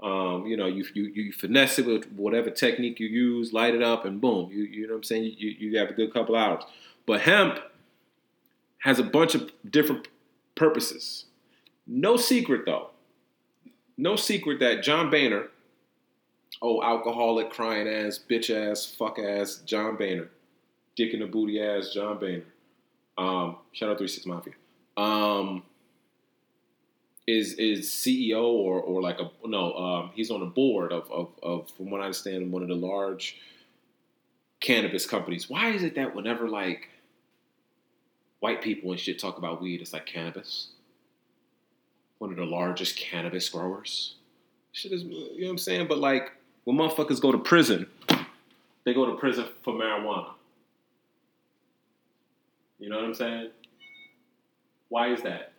Um, 0.02 0.46
you 0.46 0.56
know, 0.56 0.66
you, 0.66 0.84
you 0.92 1.04
you 1.04 1.32
finesse 1.32 1.78
it 1.78 1.86
with 1.86 2.10
whatever 2.12 2.50
technique 2.50 3.00
you 3.00 3.06
use, 3.06 3.52
light 3.52 3.74
it 3.74 3.82
up, 3.82 4.04
and 4.04 4.20
boom, 4.20 4.50
you 4.50 4.64
you 4.64 4.86
know 4.86 4.94
what 4.94 4.98
I'm 4.98 5.02
saying. 5.04 5.34
You 5.38 5.50
you 5.50 5.78
have 5.78 5.90
a 5.90 5.94
good 5.94 6.12
couple 6.12 6.36
hours. 6.36 6.64
But 7.06 7.20
hemp 7.20 7.58
has 8.78 8.98
a 8.98 9.02
bunch 9.02 9.34
of 9.34 9.50
different 9.68 10.08
purposes. 10.54 11.26
No 11.86 12.16
secret 12.16 12.62
though 12.66 12.90
no 13.96 14.16
secret 14.16 14.60
that 14.60 14.82
John 14.82 15.10
Boehner 15.10 15.48
Oh, 16.62 16.82
alcoholic, 16.82 17.50
crying 17.50 17.88
ass, 17.88 18.18
bitch 18.18 18.48
ass, 18.48 18.86
fuck 18.86 19.18
ass, 19.18 19.56
John 19.66 19.96
Boehner, 19.96 20.30
dick 20.96 21.12
in 21.12 21.20
the 21.20 21.26
booty 21.26 21.60
ass, 21.60 21.90
John 21.92 22.18
Boehner. 22.18 22.44
Um, 23.18 23.56
shout 23.72 23.90
out 23.90 23.98
Three 23.98 24.08
Six 24.08 24.26
Mafia. 24.26 24.54
Um, 24.96 25.62
is 27.26 27.54
is 27.54 27.88
CEO 27.90 28.44
or 28.44 28.80
or 28.80 29.02
like 29.02 29.18
a 29.20 29.30
no? 29.44 29.74
Um, 29.74 30.10
he's 30.14 30.30
on 30.30 30.40
the 30.40 30.46
board 30.46 30.92
of, 30.92 31.10
of 31.10 31.28
of 31.42 31.70
from 31.70 31.90
what 31.90 32.00
I 32.00 32.04
understand, 32.04 32.50
one 32.52 32.62
of 32.62 32.68
the 32.68 32.74
large 32.74 33.36
cannabis 34.60 35.06
companies. 35.06 35.50
Why 35.50 35.70
is 35.70 35.82
it 35.82 35.96
that 35.96 36.14
whenever 36.14 36.48
like 36.48 36.88
white 38.40 38.62
people 38.62 38.90
and 38.90 39.00
shit 39.00 39.18
talk 39.18 39.38
about 39.38 39.60
weed, 39.60 39.80
it's 39.80 39.92
like 39.92 40.06
cannabis? 40.06 40.68
One 42.18 42.30
of 42.30 42.36
the 42.36 42.44
largest 42.44 42.96
cannabis 42.96 43.48
growers. 43.48 44.14
Shit 44.72 44.92
is, 44.92 45.02
you 45.02 45.10
know 45.10 45.46
what 45.46 45.50
I'm 45.50 45.58
saying? 45.58 45.88
But 45.88 45.98
like 45.98 46.32
when 46.64 46.76
motherfuckers 46.76 47.20
go 47.20 47.32
to 47.32 47.38
prison, 47.38 47.86
they 48.84 48.94
go 48.94 49.06
to 49.06 49.16
prison 49.16 49.46
for 49.62 49.74
marijuana. 49.74 50.32
You 52.78 52.88
know 52.90 52.96
what 52.96 53.04
I'm 53.04 53.14
saying? 53.14 53.50
Why 54.88 55.12
is 55.12 55.22
that? 55.22 55.52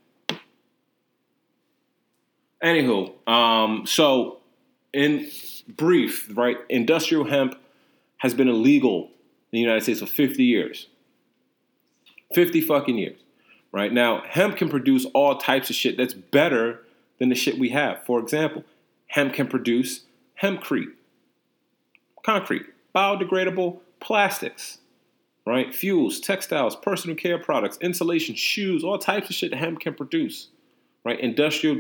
Anywho, 2.64 3.14
um, 3.28 3.86
so 3.86 4.40
in 4.94 5.30
brief, 5.68 6.30
right, 6.36 6.58
industrial 6.70 7.26
hemp 7.26 7.56
has 8.18 8.34
been 8.34 8.48
illegal 8.48 9.04
in 9.52 9.58
the 9.58 9.60
United 9.60 9.84
States 9.84 10.00
for 10.00 10.06
50 10.06 10.44
years. 10.44 10.88
50 12.34 12.62
fucking 12.62 12.98
years. 12.98 13.20
Right 13.76 13.92
now, 13.92 14.24
hemp 14.26 14.56
can 14.56 14.70
produce 14.70 15.04
all 15.14 15.38
types 15.38 15.70
of 15.70 15.76
shit 15.76 15.98
that's 15.98 16.14
better 16.14 16.82
than 17.20 17.28
the 17.28 17.36
shit 17.36 17.60
we 17.60 17.70
have. 17.70 18.06
For 18.06 18.22
example, 18.22 18.64
hemp 19.08 19.34
can 19.34 19.48
produce 19.48 20.06
hempcrete, 20.42 20.94
concrete, 22.24 22.68
biodegradable 22.96 23.80
plastics, 24.00 24.78
right? 25.46 25.76
Fuels, 25.76 26.22
textiles, 26.22 26.78
personal 26.78 27.18
care 27.18 27.38
products, 27.38 27.78
insulation, 27.82 28.34
shoes, 28.34 28.82
all 28.82 28.98
types 28.98 29.30
of 29.30 29.36
shit 29.36 29.54
hemp 29.54 29.82
can 29.82 29.94
produce, 29.94 30.48
right? 31.04 31.20
Industrial 31.20 31.78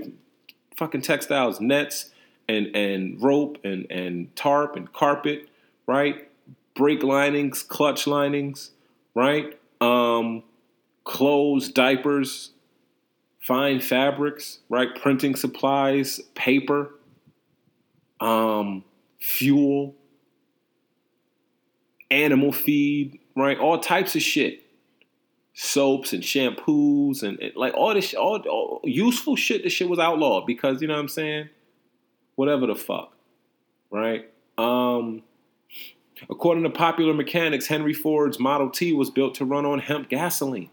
fucking 0.76 1.02
textiles, 1.02 1.62
nets, 1.62 2.10
and 2.50 2.76
and 2.76 3.24
rope 3.24 3.58
and 3.64 3.89
and 3.89 4.36
tarp 4.36 4.76
and 4.76 4.91
carpet, 4.91 5.48
right? 5.88 6.28
Brake 6.74 7.04
linings, 7.04 7.64
clutch 7.64 8.06
linings, 8.06 8.72
right? 9.16 9.58
Um, 9.80 10.43
clothes, 11.06 11.70
diapers, 11.70 12.51
fine 13.39 13.80
fabrics, 13.80 14.60
right? 14.70 14.93
Printing 14.95 15.36
supplies, 15.36 16.20
paper, 16.34 16.95
um, 18.20 18.84
fuel, 19.20 19.95
animal 22.12 22.51
feed, 22.51 23.20
right? 23.36 23.58
All 23.58 23.80
types 23.80 24.16
of 24.16 24.22
shit. 24.22 24.62
Soaps 25.58 26.12
and 26.12 26.22
shampoos 26.22 27.24
and, 27.24 27.39
and 27.39 27.56
like 27.56 27.74
all 27.76 27.93
this, 27.93 28.14
all, 28.14 28.39
all 28.49 28.82
useful 28.84 29.38
shit. 29.38 29.64
This 29.64 29.72
shit 29.72 29.88
was 29.88 29.99
outlawed 29.99 30.45
because 30.45 30.82
you 30.82 30.88
know 30.89 30.95
what 30.95 30.99
I'm 30.99 31.08
saying. 31.08 31.47
Whatever 32.36 32.68
the 32.68 32.76
fuck, 32.76 33.16
right? 33.89 34.30
Um, 34.58 35.24
according 36.30 36.64
to 36.64 36.70
popular 36.70 37.14
mechanics, 37.14 37.68
Henry 37.68 37.93
Ford's 37.93 38.38
Model 38.38 38.70
T 38.70 38.91
was 38.91 39.10
built 39.10 39.36
to 39.36 39.45
run 39.45 39.66
on 39.66 39.80
hemp 39.80 40.10
gasoline. 40.10 40.72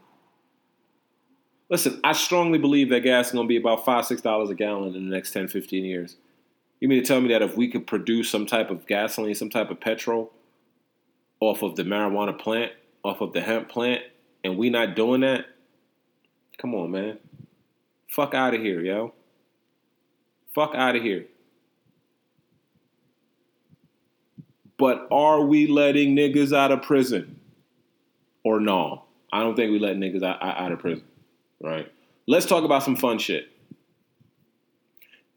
Listen, 1.72 1.98
I 2.04 2.12
strongly 2.12 2.58
believe 2.58 2.90
that 2.90 3.00
gas 3.00 3.28
is 3.28 3.32
going 3.32 3.46
to 3.46 3.48
be 3.48 3.56
about 3.56 3.82
five, 3.82 4.04
six 4.04 4.20
dollars 4.20 4.50
a 4.50 4.54
gallon 4.54 4.94
in 4.94 5.08
the 5.08 5.16
next 5.16 5.32
10, 5.32 5.48
15 5.48 5.86
years. 5.86 6.16
You 6.80 6.88
mean 6.88 7.00
to 7.00 7.08
tell 7.08 7.22
me 7.22 7.28
that 7.28 7.40
if 7.40 7.56
we 7.56 7.66
could 7.66 7.86
produce 7.86 8.28
some 8.28 8.44
type 8.44 8.68
of 8.68 8.86
gasoline, 8.86 9.34
some 9.34 9.48
type 9.48 9.70
of 9.70 9.80
petrol 9.80 10.34
off 11.40 11.62
of 11.62 11.76
the 11.76 11.82
marijuana 11.82 12.38
plant, 12.38 12.72
off 13.02 13.22
of 13.22 13.32
the 13.32 13.40
hemp 13.40 13.70
plant, 13.70 14.02
and 14.44 14.58
we 14.58 14.68
not 14.68 14.94
doing 14.94 15.22
that? 15.22 15.46
Come 16.58 16.74
on, 16.74 16.90
man. 16.90 17.18
Fuck 18.10 18.34
out 18.34 18.52
of 18.52 18.60
here, 18.60 18.82
yo. 18.82 19.14
Fuck 20.54 20.74
out 20.74 20.94
of 20.94 21.02
here. 21.02 21.24
But 24.76 25.08
are 25.10 25.40
we 25.40 25.66
letting 25.68 26.14
niggas 26.14 26.54
out 26.54 26.70
of 26.70 26.82
prison? 26.82 27.40
Or 28.44 28.60
no? 28.60 29.04
I 29.32 29.40
don't 29.40 29.56
think 29.56 29.70
we 29.70 29.78
let 29.78 29.96
niggas 29.96 30.22
out, 30.22 30.36
out 30.42 30.70
of 30.70 30.78
prison. 30.78 31.04
Right? 31.62 31.90
Let's 32.26 32.46
talk 32.46 32.64
about 32.64 32.82
some 32.82 32.96
fun 32.96 33.18
shit. 33.18 33.48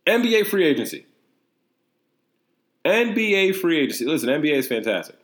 NBA 0.05 0.47
free 0.47 0.65
agency. 0.65 1.05
NBA 2.85 3.55
free 3.55 3.79
agency. 3.79 4.05
Listen, 4.05 4.29
NBA 4.29 4.53
is 4.53 4.67
fantastic. 4.67 5.17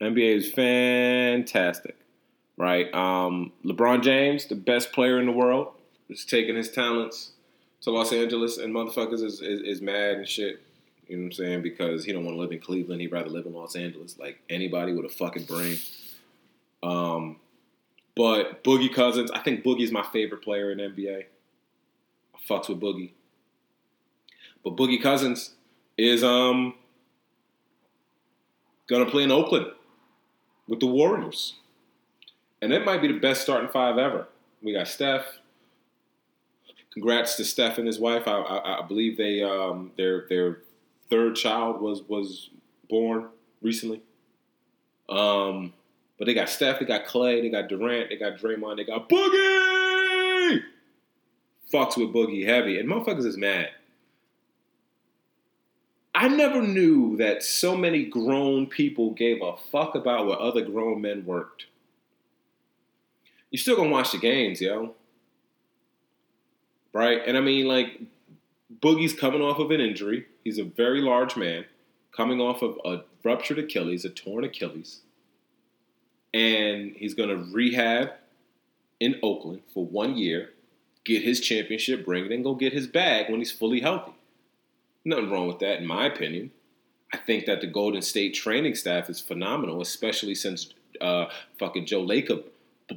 NBA 0.00 0.36
is 0.36 0.50
fantastic, 0.50 1.96
right? 2.56 2.92
Um, 2.94 3.52
LeBron 3.64 4.02
James, 4.02 4.46
the 4.46 4.54
best 4.54 4.92
player 4.92 5.18
in 5.18 5.26
the 5.26 5.32
world, 5.32 5.68
is 6.08 6.24
taking 6.24 6.56
his 6.56 6.70
talents 6.70 7.32
to 7.82 7.90
Los 7.90 8.12
Angeles, 8.12 8.58
and 8.58 8.74
motherfuckers 8.74 9.22
is, 9.22 9.40
is, 9.40 9.60
is 9.62 9.82
mad 9.82 10.16
and 10.16 10.28
shit. 10.28 10.62
You 11.06 11.16
know 11.16 11.22
what 11.24 11.26
I'm 11.26 11.32
saying? 11.32 11.62
Because 11.62 12.04
he 12.04 12.12
don't 12.12 12.24
want 12.24 12.36
to 12.36 12.40
live 12.40 12.52
in 12.52 12.60
Cleveland. 12.60 13.00
He'd 13.00 13.12
rather 13.12 13.28
live 13.28 13.46
in 13.46 13.52
Los 13.52 13.76
Angeles, 13.76 14.18
like 14.18 14.40
anybody 14.48 14.92
with 14.92 15.04
a 15.04 15.08
fucking 15.08 15.44
brain. 15.44 15.78
Um, 16.82 17.36
but 18.16 18.64
Boogie 18.64 18.92
Cousins, 18.92 19.30
I 19.30 19.40
think 19.40 19.64
Boogie's 19.64 19.92
my 19.92 20.02
favorite 20.02 20.42
player 20.42 20.72
in 20.72 20.78
NBA. 20.78 21.24
I 22.34 22.38
fucks 22.48 22.68
with 22.68 22.80
Boogie. 22.80 23.12
But 24.64 24.76
Boogie 24.76 25.02
Cousins 25.02 25.54
is 25.96 26.22
um 26.24 26.74
gonna 28.88 29.06
play 29.06 29.22
in 29.22 29.30
Oakland 29.30 29.66
with 30.66 30.80
the 30.80 30.86
Warriors. 30.86 31.56
And 32.62 32.72
it 32.72 32.84
might 32.84 33.00
be 33.00 33.08
the 33.08 33.18
best 33.18 33.42
starting 33.42 33.70
five 33.70 33.96
ever. 33.96 34.28
We 34.62 34.72
got 34.72 34.88
Steph. 34.88 35.24
Congrats 36.92 37.36
to 37.36 37.44
Steph 37.44 37.78
and 37.78 37.86
his 37.86 37.98
wife. 37.98 38.26
I, 38.26 38.32
I, 38.32 38.78
I 38.80 38.86
believe 38.86 39.16
they 39.16 39.42
um, 39.42 39.92
their 39.96 40.26
their 40.28 40.62
third 41.08 41.36
child 41.36 41.80
was 41.80 42.02
was 42.02 42.50
born 42.88 43.28
recently. 43.62 44.02
Um, 45.08 45.72
but 46.20 46.26
they 46.26 46.34
got 46.34 46.50
Steph, 46.50 46.78
they 46.78 46.84
got 46.84 47.06
Clay, 47.06 47.40
they 47.40 47.48
got 47.48 47.70
Durant, 47.70 48.10
they 48.10 48.16
got 48.18 48.36
Draymond, 48.36 48.76
they 48.76 48.84
got 48.84 49.08
Boogie. 49.08 50.60
Fucks 51.72 51.96
with 51.96 52.12
Boogie 52.12 52.44
heavy, 52.44 52.78
and 52.78 52.86
motherfuckers 52.86 53.24
is 53.24 53.38
mad. 53.38 53.70
I 56.14 56.28
never 56.28 56.60
knew 56.60 57.16
that 57.16 57.42
so 57.42 57.74
many 57.74 58.04
grown 58.04 58.66
people 58.66 59.12
gave 59.12 59.40
a 59.40 59.56
fuck 59.72 59.94
about 59.94 60.26
where 60.26 60.38
other 60.38 60.60
grown 60.60 61.00
men 61.00 61.24
worked. 61.24 61.64
You 63.50 63.56
still 63.56 63.76
gonna 63.76 63.88
watch 63.88 64.12
the 64.12 64.18
games, 64.18 64.60
yo. 64.60 64.94
Right? 66.92 67.22
And 67.26 67.38
I 67.38 67.40
mean, 67.40 67.66
like, 67.66 67.98
Boogie's 68.82 69.14
coming 69.14 69.40
off 69.40 69.58
of 69.58 69.70
an 69.70 69.80
injury. 69.80 70.26
He's 70.44 70.58
a 70.58 70.64
very 70.64 71.00
large 71.00 71.34
man, 71.34 71.64
coming 72.14 72.42
off 72.42 72.60
of 72.60 72.78
a 72.84 73.04
ruptured 73.24 73.58
Achilles, 73.58 74.04
a 74.04 74.10
torn 74.10 74.44
Achilles. 74.44 75.00
And 76.32 76.94
he's 76.96 77.14
gonna 77.14 77.36
rehab 77.36 78.12
in 79.00 79.18
Oakland 79.22 79.62
for 79.72 79.84
one 79.84 80.16
year, 80.16 80.50
get 81.04 81.22
his 81.22 81.40
championship 81.40 82.06
ring, 82.06 82.28
then 82.28 82.42
go 82.42 82.54
get 82.54 82.72
his 82.72 82.86
bag 82.86 83.30
when 83.30 83.40
he's 83.40 83.50
fully 83.50 83.80
healthy. 83.80 84.12
Nothing 85.04 85.30
wrong 85.30 85.48
with 85.48 85.58
that, 85.60 85.78
in 85.78 85.86
my 85.86 86.06
opinion. 86.06 86.50
I 87.12 87.16
think 87.16 87.46
that 87.46 87.60
the 87.60 87.66
Golden 87.66 88.02
State 88.02 88.34
training 88.34 88.74
staff 88.74 89.10
is 89.10 89.18
phenomenal, 89.20 89.80
especially 89.80 90.34
since 90.34 90.72
uh, 91.00 91.26
fucking 91.58 91.86
Joe 91.86 92.04
Lacob 92.04 92.44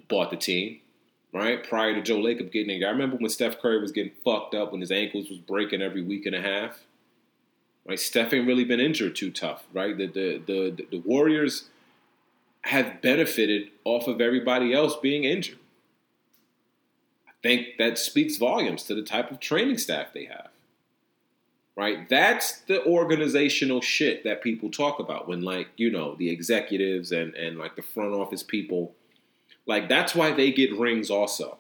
bought 0.08 0.30
the 0.30 0.38
team, 0.38 0.80
right? 1.34 1.64
Prior 1.64 1.96
to 1.96 2.02
Joe 2.02 2.20
Lacob 2.20 2.52
getting 2.52 2.70
injured. 2.70 2.88
I 2.88 2.92
remember 2.92 3.16
when 3.16 3.30
Steph 3.30 3.60
Curry 3.60 3.80
was 3.80 3.92
getting 3.92 4.12
fucked 4.24 4.54
up 4.54 4.72
when 4.72 4.82
his 4.82 4.92
ankles 4.92 5.30
was 5.30 5.40
breaking 5.40 5.82
every 5.82 6.04
week 6.04 6.26
and 6.26 6.36
a 6.36 6.42
half. 6.42 6.80
Right? 7.86 8.00
Steph 8.00 8.34
ain't 8.34 8.48
really 8.48 8.64
been 8.64 8.80
injured 8.80 9.16
too 9.16 9.32
tough, 9.32 9.64
right? 9.74 9.98
The 9.98 10.08
the 10.08 10.42
the, 10.46 10.86
the 10.92 11.00
Warriors 11.00 11.70
have 12.64 13.02
benefited 13.02 13.70
off 13.84 14.08
of 14.08 14.22
everybody 14.22 14.74
else 14.74 14.96
being 14.96 15.24
injured. 15.24 15.60
I 17.28 17.32
think 17.42 17.78
that 17.78 17.98
speaks 17.98 18.38
volumes 18.38 18.84
to 18.84 18.96
the 18.96 19.04
type 19.04 19.32
of 19.32 19.40
training 19.40 19.78
staff 19.78 20.14
they 20.14 20.26
have 20.26 20.50
right? 21.76 22.08
That's 22.10 22.60
the 22.62 22.86
organizational 22.86 23.82
shit 23.82 24.24
that 24.24 24.42
people 24.42 24.70
talk 24.70 25.00
about 25.00 25.28
when, 25.28 25.42
like, 25.42 25.70
you 25.78 25.92
know, 25.92 26.16
the 26.16 26.30
executives 26.30 27.12
and 27.12 27.34
and 27.36 27.58
like 27.58 27.76
the 27.76 27.82
front 27.82 28.14
office 28.14 28.44
people, 28.44 28.94
like 29.66 29.90
that's 29.90 30.16
why 30.16 30.32
they 30.32 30.52
get 30.52 30.78
rings 30.78 31.10
also 31.10 31.58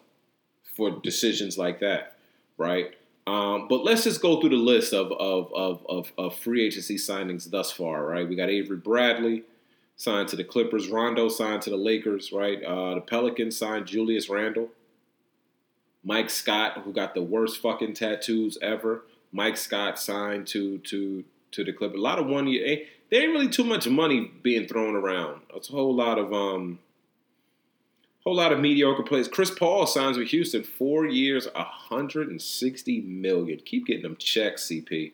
for 0.75 0.91
decisions 1.01 1.57
like 1.57 1.79
that, 1.79 2.17
right? 2.57 2.95
Um, 3.25 3.67
but 3.69 3.83
let's 3.83 4.03
just 4.03 4.21
go 4.21 4.39
through 4.39 4.49
the 4.49 4.55
list 4.57 4.93
of 4.93 5.11
of, 5.13 5.51
of 5.53 5.85
of 5.87 6.11
of 6.17 6.35
free 6.35 6.65
agency 6.65 6.95
signings 6.95 7.49
thus 7.49 7.71
far, 7.71 8.05
right? 8.05 8.27
We 8.27 8.35
got 8.35 8.49
Avery 8.49 8.77
Bradley 8.77 9.43
signed 10.03 10.27
to 10.29 10.35
the 10.35 10.43
Clippers, 10.43 10.89
Rondo 10.89 11.29
signed 11.29 11.61
to 11.63 11.69
the 11.69 11.77
Lakers, 11.77 12.31
right? 12.31 12.61
Uh, 12.63 12.95
the 12.95 13.01
Pelicans 13.01 13.57
signed 13.57 13.87
Julius 13.87 14.29
Randle. 14.29 14.69
Mike 16.03 16.29
Scott, 16.29 16.81
who 16.83 16.91
got 16.91 17.13
the 17.13 17.21
worst 17.21 17.61
fucking 17.61 17.93
tattoos 17.93 18.57
ever, 18.61 19.05
Mike 19.31 19.55
Scott 19.55 19.97
signed 19.97 20.45
to 20.47 20.79
to 20.79 21.23
to 21.51 21.63
the 21.63 21.71
Clippers. 21.71 21.97
A 21.97 22.01
lot 22.01 22.19
of 22.19 22.27
one 22.27 22.47
year. 22.47 22.85
There 23.09 23.21
ain't 23.21 23.31
really 23.31 23.49
too 23.49 23.63
much 23.63 23.87
money 23.87 24.31
being 24.41 24.67
thrown 24.67 24.95
around. 24.95 25.41
It's 25.55 25.69
a 25.69 25.73
whole 25.73 25.95
lot 25.95 26.17
of 26.17 26.33
um, 26.33 26.79
whole 28.23 28.35
lot 28.35 28.51
of 28.51 28.59
mediocre 28.59 29.03
players. 29.03 29.27
Chris 29.27 29.51
Paul 29.51 29.85
signs 29.85 30.17
with 30.17 30.29
Houston, 30.29 30.63
four 30.63 31.05
years, 31.05 31.47
160 31.53 33.01
million. 33.01 33.59
Keep 33.59 33.87
getting 33.87 34.03
them 34.03 34.17
checks, 34.17 34.67
CP. 34.67 35.11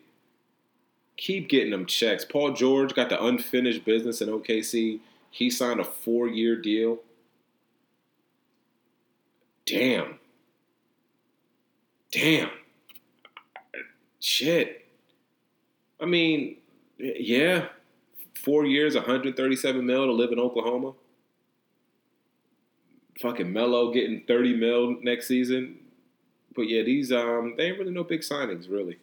Keep 1.20 1.48
getting 1.48 1.70
them 1.70 1.86
checks. 1.86 2.24
Paul 2.24 2.52
George 2.52 2.94
got 2.94 3.10
the 3.10 3.22
unfinished 3.22 3.84
business 3.84 4.20
in 4.20 4.28
OKC. 4.28 5.00
He 5.30 5.50
signed 5.50 5.78
a 5.78 5.84
four-year 5.84 6.56
deal. 6.56 6.98
Damn. 9.66 10.18
Damn. 12.10 12.50
Shit. 14.18 14.86
I 16.00 16.06
mean, 16.06 16.56
yeah. 16.98 17.66
Four 18.34 18.64
years, 18.64 18.94
137 18.94 19.84
mil 19.84 20.06
to 20.06 20.12
live 20.12 20.32
in 20.32 20.40
Oklahoma 20.40 20.94
fucking 23.20 23.52
Melo 23.52 23.92
getting 23.92 24.22
30 24.26 24.56
mil 24.56 24.96
next 25.02 25.28
season. 25.28 25.76
But 26.56 26.62
yeah, 26.62 26.82
these 26.82 27.12
um 27.12 27.54
they 27.56 27.66
ain't 27.66 27.78
really 27.78 27.92
no 27.92 28.04
big 28.04 28.20
signings, 28.20 28.70
really. 28.70 28.98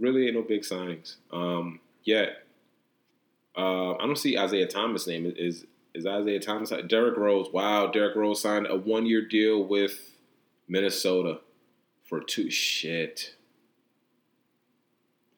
Really 0.00 0.26
ain't 0.26 0.34
no 0.34 0.42
big 0.42 0.62
signings. 0.62 1.16
Um 1.30 1.80
yet. 2.04 2.46
Uh, 3.56 3.94
I 3.94 4.06
don't 4.06 4.16
see 4.16 4.38
Isaiah 4.38 4.66
Thomas' 4.66 5.06
name. 5.06 5.32
Is 5.36 5.66
is 5.94 6.06
Isaiah 6.06 6.40
Thomas? 6.40 6.72
Derrick 6.88 7.16
Rose. 7.16 7.48
Wow, 7.52 7.88
Derrick 7.88 8.16
Rose 8.16 8.40
signed 8.40 8.66
a 8.68 8.76
one 8.76 9.06
year 9.06 9.26
deal 9.26 9.64
with 9.64 10.16
Minnesota 10.68 11.40
for 12.04 12.20
two 12.20 12.50
shit. 12.50 13.34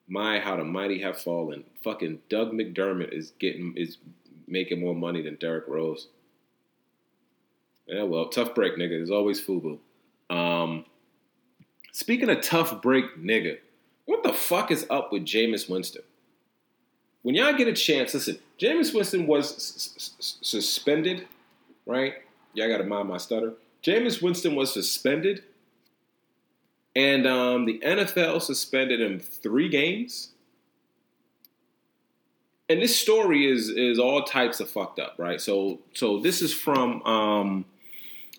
My, 0.09 0.41
how 0.41 0.57
the 0.57 0.65
mighty 0.65 1.01
have 1.01 1.19
fallen. 1.19 1.65
Fucking 1.83 2.21
Doug 2.29 2.53
McDermott 2.53 3.17
is 3.17 3.33
getting 3.39 3.75
is 3.77 3.99
making 4.47 4.81
more 4.81 4.95
money 4.95 5.23
than 5.23 5.37
Derrick 5.37 5.65
Rose. 5.67 6.09
Yeah, 7.87 8.05
well, 8.05 8.29
tough 8.29 8.55
break, 8.55 8.75
nigga. 8.75 8.91
There's 8.91 9.11
always 9.11 9.41
FUBU. 9.41 9.79
Um, 10.31 10.85
speaking 11.93 12.31
of 12.31 12.43
tough 12.43 12.81
break, 12.81 13.17
nigga, 13.19 13.59
what 14.07 14.23
the 14.23 14.33
fuck 14.33 14.71
is 14.71 14.87
up 14.91 15.13
with 15.13 15.25
Jameis 15.25 15.69
Winston? 15.69 16.03
When 17.23 17.35
y'all 17.35 17.53
get 17.53 17.69
a 17.69 17.73
chance, 17.73 18.15
listen, 18.15 18.39
Jameis 18.59 18.95
Winston 18.95 19.27
was 19.27 19.53
s- 19.53 20.15
s- 20.19 20.39
suspended, 20.43 21.29
right? 21.87 22.15
Y'all 22.55 22.69
got 22.69 22.79
to 22.79 22.85
mind 22.85 23.09
my 23.09 23.17
stutter. 23.17 23.55
Jameis 23.83 24.21
Winston 24.21 24.55
was 24.57 24.73
suspended, 24.73 25.45
and 26.97 27.27
um, 27.27 27.65
the 27.65 27.79
NFL 27.81 28.43
suspended 28.43 29.01
him 29.01 29.19
three 29.21 29.69
games. 29.69 30.31
And 32.69 32.81
this 32.81 32.97
story 32.97 33.47
is 33.47 33.69
is 33.69 33.99
all 33.99 34.23
types 34.25 34.59
of 34.61 34.69
fucked 34.71 34.99
up, 34.99 35.15
right? 35.19 35.41
So 35.41 35.81
so 35.95 36.19
this 36.19 36.43
is 36.43 36.53
from 36.55 37.03
um, 37.03 37.65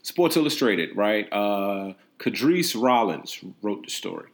Sports 0.01 0.35
Illustrated, 0.35 0.95
right? 0.95 1.31
Uh, 1.31 1.93
Khadrice 2.19 2.79
Rollins 2.81 3.39
wrote 3.61 3.85
the 3.85 3.91
story 3.91 4.29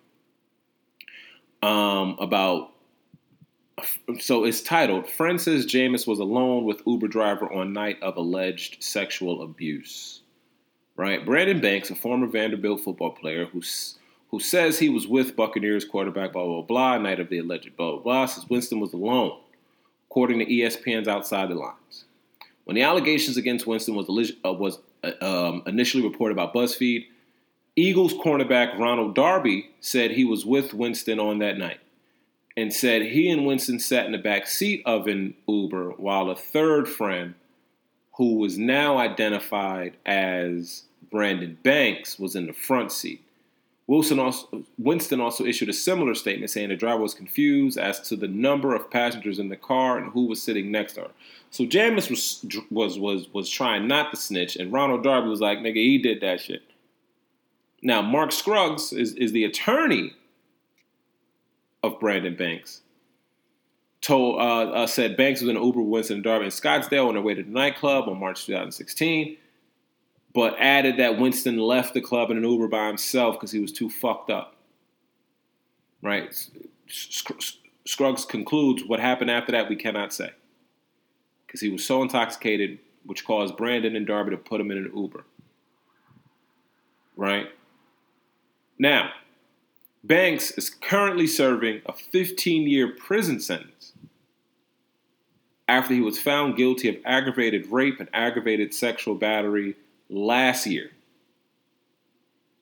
um, 1.61 2.17
about. 2.19 2.71
So 4.19 4.43
it's 4.43 4.61
titled 4.61 5.07
"Friend 5.07 5.39
says 5.39 5.65
Jameis 5.65 6.05
was 6.05 6.19
alone 6.19 6.65
with 6.65 6.81
Uber 6.85 7.07
driver 7.07 7.51
on 7.51 7.73
night 7.73 7.97
of 8.01 8.17
alleged 8.17 8.83
sexual 8.83 9.41
abuse." 9.41 10.21
Right, 10.95 11.25
Brandon 11.25 11.61
Banks, 11.61 11.89
a 11.89 11.95
former 11.95 12.27
Vanderbilt 12.27 12.81
football 12.81 13.11
player 13.11 13.45
who 13.45 13.61
who 14.31 14.39
says 14.39 14.79
he 14.79 14.89
was 14.89 15.07
with 15.07 15.35
Buccaneers 15.35 15.85
quarterback 15.85 16.33
blah 16.33 16.45
blah 16.45 16.61
blah 16.61 16.97
night 16.97 17.19
of 17.19 17.29
the 17.29 17.39
alleged 17.39 17.75
blah 17.77 17.93
blah 17.93 18.01
blah, 18.01 18.25
says 18.25 18.49
Winston 18.49 18.79
was 18.79 18.93
alone, 18.93 19.39
according 20.09 20.39
to 20.39 20.45
ESPN's 20.45 21.07
Outside 21.07 21.49
the 21.49 21.55
Lines. 21.55 22.05
When 22.65 22.75
the 22.75 22.83
allegations 22.83 23.37
against 23.37 23.65
Winston 23.65 23.95
was 23.95 24.07
uh, 24.45 24.53
was 24.53 24.79
uh, 25.03 25.11
um, 25.21 25.63
initially 25.65 26.03
reported 26.03 26.35
by 26.35 26.47
BuzzFeed, 26.47 27.05
Eagles 27.75 28.13
cornerback 28.13 28.77
Ronald 28.77 29.15
Darby 29.15 29.69
said 29.79 30.11
he 30.11 30.25
was 30.25 30.45
with 30.45 30.73
Winston 30.73 31.19
on 31.19 31.39
that 31.39 31.57
night 31.57 31.79
and 32.57 32.73
said 32.73 33.03
he 33.03 33.29
and 33.29 33.45
Winston 33.45 33.79
sat 33.79 34.05
in 34.05 34.11
the 34.11 34.17
back 34.17 34.47
seat 34.47 34.81
of 34.85 35.07
an 35.07 35.33
Uber 35.47 35.91
while 35.91 36.29
a 36.29 36.35
third 36.35 36.87
friend, 36.87 37.35
who 38.17 38.35
was 38.35 38.57
now 38.57 38.97
identified 38.97 39.95
as 40.05 40.83
Brandon 41.09 41.57
Banks, 41.63 42.19
was 42.19 42.35
in 42.35 42.47
the 42.47 42.53
front 42.53 42.91
seat. 42.91 43.23
Wilson 43.87 44.19
also, 44.19 44.63
Winston 44.77 45.19
also 45.19 45.45
issued 45.45 45.69
a 45.69 45.73
similar 45.73 46.13
statement 46.13 46.51
saying 46.51 46.69
the 46.69 46.75
driver 46.75 47.01
was 47.01 47.15
confused 47.15 47.77
as 47.77 47.99
to 48.01 48.15
the 48.15 48.27
number 48.27 48.75
of 48.75 48.91
passengers 48.91 49.39
in 49.39 49.49
the 49.49 49.55
car 49.55 49.97
and 49.97 50.11
who 50.11 50.25
was 50.25 50.39
sitting 50.39 50.69
next 50.69 50.93
to 50.93 51.01
her. 51.01 51.11
So 51.49 51.63
Jameis 51.63 52.09
was 52.09 52.45
was 52.69 52.99
was 52.99 53.33
was 53.33 53.49
trying 53.49 53.87
not 53.87 54.11
to 54.11 54.17
snitch, 54.17 54.57
and 54.57 54.71
Ronald 54.71 55.03
Darby 55.03 55.29
was 55.29 55.41
like, 55.41 55.59
"Nigga, 55.59 55.77
he 55.77 55.97
did 55.97 56.21
that 56.21 56.39
shit." 56.39 56.61
Now 57.81 58.01
Mark 58.01 58.31
Scruggs 58.31 58.93
is 58.93 59.13
is 59.13 59.31
the 59.31 59.43
attorney 59.43 60.13
of 61.83 61.99
Brandon 61.99 62.35
Banks. 62.35 62.81
Told 64.01 64.39
uh, 64.39 64.71
uh, 64.71 64.87
said 64.87 65.17
Banks 65.17 65.41
was 65.41 65.49
in 65.49 65.57
an 65.57 65.63
Uber 65.63 65.81
with 65.81 65.89
Winston 65.89 66.15
and 66.15 66.23
Darby 66.23 66.45
in 66.45 66.51
Scottsdale 66.51 67.07
on 67.07 67.13
their 67.15 67.23
way 67.23 67.33
to 67.33 67.43
the 67.43 67.49
nightclub 67.49 68.07
on 68.07 68.19
March 68.19 68.45
2016, 68.45 69.37
but 70.33 70.55
added 70.57 70.97
that 70.97 71.19
Winston 71.19 71.57
left 71.57 71.93
the 71.93 72.01
club 72.01 72.31
in 72.31 72.37
an 72.37 72.43
Uber 72.43 72.69
by 72.69 72.87
himself 72.87 73.35
because 73.35 73.51
he 73.51 73.59
was 73.59 73.73
too 73.73 73.89
fucked 73.89 74.29
up. 74.29 74.55
Right. 76.01 76.33
Scruggs 77.85 78.25
concludes 78.25 78.83
what 78.85 79.01
happened 79.01 79.31
after 79.31 79.51
that 79.51 79.67
we 79.67 79.75
cannot 79.75 80.13
say 80.13 80.31
because 81.45 81.61
he 81.61 81.69
was 81.69 81.83
so 81.83 82.03
intoxicated, 82.03 82.77
which 83.05 83.25
caused 83.25 83.57
Brandon 83.57 83.95
and 83.95 84.05
Darby 84.05 84.31
to 84.31 84.37
put 84.37 84.61
him 84.61 84.69
in 84.69 84.77
an 84.77 84.91
Uber. 84.95 85.25
Right? 87.17 87.47
Now, 88.79 89.11
Banks 90.03 90.51
is 90.51 90.69
currently 90.69 91.27
serving 91.27 91.81
a 91.85 91.93
15 91.93 92.67
year 92.67 92.87
prison 92.87 93.39
sentence 93.39 93.93
after 95.67 95.93
he 95.93 96.01
was 96.01 96.17
found 96.17 96.55
guilty 96.55 96.87
of 96.87 96.95
aggravated 97.05 97.67
rape 97.67 97.99
and 97.99 98.09
aggravated 98.13 98.73
sexual 98.73 99.13
battery 99.13 99.75
last 100.09 100.65
year 100.65 100.91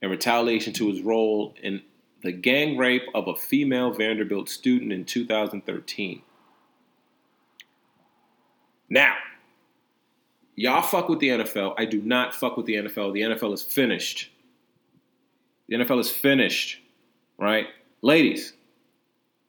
in 0.02 0.10
retaliation 0.10 0.74
to 0.74 0.90
his 0.90 1.02
role 1.02 1.54
in 1.62 1.82
the 2.24 2.32
gang 2.32 2.76
rape 2.76 3.04
of 3.14 3.28
a 3.28 3.36
female 3.36 3.92
Vanderbilt 3.92 4.50
student 4.50 4.92
in 4.92 5.06
2013. 5.06 6.24
Now, 8.90 9.16
y'all 10.56 10.82
fuck 10.82 11.08
with 11.08 11.20
the 11.20 11.30
NFL. 11.30 11.76
I 11.78 11.86
do 11.86 12.02
not 12.02 12.34
fuck 12.34 12.58
with 12.58 12.66
the 12.66 12.76
NFL. 12.76 13.14
The 13.14 13.22
NFL 13.22 13.54
is 13.54 13.62
finished. 13.62 14.32
The 15.68 15.76
NFL 15.76 16.00
is 16.00 16.10
finished, 16.10 16.80
right? 17.38 17.68
Ladies, 18.02 18.54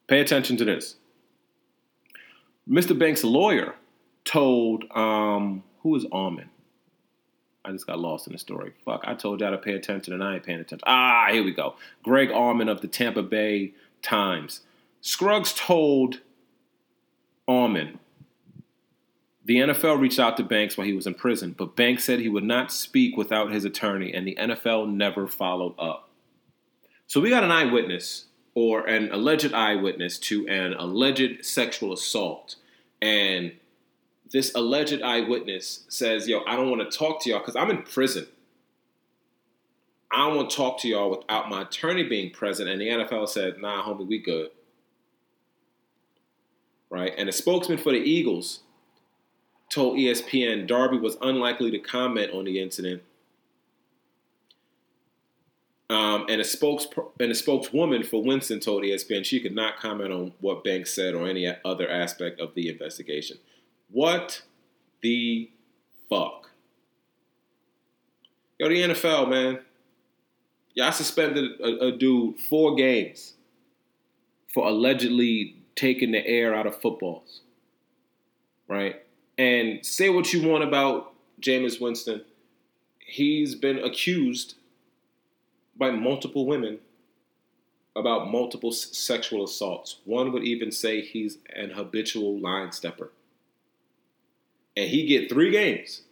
pay 0.07 0.21
attention 0.21 0.57
to 0.57 0.65
this. 0.65 0.97
Mr. 2.69 2.99
Banks' 2.99 3.25
lawyer 3.25 3.75
told, 4.25 4.85
um, 4.95 5.63
who 5.83 5.95
is 5.97 6.05
Auman? 6.07 6.49
I 7.65 7.73
just 7.73 7.87
got 7.87 7.99
lost 7.99 8.27
in 8.27 8.33
the 8.33 8.39
story. 8.39 8.73
Fuck, 8.85 9.03
I 9.05 9.15
told 9.15 9.41
y'all 9.41 9.51
to 9.51 9.59
pay 9.59 9.75
attention 9.75 10.13
and 10.13 10.23
I 10.23 10.35
ain't 10.35 10.43
paying 10.43 10.61
attention. 10.61 10.85
Ah, 10.87 11.29
here 11.31 11.45
we 11.45 11.53
go. 11.53 11.77
Greg 12.03 12.31
Auman 12.31 12.71
of 12.71 12.81
the 12.81 12.89
Tampa 12.89 13.23
Bay 13.23 13.75
Times. 14.03 14.63
Scruggs 15.01 15.53
told 15.53 16.21
Auman 17.47 17.99
the 19.49 19.57
NFL 19.57 19.99
reached 19.99 20.19
out 20.19 20.37
to 20.37 20.43
Banks 20.43 20.77
while 20.77 20.87
he 20.87 20.93
was 20.93 21.07
in 21.07 21.15
prison, 21.15 21.55
but 21.57 21.75
Banks 21.75 22.05
said 22.05 22.21
he 22.21 22.29
would 22.29 22.45
not 22.45 22.71
speak 22.71 23.17
without 23.17 23.51
his 23.51 23.65
attorney, 23.65 24.13
and 24.13 24.27
the 24.27 24.37
NFL 24.39 24.93
never 24.93 25.27
followed 25.27 25.75
up. 25.79 26.08
So 27.09 27.23
we 27.23 27.31
got 27.31 27.43
an 27.43 27.51
eyewitness 27.51 28.27
or 28.55 28.87
an 28.87 29.11
alleged 29.11 29.55
eyewitness 29.55 30.19
to 30.19 30.47
an 30.47 30.75
alleged 30.75 31.45
sexual 31.45 31.95
assault. 31.95 32.57
And 33.01 33.53
this 34.31 34.55
alleged 34.55 35.01
eyewitness 35.01 35.87
says, 35.89 36.29
Yo, 36.29 36.43
I 36.47 36.55
don't 36.55 36.71
want 36.71 36.89
to 36.89 36.99
talk 36.99 37.23
to 37.23 37.31
y'all 37.31 37.39
because 37.39 37.57
I'm 37.57 37.71
in 37.71 37.83
prison. 37.83 38.27
I 40.11 40.27
don't 40.27 40.37
want 40.37 40.51
to 40.51 40.57
talk 40.57 40.81
to 40.81 40.89
y'all 40.89 41.11
without 41.11 41.49
my 41.49 41.63
attorney 41.63 42.05
being 42.05 42.31
present. 42.31 42.69
And 42.69 42.81
the 42.81 42.89
NFL 42.89 43.29
said, 43.29 43.59
Nah, 43.59 43.83
homie, 43.83 44.07
we 44.07 44.19
good. 44.19 44.51
Right? 46.91 47.15
And 47.17 47.29
a 47.29 47.33
spokesman 47.33 47.79
for 47.79 47.93
the 47.93 47.99
Eagles 47.99 48.61
told 49.71 49.97
ESPN 49.97 50.67
Darby 50.67 50.99
was 50.99 51.17
unlikely 51.23 51.71
to 51.71 51.79
comment 51.79 52.33
on 52.33 52.45
the 52.45 52.61
incident. 52.61 53.03
Um, 55.91 56.27
and 56.29 56.39
a 56.41 56.45
spokes 56.45 56.87
and 57.19 57.31
a 57.31 57.35
spokeswoman 57.35 58.03
for 58.03 58.23
Winston 58.23 58.61
told 58.61 58.83
ESPN 58.83 59.25
she 59.25 59.41
could 59.41 59.55
not 59.55 59.79
comment 59.79 60.13
on 60.13 60.33
what 60.41 60.63
Banks 60.63 60.95
said 60.95 61.15
or 61.15 61.27
any 61.27 61.51
other 61.65 61.89
aspect 61.89 62.41
of 62.41 62.55
the 62.55 62.69
investigation. 62.69 63.39
What 63.91 64.43
the 65.01 65.51
fuck? 66.11 66.51
Yo, 68.59 68.69
the 68.69 68.83
NFL, 68.83 69.31
man. 69.31 69.61
Y'all 70.75 70.93
suspended 70.93 71.59
a, 71.61 71.87
a 71.87 71.93
dude 71.93 72.39
four 72.39 72.75
games. 72.75 73.35
for 74.53 74.69
allegedly 74.69 75.57
taking 75.75 76.13
the 76.13 76.27
air 76.27 76.55
out 76.55 76.67
of 76.67 76.81
footballs. 76.81 77.41
Right? 78.69 78.97
And 79.39 79.85
say 79.87 80.11
what 80.11 80.33
you 80.33 80.47
want 80.47 80.65
about 80.65 81.15
Jameis 81.41 81.81
Winston. 81.81 82.23
He's 82.99 83.55
been 83.55 83.79
accused 83.79 84.57
by 85.79 85.91
multiple 85.91 86.45
women 86.45 86.81
about 87.97 88.31
multiple 88.31 88.73
sexual 88.73 89.45
assaults. 89.45 90.01
One 90.05 90.33
would 90.33 90.45
even 90.45 90.71
say 90.71 91.01
he's 91.01 91.39
an 91.55 91.71
habitual 91.71 92.39
line 92.39 92.73
stepper. 92.73 93.11
And 94.77 94.89
he 94.89 95.07
get 95.07 95.31
3 95.31 95.51
games. 95.51 96.03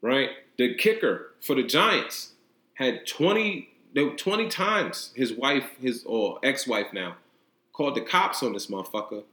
Right? 0.00 0.30
The 0.56 0.74
kicker 0.74 1.34
for 1.40 1.54
the 1.54 1.62
Giants 1.62 2.32
had 2.74 3.06
20 3.06 3.68
20 4.16 4.48
times 4.48 5.12
his 5.16 5.32
wife, 5.32 5.64
his 5.80 6.04
or 6.04 6.38
ex-wife 6.42 6.92
now, 6.92 7.16
called 7.72 7.96
the 7.96 8.00
cops 8.00 8.42
on 8.42 8.52
this 8.52 8.68
motherfucker, 8.68 9.24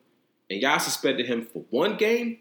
and 0.50 0.62
y'all 0.62 0.80
suspended 0.80 1.28
him 1.28 1.46
for 1.46 1.64
one 1.70 1.98
game. 1.98 2.40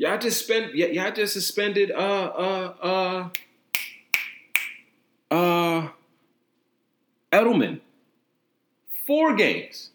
Y'all 0.00 0.16
just 0.16 0.42
spent 0.42 0.74
y'all 0.74 1.12
just 1.12 1.34
suspended 1.34 1.90
uh 1.90 1.94
uh 1.94 3.28
uh 5.30 5.34
uh 5.34 5.88
Edelman 7.30 7.80
four 9.06 9.34
games 9.36 9.90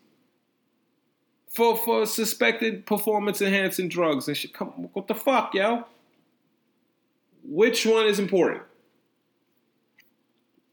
for 1.49 1.75
for 1.75 2.05
suspected 2.05 2.85
performance 2.85 3.41
enhancing 3.41 3.89
drugs 3.89 4.27
and 4.27 4.37
shit. 4.37 4.53
Come, 4.53 4.89
what 4.93 5.07
the 5.07 5.15
fuck, 5.15 5.55
yo? 5.55 5.85
Which 7.43 7.83
one 7.87 8.05
is 8.05 8.19
important? 8.19 8.61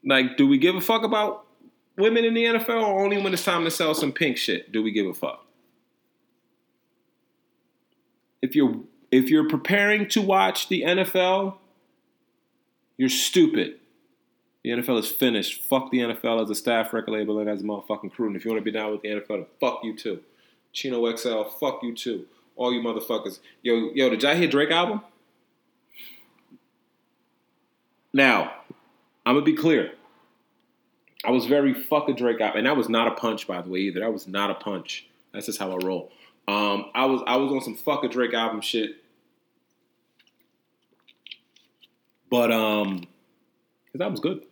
Like, 0.05 0.37
do 0.37 0.47
we 0.47 0.59
give 0.59 0.75
a 0.75 0.81
fuck 0.81 1.01
about 1.01 1.47
women 1.97 2.23
in 2.23 2.35
the 2.35 2.43
NFL 2.43 2.83
or 2.83 3.03
only 3.03 3.19
when 3.19 3.33
it's 3.33 3.43
time 3.43 3.63
to 3.63 3.71
sell 3.71 3.95
some 3.95 4.11
pink 4.11 4.37
shit 4.37 4.71
do 4.71 4.83
we 4.83 4.91
give 4.91 5.07
a 5.07 5.13
fuck? 5.15 5.43
If 8.43 8.55
you're 8.55 8.83
if 9.13 9.29
you're 9.29 9.47
preparing 9.47 10.07
to 10.09 10.21
watch 10.21 10.69
the 10.69 10.81
NFL, 10.81 11.57
you're 12.97 13.09
stupid. 13.09 13.75
The 14.63 14.71
NFL 14.71 14.99
is 14.99 15.07
finished. 15.07 15.61
Fuck 15.63 15.91
the 15.91 15.99
NFL 15.99 16.41
as 16.41 16.49
a 16.49 16.55
staff 16.55 16.91
record 16.93 17.11
label 17.11 17.37
and 17.37 17.47
as 17.47 17.61
a 17.61 17.63
motherfucking 17.63 18.11
crew. 18.11 18.27
And 18.27 18.35
if 18.35 18.43
you 18.43 18.49
want 18.49 18.61
to 18.61 18.65
be 18.65 18.71
down 18.71 18.91
with 18.91 19.03
the 19.03 19.09
NFL, 19.09 19.45
fuck 19.59 19.81
you 19.83 19.95
too. 19.95 20.19
Chino 20.71 21.15
XL, 21.15 21.43
fuck 21.59 21.83
you 21.83 21.93
too. 21.95 22.25
All 22.55 22.73
you 22.73 22.81
motherfuckers. 22.81 23.39
Yo, 23.61 23.91
yo, 23.93 24.09
did 24.09 24.23
y'all 24.23 24.35
hear 24.35 24.47
Drake 24.47 24.71
album? 24.71 25.01
Now, 28.13 28.53
I'm 29.25 29.35
gonna 29.35 29.45
be 29.45 29.53
clear. 29.53 29.93
I 31.23 31.31
was 31.31 31.45
very 31.45 31.73
fuck 31.73 32.09
a 32.09 32.13
Drake 32.13 32.41
album, 32.41 32.59
and 32.59 32.67
that 32.67 32.77
was 32.77 32.89
not 32.89 33.07
a 33.07 33.11
punch, 33.11 33.47
by 33.47 33.61
the 33.61 33.69
way, 33.69 33.79
either. 33.79 33.99
That 33.99 34.13
was 34.13 34.27
not 34.27 34.49
a 34.49 34.55
punch. 34.55 35.07
That's 35.33 35.45
just 35.47 35.59
how 35.59 35.71
I 35.71 35.77
roll. 35.83 36.11
Um, 36.47 36.91
I 36.93 37.05
was 37.05 37.21
I 37.25 37.37
was 37.37 37.51
on 37.51 37.61
some 37.61 37.75
fuck 37.75 38.03
a 38.03 38.09
Drake 38.09 38.33
album 38.33 38.61
shit, 38.61 39.02
but 42.33 42.51
um, 42.51 43.03
his 43.91 44.01
album's 44.01 44.19
good. 44.19 44.43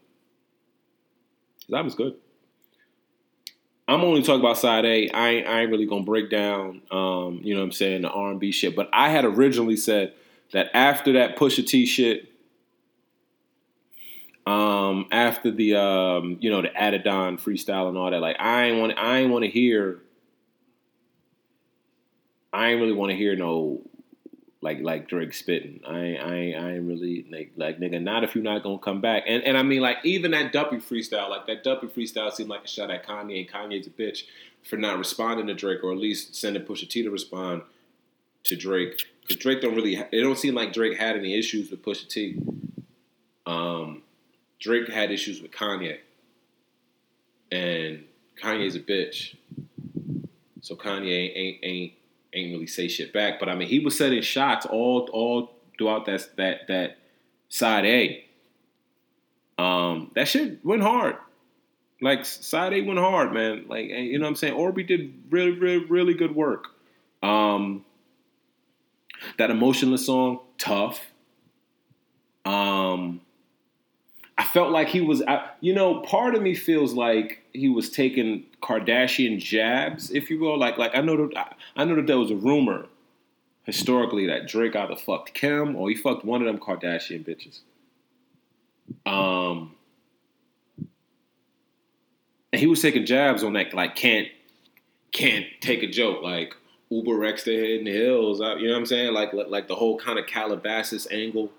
His 1.66 1.74
album's 1.74 1.96
good. 1.96 2.14
I'm 3.88 4.02
only 4.02 4.22
talking 4.22 4.40
about 4.40 4.60
side 4.60 4.86
A. 4.86 5.10
I 5.10 5.30
ain't, 5.30 5.48
I 5.48 5.62
ain't 5.62 5.72
really 5.72 5.88
gonna 5.88 6.04
break 6.04 6.30
down, 6.30 6.84
um, 6.92 7.40
you 7.42 7.56
know 7.56 7.62
what 7.62 7.66
I'm 7.66 7.72
saying, 7.72 8.04
the 8.04 8.10
R&B 8.12 8.52
shit. 8.52 8.76
But 8.76 8.88
I 8.94 9.10
had 9.10 9.26
originally 9.26 9.78
said 9.78 10.14
that 10.54 10.70
after 10.76 11.14
that 11.14 11.38
Pusha 11.38 11.66
T 11.66 11.88
shit, 11.88 12.32
um, 14.46 15.08
after 15.12 15.50
the 15.50 15.74
um, 15.78 16.38
you 16.40 16.52
know 16.52 16.62
the 16.62 16.70
Adidon 16.70 17.42
freestyle 17.42 17.90
and 17.90 17.98
all 17.98 18.12
that, 18.12 18.22
like 18.22 18.36
I 18.40 18.66
ain't 18.66 18.80
want 18.80 18.94
I 18.96 19.22
ain't 19.22 19.32
want 19.32 19.44
to 19.44 19.50
hear. 19.50 20.04
I 22.54 22.70
ain't 22.70 22.80
really 22.80 22.94
want 22.94 23.10
to 23.10 23.18
hear 23.18 23.36
no 23.36 23.82
like 24.62 24.80
like 24.82 25.07
Drake 25.07 25.34
spitting. 25.34 25.82
I 25.88 25.99
ain't, 25.99 26.22
I 26.22 26.34
I 26.53 26.72
ain't 26.74 26.88
really 26.88 27.26
like 27.32 27.51
like 27.55 27.80
nigga. 27.80 28.01
Not 28.01 28.24
if 28.24 28.36
you're 28.36 28.43
not 28.43 28.64
gonna 28.64 28.78
come 28.78 29.01
back. 29.01 29.24
And 29.28 29.43
and 29.43 29.57
I 29.57 29.64
mean 29.64 29.82
like 29.82 29.97
even 30.03 30.32
that 30.32 30.53
Duppy 30.53 30.78
freestyle, 30.78 31.30
like 31.30 31.47
that 31.47 31.64
Duppy 31.64 31.88
freestyle 31.88 32.32
seemed 32.32 32.49
like 32.49 32.66
a 32.66 32.68
shot 32.68 32.91
at 32.91 33.05
Kanye, 33.05 33.39
and 33.39 33.49
Kanye's 33.49 33.88
a 33.88 33.89
bitch 33.89 34.24
for 34.64 34.78
not 34.78 34.99
responding 34.99 35.47
to 35.47 35.55
Drake 35.55 35.84
or 35.84 35.91
at 35.91 35.97
least 35.97 36.36
sending 36.36 36.64
Pusha 36.64 36.88
T 36.88 37.01
to 37.01 37.09
respond 37.09 37.64
to 38.43 38.55
Drake 38.55 39.01
because 39.22 39.38
Drake 39.38 39.62
don't 39.62 39.76
really. 39.76 39.95
It 39.95 40.22
don't 40.22 40.38
seem 40.38 40.53
like 40.53 40.74
Drake 40.74 40.97
had 40.97 41.18
any 41.18 41.38
issues 41.38 41.72
with 41.72 41.84
Pusha 41.84 42.07
T. 42.07 42.39
Um, 43.47 44.03
Drake 44.59 44.88
had 44.89 45.12
issues 45.12 45.41
with 45.41 45.51
Kanye, 45.51 45.97
and 47.51 48.03
Kanye's 48.39 48.76
a 48.76 48.80
bitch. 48.80 49.36
So 50.62 50.76
Kanye 50.76 51.36
ain't 51.36 51.57
ain't 51.64 51.93
really 52.34 52.68
say 52.68 52.88
shit 52.88 53.14
back. 53.14 53.40
But 53.40 53.50
I 53.50 53.56
mean, 53.56 53.68
he 53.68 53.80
was 53.80 53.98
setting 53.98 54.22
shots 54.22 54.66
all 54.66 55.10
all 55.12 55.54
throughout 55.78 56.06
that 56.06 56.30
that 56.38 56.68
that 56.68 56.98
side 57.50 57.86
A. 57.86 58.26
Um, 59.58 60.12
that 60.16 60.28
shit 60.28 60.64
went 60.66 60.82
hard. 60.82 61.18
Like 62.02 62.26
side 62.26 62.74
A 62.74 62.82
went 62.82 63.00
hard, 63.00 63.34
man. 63.34 63.66
Like 63.68 63.90
you 63.90 64.18
know 64.18 64.24
what 64.24 64.30
I'm 64.30 64.36
saying. 64.36 64.56
Orby 64.56 64.88
did 64.88 65.14
really 65.30 65.52
really 65.52 65.86
really 65.86 66.14
good 66.14 66.36
work. 66.36 66.68
Um, 67.22 67.86
that 69.38 69.52
emotionless 69.52 70.06
song, 70.06 70.40
tough. 70.58 71.12
Um, 72.44 73.22
I 74.42 74.44
felt 74.44 74.72
like 74.72 74.88
he 74.88 75.02
was, 75.02 75.22
you 75.60 75.72
know, 75.72 76.00
part 76.00 76.34
of 76.34 76.42
me 76.42 76.56
feels 76.56 76.96
like 76.96 77.44
he 77.54 77.70
was 77.70 77.92
taking 77.92 78.44
Kardashian 78.60 79.38
jabs, 79.38 80.10
if 80.10 80.32
you 80.32 80.39
will. 80.39 80.58
Like, 80.58 80.80
like 80.80 80.96
I 80.96 81.02
know 81.02 81.16
that 81.28 81.56
I 81.76 81.86
know 81.86 81.96
that 81.96 82.08
there 82.08 82.18
was 82.18 82.32
a 82.32 82.36
rumor 82.36 82.88
historically 83.66 84.26
that 84.26 84.48
Drake 84.48 84.76
either 84.76 84.96
fucked 84.96 85.36
Kim 85.36 85.76
or 85.76 85.89
he 85.89 85.96
fucked 85.96 86.26
one 86.26 86.42
of 86.42 86.48
them 86.48 86.58
Kardashian 86.58 87.24
bitches. 87.24 87.60
Um, 89.06 89.76
and 92.52 92.60
he 92.60 92.66
was 92.66 92.82
taking 92.82 93.06
jabs 93.06 93.44
on 93.44 93.54
that, 93.54 93.76
like 93.76 93.96
can't 93.96 94.28
can't 95.12 95.46
take 95.62 95.84
a 95.84 95.88
joke, 95.88 96.24
like 96.24 96.56
Uber 96.89 97.26
X 97.26 97.44
the 97.44 97.56
head 97.56 97.70
in 97.70 97.84
the 97.84 97.92
hills. 97.92 98.39
You 98.39 98.46
know 98.46 98.72
what 98.72 98.80
I'm 98.80 98.86
saying? 98.88 99.14
Like 99.14 99.34
like 99.34 99.68
the 99.68 99.76
whole 99.76 100.00
kind 100.00 100.18
of 100.18 100.26
Calabasas 100.26 101.08
angle 101.12 101.52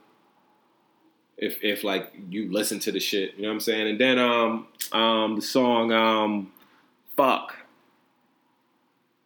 if 1.37 1.63
if 1.63 1.85
like 1.85 2.13
you 2.31 2.51
listen 2.51 2.79
to 2.81 2.93
the 2.93 3.01
shit, 3.01 3.35
you 3.37 3.43
know 3.43 3.49
what 3.49 3.55
I'm 3.55 3.61
saying? 3.61 3.89
And 3.89 4.01
then 4.01 4.19
um 4.19 4.67
um 4.93 5.37
the 5.37 5.43
song 5.43 5.93
um 5.93 6.53
fuck. 7.17 7.57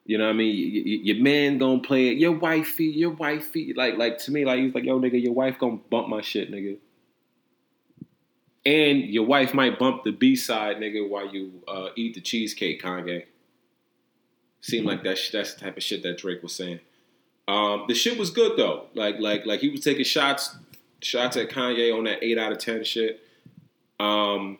You 0.05 0.19
know 0.19 0.25
what 0.25 0.31
I 0.31 0.35
mean? 0.35 0.73
Y- 0.73 0.83
y- 0.87 1.01
your 1.03 1.23
man 1.23 1.59
gonna 1.59 1.81
play 1.81 2.09
it. 2.09 2.19
Your 2.19 2.33
wifey, 2.33 2.85
your 2.87 3.11
wifey. 3.11 3.73
Like 3.75 3.97
like 3.97 4.19
to 4.19 4.31
me, 4.33 4.45
like 4.45 4.61
he's 4.61 4.75
like, 4.75 4.85
yo, 4.85 5.01
nigga, 5.01 5.21
your 5.21 5.33
wife 5.33 5.59
gonna 5.59 5.79
bump 5.91 6.09
my 6.09 6.21
shit, 6.21 6.51
nigga. 6.51 6.79
And 8.65 9.03
your 9.03 9.25
wife 9.27 9.55
might 9.55 9.79
bump 9.79 10.03
the 10.03 10.11
B 10.11 10.35
side, 10.35 10.79
nigga, 10.79 11.09
while 11.09 11.33
you 11.33 11.63
uh, 11.69 11.89
eat 11.95 12.15
the 12.15 12.21
cheesecake, 12.21 12.83
Kanye. 12.83 13.25
Seemed 14.61 14.87
like 14.87 15.05
that. 15.05 15.19
That's 15.33 15.55
the 15.55 15.61
type 15.61 15.77
of 15.77 15.83
shit 15.83 16.03
that 16.03 16.19
Drake 16.19 16.43
was 16.43 16.53
saying. 16.53 16.81
Um, 17.47 17.85
the 17.87 17.95
shit 17.95 18.19
was 18.19 18.31
good 18.31 18.57
though. 18.57 18.87
Like 18.95 19.21
like 19.21 19.47
like 19.47 19.61
he 19.61 19.69
was 19.69 19.81
taking 19.83 20.05
shots 20.05 20.57
shots 21.03 21.37
at 21.37 21.51
Kanye 21.51 21.97
on 21.97 22.05
that 22.05 22.23
eight 22.23 22.39
out 22.39 22.53
of 22.53 22.59
ten 22.59 22.85
shit. 22.85 23.21
Um, 23.99 24.59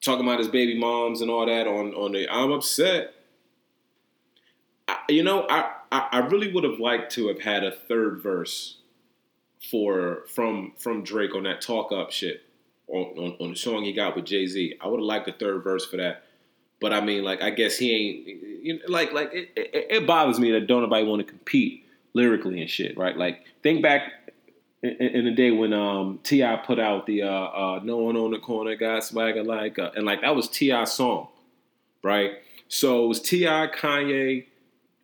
talking 0.00 0.24
about 0.24 0.38
his 0.38 0.48
baby 0.48 0.78
moms 0.78 1.20
and 1.20 1.30
all 1.30 1.46
that 1.46 1.66
on 1.66 1.94
on 1.94 2.12
the 2.12 2.28
I'm 2.28 2.52
upset. 2.52 3.14
I, 4.86 4.98
you 5.08 5.22
know, 5.22 5.46
I, 5.48 5.72
I, 5.92 6.08
I 6.12 6.18
really 6.18 6.52
would 6.52 6.64
have 6.64 6.78
liked 6.80 7.12
to 7.12 7.28
have 7.28 7.40
had 7.40 7.62
a 7.62 7.70
third 7.70 8.22
verse 8.22 8.78
for 9.70 10.24
from 10.28 10.72
from 10.78 11.02
Drake 11.02 11.34
on 11.34 11.42
that 11.44 11.60
talk 11.60 11.92
up 11.92 12.10
shit 12.10 12.42
on, 12.88 13.04
on, 13.18 13.36
on 13.40 13.50
the 13.50 13.56
song 13.56 13.84
he 13.84 13.92
got 13.92 14.16
with 14.16 14.24
Jay 14.24 14.46
Z. 14.46 14.76
I 14.80 14.88
would 14.88 15.00
have 15.00 15.04
liked 15.04 15.28
a 15.28 15.32
third 15.32 15.62
verse 15.62 15.84
for 15.84 15.96
that. 15.98 16.24
But 16.80 16.92
I 16.92 17.00
mean, 17.00 17.24
like, 17.24 17.42
I 17.42 17.50
guess 17.50 17.76
he 17.76 17.92
ain't 17.92 18.26
you 18.62 18.74
know, 18.74 18.80
like 18.88 19.12
like 19.12 19.32
it, 19.32 19.50
it, 19.56 19.86
it 19.90 20.06
bothers 20.06 20.38
me 20.38 20.52
that 20.52 20.66
don't 20.66 20.82
nobody 20.82 21.04
want 21.04 21.26
to 21.26 21.30
compete 21.30 21.84
lyrically 22.14 22.60
and 22.60 22.70
shit, 22.70 22.96
right? 22.96 23.16
Like, 23.16 23.44
think 23.62 23.82
back 23.82 24.27
in, 24.82 24.90
in 24.90 25.24
the 25.24 25.30
day 25.30 25.50
when 25.50 25.72
um 25.72 26.20
T.I. 26.22 26.56
put 26.56 26.78
out 26.78 27.06
the 27.06 27.22
uh, 27.22 27.28
uh, 27.28 27.80
"No 27.82 27.98
One 27.98 28.16
on 28.16 28.30
the 28.30 28.38
Corner 28.38 28.76
Got 28.76 29.04
Swagger 29.04 29.42
Like," 29.42 29.78
uh, 29.78 29.90
and 29.94 30.04
like 30.04 30.20
that 30.22 30.36
was 30.36 30.48
T.I.'s 30.48 30.92
song, 30.92 31.28
right? 32.02 32.32
So 32.68 33.04
it 33.04 33.08
was 33.08 33.20
T.I., 33.20 33.68
Kanye, 33.68 34.46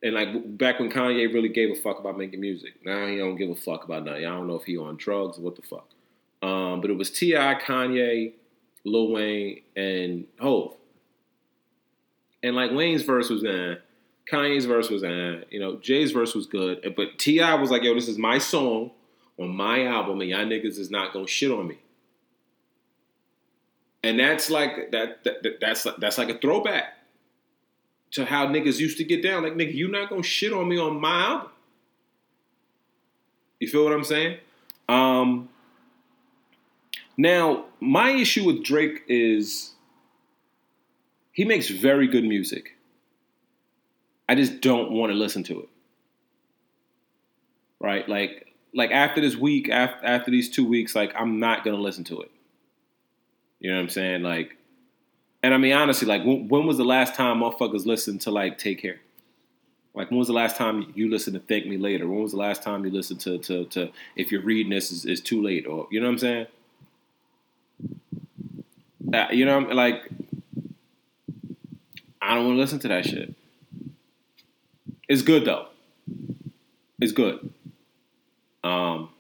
and 0.03 0.15
like 0.15 0.59
back 0.59 0.79
when 0.79 0.91
Kanye 0.91 1.33
really 1.33 1.49
gave 1.49 1.71
a 1.71 1.81
fuck 1.81 1.99
about 1.99 2.19
making 2.19 2.41
music. 2.41 2.75
Now 2.85 3.07
he 3.07 3.17
don't 3.17 3.37
give 3.37 3.51
a 3.51 3.55
fuck 3.55 3.85
about 3.85 4.05
nothing. 4.05 4.27
I 4.27 4.31
don't 4.31 4.47
know 4.47 4.57
if 4.57 4.65
he 4.65 4.77
on 4.77 4.97
drugs 4.97 5.39
or 5.39 5.43
what 5.43 5.57
the 5.57 5.63
fuck. 5.63 5.89
Um, 6.43 6.83
but 6.83 6.91
it 6.91 6.99
was 6.99 7.11
T.I., 7.11 7.55
Kanye, 7.55 8.35
Lil 8.85 9.13
Wayne, 9.13 9.63
and 9.75 10.27
Hove. 10.39 10.75
And 12.43 12.55
like 12.55 12.71
Wayne's 12.73 13.03
verse 13.03 13.31
was 13.31 13.43
eh, 13.43 13.77
Kanye's 14.31 14.67
verse 14.67 14.91
was 14.91 15.03
eh, 15.03 15.45
you 15.49 15.59
know, 15.59 15.77
Jay's 15.77 16.13
verse 16.13 16.35
was 16.35 16.47
good, 16.47 16.93
but 16.95 17.19
T.I. 17.19 17.55
was 17.55 17.71
like, 17.71 17.83
yo, 17.83 17.95
this 17.95 18.09
is 18.09 18.19
my 18.19 18.37
song 18.37 18.91
on 19.39 19.55
my 19.55 19.85
album, 19.87 20.21
and 20.21 20.31
y'all 20.31 20.45
niggas 20.45 20.79
is 20.79 20.91
not 20.91 21.13
gonna 21.13 21.27
shit 21.27 21.51
on 21.51 21.67
me. 21.69 21.79
and 24.05 24.21
that's 24.21 24.51
like 24.51 24.91
that, 24.93 25.25
that 25.25 25.57
that's 25.61 25.87
like, 25.87 25.97
that's 25.97 26.19
like 26.19 26.29
a 26.29 26.39
throwback 26.39 26.99
to 28.11 28.25
how 28.27 28.47
niggas 28.47 28.79
used 28.79 28.99
to 28.99 29.05
get 29.05 29.23
down. 29.23 29.43
Like 29.43 29.55
nigga, 29.55 29.75
you 29.75 29.89
not 29.89 30.11
gonna 30.11 30.23
shit 30.23 30.53
on 30.53 30.69
me 30.69 30.79
on 30.79 31.01
my 31.01 31.23
album. 31.23 31.51
You 33.59 33.69
feel 33.69 33.83
what 33.83 33.95
I'm 33.95 34.05
saying? 34.05 34.39
Um, 34.91 35.49
now, 37.17 37.65
my 37.81 38.11
issue 38.11 38.45
with 38.45 38.63
Drake 38.63 39.03
is 39.09 39.73
he 41.33 41.45
makes 41.45 41.69
very 41.69 42.07
good 42.07 42.25
music. 42.25 42.77
I 44.29 44.35
just 44.35 44.61
don't 44.61 44.93
want 44.93 45.13
to 45.13 45.19
listen 45.19 45.43
to 45.45 45.61
it. 45.61 45.69
Right? 47.81 48.07
Like 48.07 48.44
like 48.75 48.91
after 48.91 49.21
this 49.21 49.37
week, 49.37 49.69
after 49.69 50.05
after 50.05 50.31
these 50.31 50.51
two 50.51 50.67
weeks, 50.67 50.95
like 50.95 51.13
I'm 51.17 51.39
not 51.39 51.65
gonna 51.65 51.77
listen 51.77 52.05
to 52.05 52.21
it. 52.21 52.31
You 53.61 53.71
know 53.71 53.77
what 53.77 53.83
I'm 53.83 53.89
saying? 53.89 54.23
Like, 54.23 54.57
and 55.43 55.55
I 55.55 55.59
mean 55.59 55.73
honestly, 55.73 56.07
like 56.07 56.25
when, 56.25 56.49
when 56.49 56.67
was 56.67 56.77
the 56.77 56.85
last 56.85 57.15
time 57.15 57.41
motherfuckers 57.41 57.87
listened 57.87 58.21
to 58.23 58.31
like 58.31 58.59
Take 58.59 58.83
Care? 58.83 59.01
Like 59.95 60.11
when 60.11 60.19
was 60.19 60.27
the 60.27 60.35
last 60.35 60.57
time 60.57 60.93
you 60.97 61.09
listened 61.09 61.35
to 61.35 61.41
Thank 61.41 61.67
Me 61.67 61.79
Later? 61.79 62.09
When 62.09 62.23
was 62.23 62.33
the 62.33 62.39
last 62.39 62.63
time 62.63 62.85
you 62.85 62.91
listened 62.91 63.21
to 63.21 63.39
to, 63.39 63.65
to 63.67 63.91
If 64.17 64.33
You're 64.33 64.43
Reading 64.43 64.71
This 64.71 64.91
is, 64.91 65.05
is 65.05 65.21
Too 65.21 65.43
Late? 65.43 65.67
Or 65.67 65.87
you 65.91 66.01
know 66.01 66.07
what 66.07 66.13
I'm 66.13 66.19
saying? 66.19 66.47
Uh, 69.13 69.29
you 69.31 69.45
know, 69.45 69.61
like 69.61 70.03
I 72.21 72.35
don't 72.35 72.47
want 72.47 72.57
to 72.57 72.61
listen 72.61 72.81
to 72.81 72.89
that 72.89 73.07
shit. 73.07 73.35
It's 75.09 75.23
good 75.23 75.45
though. 75.45 75.69
It's 77.01 77.13
good. 77.13 77.53
Um, 78.65 79.11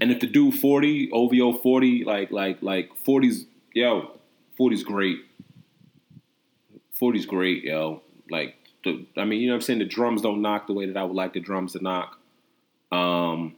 and 0.00 0.10
if 0.10 0.20
the 0.20 0.26
dude 0.26 0.58
forty 0.58 1.10
OVO 1.12 1.52
forty 1.52 2.04
like 2.04 2.32
like 2.32 2.62
like 2.62 2.90
40s 3.06 3.44
yo 3.74 4.18
40's 4.58 4.82
great. 4.82 5.18
40's 7.00 7.26
great 7.26 7.64
yo 7.64 8.02
like 8.30 8.56
the 8.84 9.06
I 9.16 9.24
mean 9.24 9.40
you 9.40 9.48
know 9.48 9.54
what 9.54 9.56
I'm 9.56 9.62
saying 9.62 9.78
the 9.80 9.84
drums 9.84 10.22
don't 10.22 10.40
knock 10.40 10.66
the 10.66 10.72
way 10.72 10.86
that 10.86 10.96
I 10.96 11.04
would 11.04 11.14
like 11.14 11.34
the 11.34 11.40
drums 11.40 11.72
to 11.74 11.82
knock. 11.82 12.18
Um, 12.90 13.56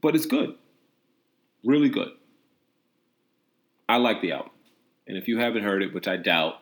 but 0.00 0.14
it's 0.14 0.26
good, 0.26 0.54
really 1.64 1.88
good. 1.88 2.10
I 3.88 3.96
like 3.96 4.22
the 4.22 4.32
album, 4.32 4.50
and 5.06 5.16
if 5.18 5.28
you 5.28 5.38
haven't 5.38 5.62
heard 5.62 5.82
it, 5.82 5.92
which 5.92 6.08
I 6.08 6.16
doubt, 6.16 6.56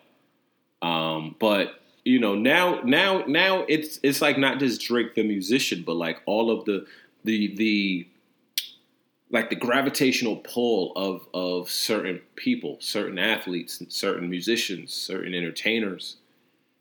um, 0.81 1.37
but 1.39 1.82
you 2.05 2.19
know 2.19 2.35
now 2.35 2.81
now 2.85 3.25
now 3.27 3.65
it's 3.69 4.01
it's 4.03 4.21
like 4.21 4.39
not 4.39 4.59
just 4.59 4.81
Drake 4.81 5.15
the 5.15 5.23
musician, 5.23 5.83
but 5.87 5.95
like 5.95 6.21
all 6.27 6.51
of 6.51 6.65
the 6.65 6.87
the 7.25 7.55
the 7.57 8.09
like 9.31 9.49
the 9.49 9.57
gravitational 9.57 10.37
pull 10.37 10.93
of 10.97 11.27
of 11.33 11.71
certain 11.71 12.21
people, 12.37 12.77
certain 12.81 13.19
athletes, 13.19 13.83
certain 13.89 14.29
musicians, 14.29 14.93
certain 14.93 15.35
entertainers 15.35 16.17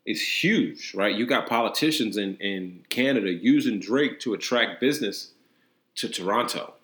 is 0.04 0.20
huge, 0.42 0.94
right? 0.94 1.14
You 1.14 1.26
got 1.26 1.48
politicians 1.48 2.16
in 2.16 2.36
in 2.36 2.84
Canada 2.88 3.32
using 3.32 3.78
Drake 3.78 4.20
to 4.20 4.34
attract 4.34 4.80
business 4.80 5.30
to 5.96 6.08
Toronto, 6.08 6.74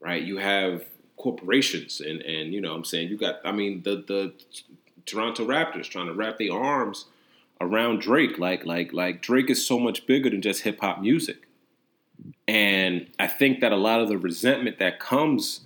right? 0.00 0.22
You 0.22 0.38
have 0.38 0.84
corporations 1.16 2.00
and 2.00 2.22
and 2.22 2.52
you 2.52 2.60
know 2.60 2.74
I'm 2.74 2.84
saying 2.84 3.08
you 3.08 3.16
got 3.16 3.36
I 3.44 3.52
mean 3.52 3.82
the 3.82 4.04
the 4.06 4.32
Toronto 5.06 5.46
Raptors 5.46 5.88
trying 5.88 6.06
to 6.06 6.12
wrap 6.12 6.38
their 6.38 6.52
arms 6.52 7.06
around 7.60 8.00
Drake 8.00 8.38
like 8.38 8.64
like 8.64 8.92
like 8.92 9.22
Drake 9.22 9.50
is 9.50 9.64
so 9.64 9.78
much 9.78 10.06
bigger 10.06 10.30
than 10.30 10.42
just 10.42 10.62
hip 10.62 10.80
hop 10.80 11.00
music. 11.00 11.48
And 12.46 13.08
I 13.18 13.26
think 13.26 13.60
that 13.60 13.72
a 13.72 13.76
lot 13.76 14.00
of 14.00 14.08
the 14.08 14.18
resentment 14.18 14.78
that 14.78 15.00
comes 15.00 15.60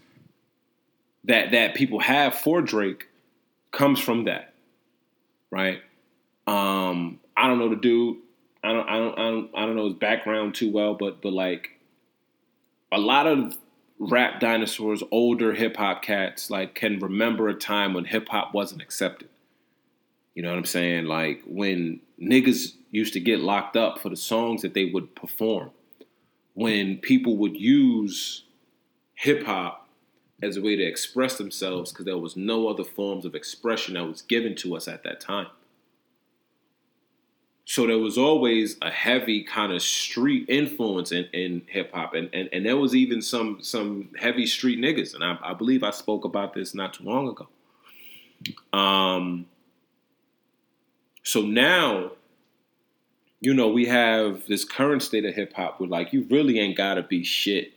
that 1.24 1.51
that 1.53 1.74
people 1.74 2.01
have 2.01 2.34
for 2.34 2.62
Drake 2.62 3.09
comes 3.70 4.01
from 4.01 4.24
that. 4.24 4.55
Right? 5.51 5.80
Um 6.47 7.20
I 7.36 7.47
don't 7.49 7.59
know 7.59 7.68
the 7.68 7.76
dude. 7.76 8.18
I 8.64 8.72
don't 8.72 8.88
I 8.88 8.99
don't 8.99 9.18
I 9.18 9.30
don't 9.30 9.51
I 9.55 9.66
don't 9.66 9.76
know 9.76 9.86
his 9.86 9.95
background 9.95 10.55
too 10.55 10.70
well, 10.70 10.95
but 10.95 11.20
but 11.20 11.32
like 11.32 11.78
a 12.90 12.99
lot 12.99 13.26
of 13.26 13.57
rap 13.99 14.40
dinosaurs, 14.40 15.03
older 15.11 15.55
hip 15.55 15.76
hop 15.76 16.03
cats, 16.03 16.51
like 16.51 16.74
can 16.74 16.99
remember 16.99 17.49
a 17.49 17.55
time 17.55 17.95
when 17.95 18.05
hip 18.05 18.28
hop 18.28 18.53
wasn't 18.53 18.82
accepted. 18.82 19.28
You 20.34 20.42
know 20.42 20.50
what 20.50 20.58
I'm 20.58 20.64
saying? 20.64 21.06
Like 21.06 21.42
when 21.46 22.00
niggas 22.20 22.74
used 22.90 23.14
to 23.14 23.20
get 23.20 23.40
locked 23.40 23.76
up 23.76 23.98
for 23.98 24.08
the 24.08 24.16
songs 24.16 24.62
that 24.62 24.74
they 24.74 24.84
would 24.84 25.14
perform. 25.16 25.70
When 26.54 26.98
people 26.98 27.38
would 27.38 27.56
use 27.56 28.44
hip 29.14 29.44
hop 29.44 29.88
as 30.42 30.56
a 30.56 30.62
way 30.62 30.76
to 30.76 30.82
express 30.82 31.38
themselves 31.38 31.90
because 31.90 32.04
there 32.04 32.18
was 32.18 32.36
no 32.36 32.68
other 32.68 32.84
forms 32.84 33.24
of 33.24 33.34
expression 33.34 33.94
that 33.94 34.04
was 34.04 34.22
given 34.22 34.54
to 34.56 34.76
us 34.76 34.88
at 34.88 35.04
that 35.04 35.20
time. 35.20 35.46
So 37.64 37.86
there 37.86 37.98
was 37.98 38.18
always 38.18 38.76
a 38.82 38.90
heavy 38.90 39.44
kind 39.44 39.72
of 39.72 39.80
street 39.80 40.46
influence 40.48 41.12
in, 41.12 41.24
in 41.32 41.62
hip 41.68 41.92
hop, 41.94 42.12
and, 42.12 42.28
and 42.32 42.48
and 42.52 42.66
there 42.66 42.76
was 42.76 42.94
even 42.94 43.22
some 43.22 43.62
some 43.62 44.10
heavy 44.18 44.46
street 44.46 44.80
niggas, 44.80 45.14
and 45.14 45.22
I, 45.22 45.38
I 45.40 45.54
believe 45.54 45.84
I 45.84 45.92
spoke 45.92 46.24
about 46.24 46.54
this 46.54 46.74
not 46.74 46.94
too 46.94 47.04
long 47.04 47.28
ago. 47.28 47.48
Um. 48.76 49.46
So 51.22 51.42
now, 51.42 52.12
you 53.40 53.54
know, 53.54 53.68
we 53.68 53.86
have 53.86 54.46
this 54.46 54.64
current 54.64 55.02
state 55.02 55.24
of 55.24 55.34
hip 55.34 55.52
hop 55.52 55.80
where 55.80 55.88
like 55.88 56.12
you 56.12 56.26
really 56.30 56.58
ain't 56.58 56.76
gotta 56.76 57.02
be 57.02 57.24
shit. 57.24 57.72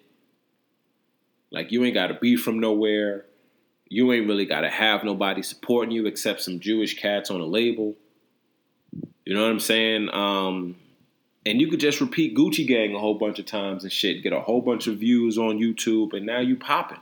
Like 1.52 1.72
you 1.72 1.84
ain't 1.84 1.94
gotta 1.94 2.16
be 2.16 2.36
from 2.36 2.60
nowhere. 2.60 3.26
You 3.88 4.12
ain't 4.12 4.28
really 4.28 4.46
gotta 4.46 4.70
have 4.70 5.04
nobody 5.04 5.42
supporting 5.42 5.92
you 5.92 6.06
except 6.06 6.42
some 6.42 6.60
Jewish 6.60 7.00
cats 7.00 7.30
on 7.30 7.40
a 7.40 7.46
label 7.46 7.96
you 9.26 9.34
know 9.34 9.42
what 9.42 9.52
I'm 9.52 9.60
saying? 9.60 10.10
Um, 10.14 10.76
and 11.46 11.60
you 11.60 11.68
could 11.68 11.80
just 11.80 12.00
repeat 12.00 12.36
Gucci 12.36 12.66
Gang 12.66 12.96
a 12.96 13.00
whole 13.00 13.16
bunch 13.16 13.40
of 13.40 13.46
times 13.46 13.84
and 13.84 13.92
shit, 13.92 14.24
get 14.24 14.34
a 14.34 14.40
whole 14.40 14.62
bunch 14.62 14.88
of 14.88 14.98
views 14.98 15.38
on 15.38 15.58
YouTube, 15.58 16.14
and 16.14 16.26
now 16.26 16.40
you 16.40 16.56
popping. 16.56 17.00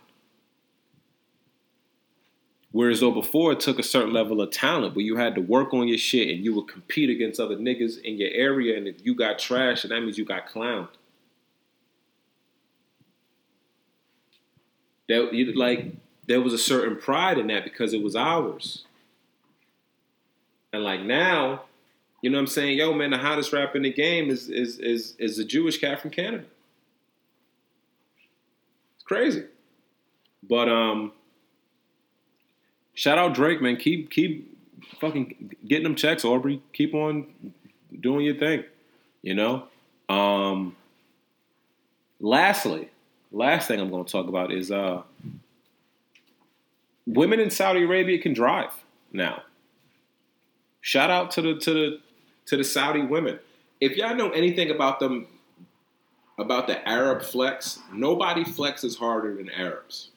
Whereas 2.73 3.01
though 3.01 3.11
before 3.11 3.51
it 3.51 3.59
took 3.59 3.77
a 3.77 3.83
certain 3.83 4.13
level 4.13 4.41
of 4.41 4.49
talent, 4.49 4.95
but 4.95 5.03
you 5.03 5.15
had 5.15 5.35
to 5.35 5.41
work 5.41 5.75
on 5.75 5.87
your 5.87 5.99
shit 5.99 6.35
and 6.35 6.43
you 6.43 6.55
would 6.55 6.67
compete 6.67 7.11
against 7.11 7.39
other 7.39 7.55
niggas 7.55 8.01
in 8.01 8.17
your 8.17 8.31
area, 8.31 8.75
and 8.75 8.87
if 8.87 9.05
you 9.05 9.15
got 9.15 9.37
trash, 9.37 9.83
that 9.83 10.01
means 10.01 10.17
you 10.17 10.25
got 10.25 10.49
clowned. 10.49 10.89
That 15.07 15.31
you 15.33 15.53
like 15.53 15.93
there 16.25 16.41
was 16.41 16.51
a 16.51 16.57
certain 16.57 16.95
pride 16.97 17.37
in 17.37 17.45
that 17.47 17.63
because 17.63 17.93
it 17.93 18.01
was 18.01 18.15
ours. 18.15 18.85
And 20.71 20.83
like 20.83 21.01
now, 21.01 21.65
you 22.23 22.31
know 22.31 22.37
what 22.37 22.43
I'm 22.43 22.47
saying? 22.47 22.79
Yo, 22.79 22.91
man, 22.91 23.11
the 23.11 23.19
hottest 23.19 23.53
rapper 23.53 23.77
in 23.77 23.83
the 23.83 23.93
game 23.93 24.31
is 24.31 24.49
is 24.49 24.79
is 24.79 25.15
is 25.19 25.37
a 25.37 25.45
Jewish 25.45 25.77
cat 25.77 26.01
from 26.01 26.09
Canada. 26.09 26.45
It's 28.95 29.03
crazy. 29.03 29.43
But 30.41 30.69
um 30.69 31.11
shout 32.93 33.17
out 33.17 33.33
Drake, 33.33 33.61
man. 33.61 33.77
Keep 33.77 34.11
keep 34.11 34.57
fucking 34.99 35.55
getting 35.67 35.83
them 35.83 35.95
checks, 35.95 36.23
Aubrey. 36.25 36.61
Keep 36.73 36.93
on 36.93 37.27
doing 37.99 38.25
your 38.25 38.35
thing. 38.35 38.63
You 39.21 39.35
know? 39.35 39.67
Um 40.09 40.75
lastly, 42.19 42.89
last 43.31 43.67
thing 43.67 43.79
I'm 43.79 43.89
gonna 43.89 44.03
talk 44.03 44.27
about 44.27 44.51
is 44.51 44.71
uh 44.71 45.03
women 47.05 47.39
in 47.39 47.49
Saudi 47.49 47.83
Arabia 47.83 48.19
can 48.19 48.33
drive 48.33 48.71
now. 49.11 49.43
Shout 50.81 51.09
out 51.09 51.31
to 51.31 51.41
the 51.41 51.55
to 51.55 51.73
the 51.73 51.99
to 52.47 52.57
the 52.57 52.63
Saudi 52.63 53.01
women. 53.01 53.39
If 53.79 53.97
y'all 53.97 54.15
know 54.15 54.29
anything 54.29 54.69
about 54.69 54.99
them, 54.99 55.27
about 56.37 56.67
the 56.67 56.87
Arab 56.87 57.21
flex, 57.21 57.79
nobody 57.91 58.43
flexes 58.43 58.97
harder 58.97 59.35
than 59.35 59.49
Arabs. 59.49 60.11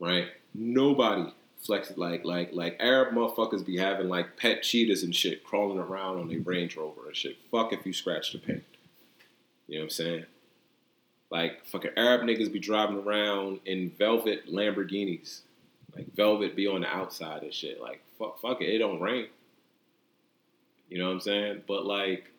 Right? 0.00 0.28
Nobody 0.54 1.32
flexes 1.66 1.96
like 1.96 2.24
like 2.24 2.52
like 2.52 2.76
Arab 2.78 3.14
motherfuckers 3.14 3.64
be 3.64 3.78
having 3.78 4.08
like 4.08 4.36
pet 4.36 4.62
cheetahs 4.62 5.02
and 5.02 5.14
shit 5.14 5.44
crawling 5.44 5.78
around 5.78 6.18
on 6.18 6.28
their 6.28 6.40
Range 6.40 6.76
Rover 6.76 7.06
and 7.06 7.16
shit. 7.16 7.36
Fuck 7.50 7.72
if 7.72 7.84
you 7.84 7.92
scratch 7.92 8.32
the 8.32 8.38
paint. 8.38 8.64
You 9.66 9.76
know 9.76 9.80
what 9.80 9.84
I'm 9.84 9.90
saying? 9.90 10.26
Like 11.30 11.64
fucking 11.66 11.92
Arab 11.96 12.22
niggas 12.22 12.52
be 12.52 12.60
driving 12.60 12.98
around 12.98 13.60
in 13.64 13.90
velvet 13.90 14.46
Lamborghinis. 14.46 15.40
Like 15.96 16.14
velvet 16.14 16.54
be 16.54 16.66
on 16.66 16.82
the 16.82 16.88
outside 16.88 17.42
and 17.42 17.52
shit. 17.54 17.80
Like 17.80 18.02
fuck, 18.18 18.40
fuck 18.40 18.60
it, 18.60 18.66
it 18.66 18.78
don't 18.78 19.00
rain. 19.00 19.26
You 20.88 20.98
know 20.98 21.06
what 21.06 21.14
I'm 21.14 21.20
saying? 21.20 21.62
But 21.66 21.86
like, 21.86 22.30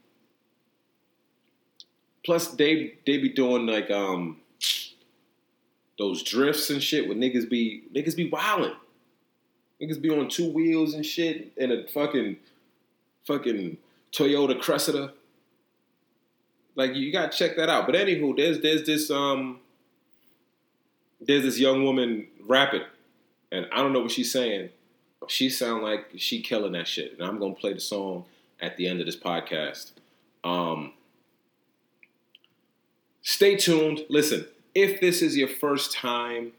plus 2.23 2.49
they 2.49 2.95
they 3.05 3.17
be 3.17 3.29
doing 3.29 3.65
like 3.65 3.89
um 3.91 4.37
those 5.97 6.23
drifts 6.23 6.69
and 6.69 6.81
shit 6.81 7.07
with 7.07 7.17
niggas 7.17 7.49
be 7.49 7.83
niggas 7.93 8.15
be 8.15 8.29
wilding. 8.29 8.75
Niggas 9.81 10.01
be 10.01 10.09
on 10.09 10.29
two 10.29 10.49
wheels 10.49 10.93
and 10.93 11.05
shit 11.05 11.51
in 11.57 11.71
a 11.71 11.87
fucking 11.87 12.37
fucking 13.25 13.77
Toyota 14.11 14.59
Cressida. 14.59 15.13
Like 16.75 16.95
you 16.95 17.11
gotta 17.11 17.35
check 17.35 17.55
that 17.57 17.69
out. 17.69 17.85
But 17.85 17.95
anywho, 17.95 18.35
there's 18.35 18.61
there's 18.61 18.85
this 18.85 19.09
um 19.09 19.59
there's 21.21 21.43
this 21.43 21.59
young 21.59 21.83
woman 21.83 22.27
rapping, 22.45 22.83
and 23.51 23.67
I 23.71 23.77
don't 23.77 23.93
know 23.93 24.01
what 24.01 24.11
she's 24.11 24.31
saying. 24.31 24.69
She 25.27 25.49
sound 25.49 25.81
like 25.83 26.11
she 26.17 26.41
killing 26.41 26.73
that 26.73 26.87
shit, 26.87 27.13
and 27.13 27.23
I'm 27.23 27.39
gonna 27.39 27.55
play 27.55 27.73
the 27.73 27.79
song 27.79 28.25
at 28.59 28.77
the 28.77 28.87
end 28.87 28.99
of 28.99 29.05
this 29.05 29.15
podcast. 29.15 29.91
Um, 30.43 30.93
stay 33.21 33.55
tuned. 33.55 34.05
Listen, 34.09 34.45
if 34.75 34.99
this 34.99 35.21
is 35.21 35.37
your 35.37 35.47
first 35.47 35.93
time 35.93 36.51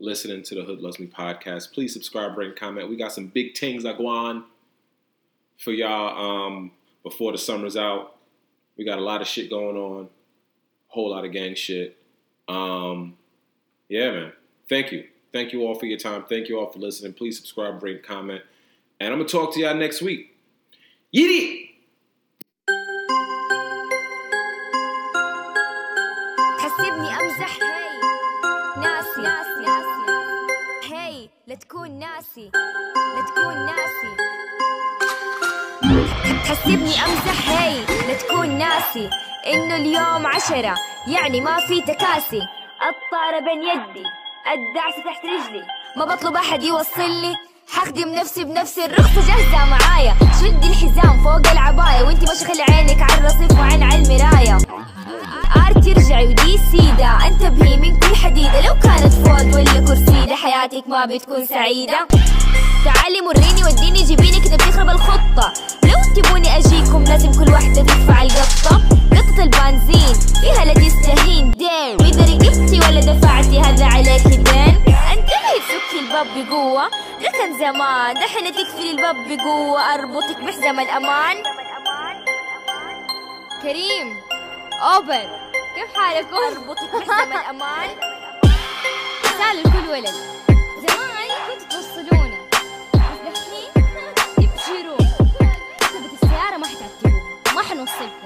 listening 0.00 0.42
to 0.42 0.54
the 0.54 0.64
Hood 0.64 0.80
Loves 0.80 0.98
Me 0.98 1.06
podcast, 1.06 1.72
please 1.72 1.92
subscribe, 1.92 2.36
rate, 2.36 2.48
and 2.48 2.56
comment. 2.56 2.88
We 2.88 2.96
got 2.96 3.12
some 3.12 3.28
big 3.28 3.56
things 3.56 3.84
that 3.84 3.98
go 3.98 4.06
on 4.06 4.44
for 5.58 5.70
y'all 5.70 6.46
um, 6.46 6.72
before 7.02 7.30
the 7.30 7.38
summer's 7.38 7.76
out. 7.76 8.16
We 8.76 8.84
got 8.84 8.98
a 8.98 9.02
lot 9.02 9.20
of 9.20 9.28
shit 9.28 9.50
going 9.50 9.76
on, 9.76 10.08
whole 10.88 11.10
lot 11.10 11.24
of 11.24 11.32
gang 11.32 11.54
shit. 11.54 11.96
Um, 12.48 13.16
yeah, 13.88 14.10
man. 14.10 14.32
Thank 14.68 14.90
you. 14.90 15.04
Thank 15.32 15.52
you 15.52 15.66
all 15.66 15.74
for 15.74 15.86
your 15.86 15.98
time. 15.98 16.24
Thank 16.28 16.48
you 16.48 16.58
all 16.58 16.70
for 16.70 16.78
listening. 16.78 17.12
Please 17.12 17.36
subscribe, 17.36 17.82
rate, 17.82 18.02
comment. 18.02 18.42
And 18.98 19.12
I'm 19.12 19.18
going 19.18 19.28
to 19.28 19.32
talk 19.32 19.52
to 19.54 19.60
y'all 19.60 19.74
next 19.74 20.00
week. 20.00 20.36
Yiddy! 21.14 21.73
لا 31.46 31.54
تكون 31.54 31.98
ناسي 31.98 32.50
لا 32.94 33.24
تكون 33.28 33.66
ناسي. 33.66 34.16
تحسبني 36.44 37.04
أمزح 37.04 37.48
هي 37.48 37.80
لا 38.08 38.14
تكون 38.14 38.58
ناسي. 38.58 39.10
إنه 39.46 39.76
اليوم 39.76 40.26
عشرة 40.26 40.74
يعني 41.06 41.40
ما 41.40 41.56
في 41.56 41.80
تكاسي. 41.80 42.40
الطارة 42.88 43.38
بين 43.38 43.62
يدي 43.62 44.04
الدعسة 44.52 45.04
تحت 45.04 45.24
رجلي. 45.24 45.66
ما 45.96 46.04
بطلب 46.04 46.36
أحد 46.36 46.62
يوصلني 46.62 47.34
حخدم 47.68 48.08
نفسي 48.08 48.44
بنفسي 48.44 48.84
الرخصة 48.84 49.26
جاهزة 49.26 49.64
معايا. 49.64 50.14
شدي 50.44 50.66
الحزام 50.66 51.22
فوق 51.22 51.50
العباية 51.52 52.02
وانتي 52.02 52.26
خلي 52.26 52.62
عينك 52.70 53.02
على 53.02 53.20
الرصيف 53.20 53.58
وعين 53.58 53.82
على 53.82 54.02
المراية 54.02 54.58
ارتي 55.56 55.92
ارجعي 55.92 56.26
ودي 56.26 56.60
سيدة 56.70 57.26
انتبهي 57.26 57.76
من 57.76 58.00
كل 58.00 58.16
حديدة. 58.16 58.60
لو 58.60 58.74
كانت 58.74 59.12
فوق 59.12 59.54
ولا 59.54 59.80
كرسيدة 59.80 60.36
حياتك 60.36 60.84
ما 60.88 61.06
بتكون 61.06 61.46
سعيدة. 61.46 62.08
تعالي 62.84 63.20
مريني 63.26 63.64
وديني 63.64 64.02
جيبيني 64.02 64.40
كده 64.40 64.56
بتخرب 64.56 64.88
الخطة. 64.88 65.52
لو 65.84 66.22
تبوني 66.22 66.58
أجيكم 66.58 67.04
لازم 67.04 67.32
كل 67.44 67.52
واحدة 67.52 67.82
تدفع 67.82 68.22
القطة 68.22 68.82
قطة 69.12 69.42
البنزين 69.42 70.14
فيها 70.40 70.64
لا 70.64 70.74
تستهين 70.74 71.50
دين. 71.50 71.96
وإذا 72.00 72.22
رقبتي 72.22 72.80
ولا 72.80 73.00
دفعتي 73.00 73.60
هذا 73.60 73.84
عليك 73.84 74.26
دين 74.26 74.93
انتبهي 75.24 75.60
تسكي 75.60 75.98
الباب 76.00 76.26
بقوة. 76.36 76.90
ده 77.20 77.58
زمان 77.58 78.14
دحين 78.14 78.54
تقفلي 78.54 78.90
الباب 78.90 79.16
بقوة. 79.28 79.94
أربطك 79.94 80.40
بحزام 80.40 80.80
الأمان. 80.80 81.42
كريم 83.62 84.20
أوبر 84.82 85.28
كيف 85.74 85.96
حالكم؟ 85.96 86.36
أربطك 86.36 86.96
بحزام 86.96 87.32
الأمان. 87.32 87.90
رسالة 89.24 89.60
لكل 89.60 89.90
ولد. 89.90 90.14
زمان 90.88 91.28
كنتوا 91.48 91.68
توصلونا 91.68 92.38
بس 92.94 93.38
دحين 93.38 93.84
تبشروا 94.36 94.98
ركبت 95.82 96.22
السيارة 96.22 96.56
ما 96.56 96.66
حتعتبوها 96.66 97.54
ما 97.54 97.62
حنوصلكم. 97.62 98.23